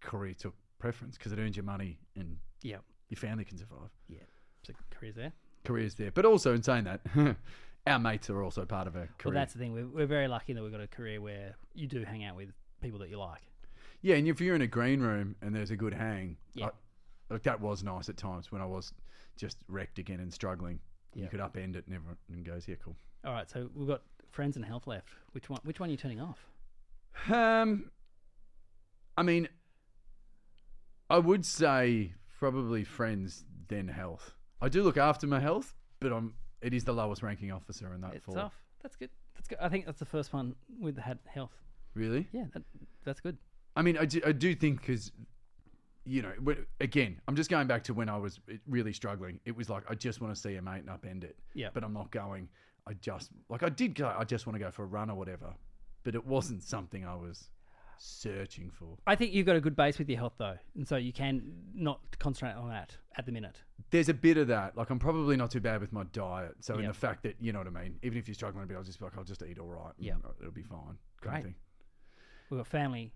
career 0.00 0.34
took 0.34 0.54
preference 0.78 1.16
because 1.16 1.32
it 1.32 1.38
earns 1.38 1.56
you 1.56 1.62
money 1.62 1.98
and 2.16 2.36
Yeah. 2.62 2.78
your 3.08 3.16
family 3.16 3.44
can 3.44 3.56
survive. 3.58 3.88
Yeah. 4.08 4.18
So 4.66 4.72
careers 4.90 5.14
there. 5.14 5.32
Careers 5.64 5.94
there. 5.94 6.10
But 6.10 6.26
also 6.26 6.54
in 6.54 6.62
saying 6.62 6.84
that, 6.84 7.00
our 7.86 7.98
mates 7.98 8.28
are 8.30 8.42
also 8.42 8.64
part 8.66 8.86
of 8.86 8.96
our 8.96 9.08
Well, 9.24 9.32
that's 9.34 9.54
the 9.54 9.58
thing. 9.58 9.72
We're, 9.72 9.86
we're 9.86 10.06
very 10.06 10.28
lucky 10.28 10.52
that 10.52 10.62
we've 10.62 10.72
got 10.72 10.82
a 10.82 10.86
career 10.86 11.20
where 11.20 11.54
you 11.74 11.86
do 11.86 12.04
hang 12.04 12.24
out 12.24 12.36
with 12.36 12.50
people 12.82 12.98
that 13.00 13.08
you 13.08 13.18
like. 13.18 13.40
Yeah, 14.04 14.16
and 14.16 14.28
if 14.28 14.38
you're 14.40 14.54
in 14.54 14.60
a 14.60 14.66
green 14.66 15.00
room 15.00 15.34
and 15.40 15.54
there's 15.56 15.70
a 15.70 15.76
good 15.76 15.94
hang, 15.94 16.36
Yeah. 16.52 16.66
I- 16.66 16.70
like 17.32 17.42
that 17.44 17.58
was 17.60 17.82
nice 17.82 18.10
at 18.10 18.18
times 18.18 18.52
when 18.52 18.60
I 18.60 18.66
was 18.66 18.92
just 19.36 19.56
wrecked 19.66 19.98
again 19.98 20.20
and 20.20 20.30
struggling. 20.32 20.78
Yeah. 21.14 21.22
You 21.24 21.28
could 21.30 21.40
upend 21.40 21.74
it 21.74 21.86
and 21.86 21.94
everyone 21.96 22.44
goes, 22.44 22.68
yeah, 22.68 22.74
cool. 22.84 22.96
All 23.24 23.32
right. 23.32 23.48
So 23.48 23.70
we've 23.74 23.88
got 23.88 24.02
friends 24.30 24.56
and 24.56 24.64
health 24.64 24.86
left. 24.86 25.08
Which 25.32 25.48
one? 25.48 25.58
Which 25.64 25.80
one 25.80 25.88
are 25.88 25.92
you 25.92 25.96
turning 25.96 26.20
off? 26.20 26.46
Um, 27.32 27.90
I 29.16 29.22
mean, 29.22 29.48
I 31.08 31.18
would 31.18 31.46
say 31.46 32.12
probably 32.38 32.84
friends 32.84 33.44
then 33.68 33.88
health. 33.88 34.34
I 34.60 34.68
do 34.68 34.82
look 34.82 34.98
after 34.98 35.26
my 35.26 35.40
health, 35.40 35.74
but 36.00 36.12
I'm 36.12 36.34
it 36.60 36.74
is 36.74 36.84
the 36.84 36.92
lowest 36.92 37.22
ranking 37.22 37.52
officer 37.52 37.92
in 37.94 38.00
that 38.02 38.14
It's 38.14 38.24
four. 38.26 38.38
off. 38.38 38.62
That's 38.82 38.96
good. 38.96 39.10
That's 39.34 39.48
good. 39.48 39.58
I 39.60 39.68
think 39.70 39.86
that's 39.86 39.98
the 39.98 40.04
first 40.04 40.32
one 40.34 40.56
with 40.78 40.98
had 40.98 41.18
health. 41.26 41.52
Really? 41.94 42.28
Yeah. 42.32 42.44
That, 42.52 42.62
that's 43.04 43.20
good. 43.20 43.38
I 43.76 43.82
mean, 43.82 43.98
I 43.98 44.04
do, 44.04 44.20
I 44.24 44.32
do 44.32 44.54
think 44.54 44.80
because, 44.80 45.12
you 46.04 46.22
know, 46.22 46.32
again, 46.80 47.20
I'm 47.26 47.36
just 47.36 47.50
going 47.50 47.66
back 47.66 47.84
to 47.84 47.94
when 47.94 48.08
I 48.08 48.16
was 48.16 48.40
eh, 48.50 48.56
really 48.68 48.92
struggling. 48.92 49.40
It 49.44 49.56
was 49.56 49.68
like 49.68 49.84
I 49.88 49.94
just 49.94 50.20
want 50.20 50.34
to 50.34 50.40
see 50.40 50.56
a 50.56 50.62
mate 50.62 50.84
and 50.86 50.88
upend 50.88 51.24
it. 51.24 51.36
Yeah. 51.54 51.68
But 51.72 51.84
I'm 51.84 51.92
not 51.92 52.10
going. 52.10 52.48
I 52.86 52.94
just 52.94 53.30
like 53.48 53.62
I 53.62 53.68
did 53.68 53.94
go. 53.94 54.14
I 54.16 54.24
just 54.24 54.46
want 54.46 54.54
to 54.54 54.60
go 54.60 54.70
for 54.70 54.82
a 54.84 54.86
run 54.86 55.10
or 55.10 55.16
whatever. 55.16 55.54
But 56.02 56.14
it 56.14 56.24
wasn't 56.26 56.62
something 56.62 57.04
I 57.04 57.14
was 57.14 57.48
searching 57.98 58.70
for. 58.70 58.98
I 59.06 59.16
think 59.16 59.32
you've 59.32 59.46
got 59.46 59.56
a 59.56 59.60
good 59.60 59.76
base 59.76 59.98
with 59.98 60.08
your 60.08 60.18
health 60.18 60.34
though, 60.38 60.56
and 60.74 60.86
so 60.86 60.96
you 60.96 61.12
can 61.12 61.42
not 61.74 62.00
concentrate 62.18 62.52
on 62.52 62.68
that 62.68 62.96
at 63.16 63.24
the 63.26 63.32
minute. 63.32 63.62
There's 63.90 64.08
a 64.08 64.14
bit 64.14 64.36
of 64.36 64.48
that. 64.48 64.76
Like 64.76 64.90
I'm 64.90 64.98
probably 64.98 65.36
not 65.36 65.50
too 65.50 65.60
bad 65.60 65.80
with 65.80 65.92
my 65.92 66.04
diet. 66.12 66.56
So 66.60 66.78
in 66.78 66.86
the 66.86 66.92
fact 66.92 67.22
that 67.22 67.36
you 67.40 67.52
know 67.52 67.60
what 67.60 67.68
I 67.68 67.70
mean. 67.70 67.96
Even 68.02 68.18
if 68.18 68.28
you're 68.28 68.34
struggling 68.34 68.64
a 68.64 68.66
bit, 68.66 68.76
I'll 68.76 68.82
just 68.82 68.98
be 68.98 69.04
like, 69.04 69.16
I'll 69.16 69.24
just 69.24 69.42
eat 69.42 69.58
all 69.58 69.68
right. 69.68 69.92
Yeah. 69.98 70.14
It'll 70.40 70.52
be 70.52 70.62
fine. 70.62 70.98
Great. 71.20 71.44
thing. 71.44 71.54
We've 72.50 72.58
got 72.58 72.66
family, 72.66 73.12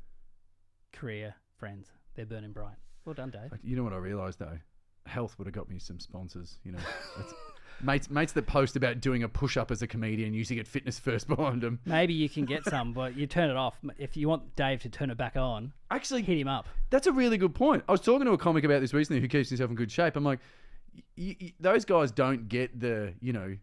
career, 0.99 1.35
friends. 1.59 1.93
They're 2.15 2.27
burning 2.27 2.53
bright. 2.53 2.77
Well 3.05 3.15
done, 3.15 3.31
Dave. 3.31 3.51
You 3.63 3.77
know 3.77 3.85
what 3.85 3.93
I 3.93 3.97
realised 3.99 4.39
though? 4.39 4.59
Health 5.07 5.37
would 5.39 5.47
have 5.47 5.55
got 5.55 5.69
me 5.69 5.79
some 5.79 5.99
sponsors. 6.01 6.59
You 6.65 6.73
know, 6.73 6.79
That's, 7.17 7.33
mates 7.83 8.11
mates 8.11 8.33
that 8.33 8.47
post 8.47 8.77
about 8.77 9.01
doing 9.01 9.23
a 9.23 9.29
push 9.29 9.57
up 9.57 9.71
as 9.71 9.81
a 9.83 9.87
comedian 9.87 10.35
using 10.35 10.59
it 10.59 10.67
fitness 10.67 10.99
first 10.99 11.29
behind 11.29 11.63
them. 11.63 11.79
Maybe 11.87 12.13
you 12.13 12.29
can 12.29 12.45
get 12.45 12.65
some, 12.69 12.93
but 12.93 13.17
you 13.17 13.27
turn 13.27 13.49
it 13.51 13.57
off. 13.57 13.75
If 13.99 14.17
you 14.17 14.29
want 14.29 14.55
Dave 14.57 14.81
to 14.83 14.89
turn 14.89 15.11
it 15.11 15.17
back 15.17 15.37
on, 15.37 15.73
Actually, 15.91 16.23
hit 16.23 16.39
him 16.39 16.49
up. 16.49 16.67
that's 16.91 17.07
a 17.07 17.13
really 17.13 17.39
good 17.39 17.55
point. 17.55 17.85
I 17.89 17.93
was 17.93 18.01
talking 18.03 18.27
to 18.27 18.33
a 18.33 18.39
comic 18.39 18.65
about 18.65 18.81
this 18.81 18.93
recently 18.93 19.21
who 19.23 19.29
keeps 19.29 19.49
himself 19.49 19.71
in 19.71 19.77
good 19.77 19.91
shape. 19.91 20.17
I'm 20.17 20.25
like, 20.25 20.41
y- 21.17 21.37
y- 21.41 21.53
those 21.61 21.85
guys 21.85 22.11
don't 22.11 22.49
get 22.49 22.79
the 22.79 23.15
you 23.21 23.33
know. 23.33 23.57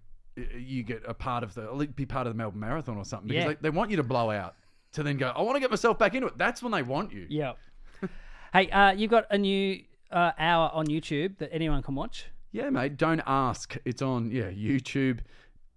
You 0.57 0.83
get 0.83 1.01
a 1.07 1.13
part 1.13 1.43
of 1.43 1.53
the 1.53 1.88
be 1.95 2.05
part 2.05 2.27
of 2.27 2.33
the 2.33 2.38
Melbourne 2.38 2.59
Marathon 2.59 2.97
or 2.97 3.05
something 3.05 3.27
because 3.29 3.43
Yeah. 3.43 3.47
they, 3.49 3.55
they 3.61 3.69
want 3.69 3.89
you 3.91 3.97
to 3.97 4.03
blow 4.03 4.31
out 4.31 4.55
to 4.96 5.04
then 5.04 5.18
go. 5.18 5.32
I 5.36 5.41
want 5.41 5.56
to 5.56 5.60
get 5.60 5.70
myself 5.70 6.00
back 6.00 6.16
into 6.16 6.28
it. 6.28 6.38
That's 6.38 6.64
when 6.64 6.72
they 6.72 6.84
want 6.84 7.12
you. 7.12 7.28
Yeah. 7.30 7.54
hey, 8.54 8.70
uh, 8.70 8.91
you've 8.91 9.12
got 9.12 9.26
a 9.30 9.38
new 9.38 9.82
uh, 10.12 10.32
hour 10.38 10.72
on 10.74 10.88
YouTube 10.88 11.38
that 11.38 11.50
anyone 11.54 11.82
can 11.84 11.96
watch. 11.96 12.26
Yeah, 12.52 12.70
mate. 12.70 12.98
Don't 12.98 13.22
ask. 13.26 13.78
It's 13.86 14.02
on 14.02 14.32
yeah 14.32 14.50
YouTube. 14.50 15.20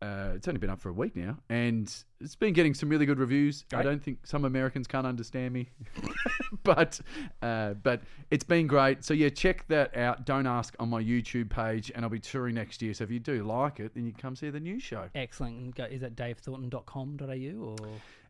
Uh, 0.00 0.34
it's 0.36 0.46
only 0.46 0.60
been 0.60 0.70
up 0.70 0.80
for 0.80 0.90
a 0.90 0.92
week 0.92 1.16
now, 1.16 1.36
and 1.48 1.92
it's 2.20 2.36
been 2.36 2.52
getting 2.52 2.72
some 2.72 2.88
really 2.88 3.04
good 3.04 3.18
reviews. 3.18 3.64
I 3.74 3.82
don't 3.82 4.00
think 4.00 4.24
some 4.24 4.44
Americans 4.44 4.86
can't 4.86 5.08
understand 5.08 5.52
me, 5.52 5.70
but 6.62 7.00
uh, 7.42 7.74
but 7.74 8.02
it's 8.30 8.44
been 8.44 8.68
great. 8.68 9.04
So 9.04 9.12
yeah, 9.12 9.28
check 9.28 9.66
that 9.66 9.96
out. 9.96 10.24
Don't 10.24 10.46
ask 10.46 10.76
on 10.78 10.88
my 10.88 11.02
YouTube 11.02 11.50
page, 11.50 11.90
and 11.92 12.04
I'll 12.04 12.10
be 12.10 12.20
touring 12.20 12.54
next 12.54 12.80
year. 12.80 12.94
So 12.94 13.02
if 13.02 13.10
you 13.10 13.18
do 13.18 13.42
like 13.42 13.80
it, 13.80 13.92
then 13.94 14.06
you 14.06 14.12
come 14.12 14.36
see 14.36 14.50
the 14.50 14.60
new 14.60 14.78
show. 14.78 15.08
Excellent. 15.16 15.76
Is 15.90 16.02
that 16.02 16.14
davethornton.com.au 16.14 17.64
or? 17.64 17.88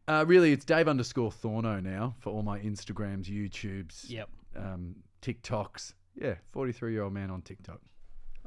Uh, 0.09 0.25
really, 0.27 0.53
it's 0.53 0.65
Dave 0.65 0.89
underscore 0.89 1.31
Thorno 1.31 1.81
now 1.81 2.15
for 2.21 2.31
all 2.31 2.43
my 2.43 2.59
Instagrams, 2.61 3.27
YouTubes, 3.27 4.09
Yep. 4.09 4.29
um, 4.57 4.97
TikToks. 5.21 5.93
Yeah, 6.15 6.37
forty-three 6.51 6.93
year 6.93 7.03
old 7.03 7.13
man 7.13 7.31
on 7.31 7.43
TikTok. 7.43 7.81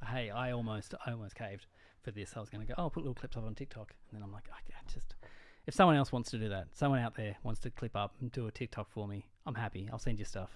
Hey, 0.08 0.32
I 0.32 0.52
almost, 0.52 0.96
I 1.06 1.12
almost 1.12 1.36
caved 1.36 1.68
for 2.02 2.10
this. 2.10 2.34
I 2.36 2.40
was 2.40 2.50
going 2.50 2.66
to 2.66 2.68
go, 2.68 2.74
oh, 2.80 2.84
I'll 2.84 2.90
put 2.90 3.04
little 3.04 3.14
clips 3.14 3.38
up 3.38 3.46
on 3.46 3.54
TikTok, 3.54 3.94
and 4.10 4.18
then 4.20 4.24
I'm 4.24 4.32
like, 4.34 4.50
I 4.52 4.60
can't 4.72 4.88
just. 4.88 5.14
If 5.68 5.76
someone 5.76 5.96
else 5.96 6.12
wants 6.12 6.32
to 6.32 6.40
do 6.40 6.50
that, 6.50 6.66
someone 6.74 7.00
out 7.00 7.16
there 7.16 7.36
wants 7.44 7.60
to 7.62 7.70
clip 7.70 7.96
up 7.96 8.16
and 8.20 8.32
do 8.32 8.48
a 8.48 8.52
TikTok 8.52 8.90
for 8.90 9.08
me, 9.08 9.24
I'm 9.46 9.54
happy. 9.54 9.88
I'll 9.92 10.00
send 10.00 10.18
you 10.18 10.26
stuff. 10.26 10.50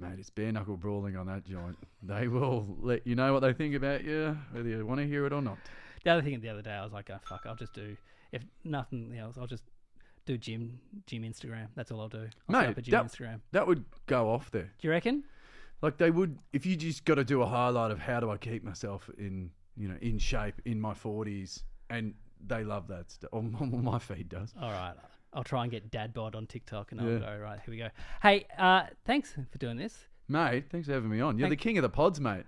Mate, 0.00 0.18
it's 0.18 0.30
bare 0.30 0.50
knuckle 0.50 0.78
brawling 0.78 1.18
on 1.18 1.26
that 1.26 1.44
joint. 1.44 1.76
They 2.02 2.26
will 2.26 2.66
let 2.80 3.06
you 3.06 3.14
know 3.14 3.34
what 3.34 3.40
they 3.40 3.52
think 3.52 3.74
about 3.74 4.02
you, 4.04 4.38
whether 4.52 4.66
you 4.66 4.86
want 4.86 5.00
to 5.00 5.06
hear 5.06 5.26
it 5.26 5.34
or 5.34 5.42
not. 5.42 5.58
The 6.02 6.10
other 6.10 6.22
thing 6.22 6.40
the 6.40 6.48
other 6.48 6.62
day, 6.62 6.70
I 6.72 6.82
was 6.82 6.94
like, 6.94 7.10
oh, 7.10 7.18
fuck, 7.22 7.42
I'll 7.44 7.54
just 7.54 7.74
do, 7.74 7.94
if 8.32 8.42
nothing 8.64 9.14
else, 9.18 9.36
I'll 9.38 9.46
just 9.46 9.64
do 10.26 10.38
gym, 10.38 10.78
gym 11.06 11.22
Instagram. 11.22 11.66
That's 11.74 11.90
all 11.90 12.00
I'll 12.00 12.08
do. 12.08 12.28
I'll 12.48 12.60
set 12.60 12.70
up 12.70 12.78
a 12.78 12.82
gym 12.82 12.92
that- 12.92 13.06
Instagram. 13.06 13.40
That 13.52 13.66
would 13.66 13.84
go 14.06 14.30
off 14.30 14.50
there. 14.50 14.70
Do 14.78 14.86
you 14.88 14.90
reckon? 14.90 15.24
Like 15.80 15.96
they 15.98 16.10
would, 16.10 16.38
if 16.52 16.64
you 16.64 16.76
just 16.76 17.04
got 17.04 17.16
to 17.16 17.24
do 17.24 17.42
a 17.42 17.46
highlight 17.46 17.90
of 17.90 17.98
how 17.98 18.20
do 18.20 18.30
I 18.30 18.36
keep 18.36 18.62
myself 18.62 19.10
in, 19.18 19.50
you 19.76 19.88
know, 19.88 19.96
in 20.00 20.18
shape 20.18 20.60
in 20.64 20.80
my 20.80 20.94
forties, 20.94 21.64
and 21.90 22.14
they 22.46 22.62
love 22.62 22.86
that 22.88 23.10
stuff. 23.10 23.30
Or 23.32 23.42
my 23.42 23.98
feed 23.98 24.28
does. 24.28 24.54
All 24.60 24.70
right. 24.70 24.94
I'll 25.34 25.42
try 25.44 25.62
and 25.62 25.70
get 25.70 25.90
dad 25.90 26.12
bod 26.12 26.34
on 26.34 26.46
TikTok 26.46 26.92
and 26.92 27.00
Yeah. 27.00 27.06
I'll 27.14 27.18
go, 27.38 27.42
right, 27.42 27.58
here 27.64 27.72
we 27.72 27.78
go. 27.78 27.88
Hey, 28.22 28.46
uh, 28.58 28.82
thanks 29.06 29.32
for 29.50 29.58
doing 29.58 29.76
this. 29.78 29.96
Mate, 30.28 30.66
thanks 30.70 30.86
for 30.86 30.92
having 30.92 31.08
me 31.10 31.20
on. 31.20 31.38
You're 31.38 31.48
Thank- 31.48 31.58
the 31.58 31.62
king 31.64 31.78
of 31.78 31.82
the 31.82 31.88
pods, 31.88 32.20
mate. 32.20 32.44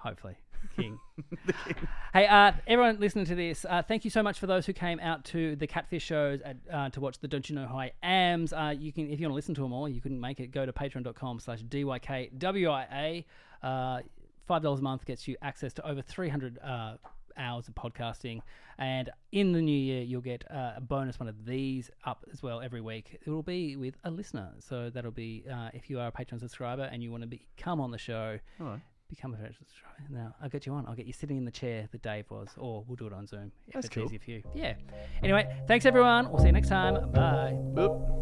hopefully. 0.00 0.34
King. 0.76 0.98
king. 1.66 1.76
Hey, 2.12 2.26
uh, 2.26 2.52
everyone 2.66 2.98
listening 3.00 3.24
to 3.26 3.34
this, 3.34 3.64
uh, 3.68 3.82
thank 3.82 4.04
you 4.04 4.10
so 4.10 4.22
much 4.22 4.38
for 4.38 4.46
those 4.46 4.66
who 4.66 4.72
came 4.72 5.00
out 5.00 5.24
to 5.26 5.56
the 5.56 5.66
Catfish 5.66 6.02
shows 6.02 6.40
at, 6.42 6.56
uh, 6.72 6.90
to 6.90 7.00
watch 7.00 7.18
the 7.18 7.28
Don't 7.28 7.48
You 7.48 7.56
Know 7.56 7.66
Who 7.66 7.76
I 7.76 7.92
Ams. 8.02 8.52
Uh, 8.52 8.74
you 8.76 8.92
can, 8.92 9.10
if 9.10 9.20
you 9.20 9.26
want 9.26 9.32
to 9.32 9.36
listen 9.36 9.54
to 9.56 9.62
them 9.62 9.72
all, 9.72 9.88
you 9.88 10.00
couldn't 10.00 10.20
make 10.20 10.40
it. 10.40 10.48
Go 10.48 10.66
to 10.66 10.72
patreon.com 10.72 11.40
slash 11.40 11.62
DYKWIA. 11.62 13.24
Uh, 13.62 14.00
$5 14.48 14.78
a 14.78 14.82
month 14.82 15.04
gets 15.04 15.28
you 15.28 15.36
access 15.42 15.72
to 15.74 15.88
over 15.88 16.02
300 16.02 16.58
uh, 16.58 16.96
hours 17.36 17.68
of 17.68 17.74
podcasting. 17.74 18.40
And 18.78 19.10
in 19.30 19.52
the 19.52 19.60
new 19.60 19.76
year, 19.76 20.02
you'll 20.02 20.20
get 20.20 20.44
uh, 20.50 20.72
a 20.76 20.80
bonus 20.80 21.20
one 21.20 21.28
of 21.28 21.44
these 21.44 21.90
up 22.04 22.24
as 22.32 22.42
well 22.42 22.60
every 22.60 22.80
week. 22.80 23.18
It 23.24 23.30
will 23.30 23.42
be 23.42 23.76
with 23.76 23.94
a 24.04 24.10
listener. 24.10 24.50
So 24.58 24.90
that'll 24.90 25.10
be 25.10 25.44
uh, 25.50 25.70
if 25.72 25.88
you 25.90 26.00
are 26.00 26.08
a 26.08 26.12
Patreon 26.12 26.40
subscriber 26.40 26.84
and 26.84 27.02
you 27.02 27.10
want 27.10 27.22
to 27.22 27.28
become 27.28 27.80
on 27.80 27.90
the 27.90 27.98
show, 27.98 28.38
All 28.60 28.66
right 28.66 28.80
become 29.14 29.34
a 29.34 29.36
virtual 29.36 29.66
try. 29.78 29.90
Now 30.10 30.34
I'll 30.42 30.48
get 30.48 30.64
you 30.66 30.72
on. 30.72 30.86
I'll 30.86 30.94
get 30.94 31.06
you 31.06 31.12
sitting 31.12 31.36
in 31.36 31.44
the 31.44 31.50
chair 31.50 31.88
that 31.92 32.02
Dave 32.02 32.24
was, 32.30 32.48
or 32.56 32.84
we'll 32.86 32.96
do 32.96 33.06
it 33.06 33.12
on 33.12 33.26
Zoom 33.26 33.52
if 33.68 33.74
That's 33.74 33.86
it's 33.86 33.94
cool. 33.94 34.04
easier 34.04 34.18
for 34.18 34.30
you. 34.30 34.42
Yeah. 34.54 34.74
Anyway, 35.22 35.54
thanks 35.68 35.84
everyone. 35.84 36.30
We'll 36.30 36.40
see 36.40 36.46
you 36.46 36.52
next 36.52 36.68
time. 36.68 36.94
Bye. 37.12 37.52
Boop. 37.74 38.12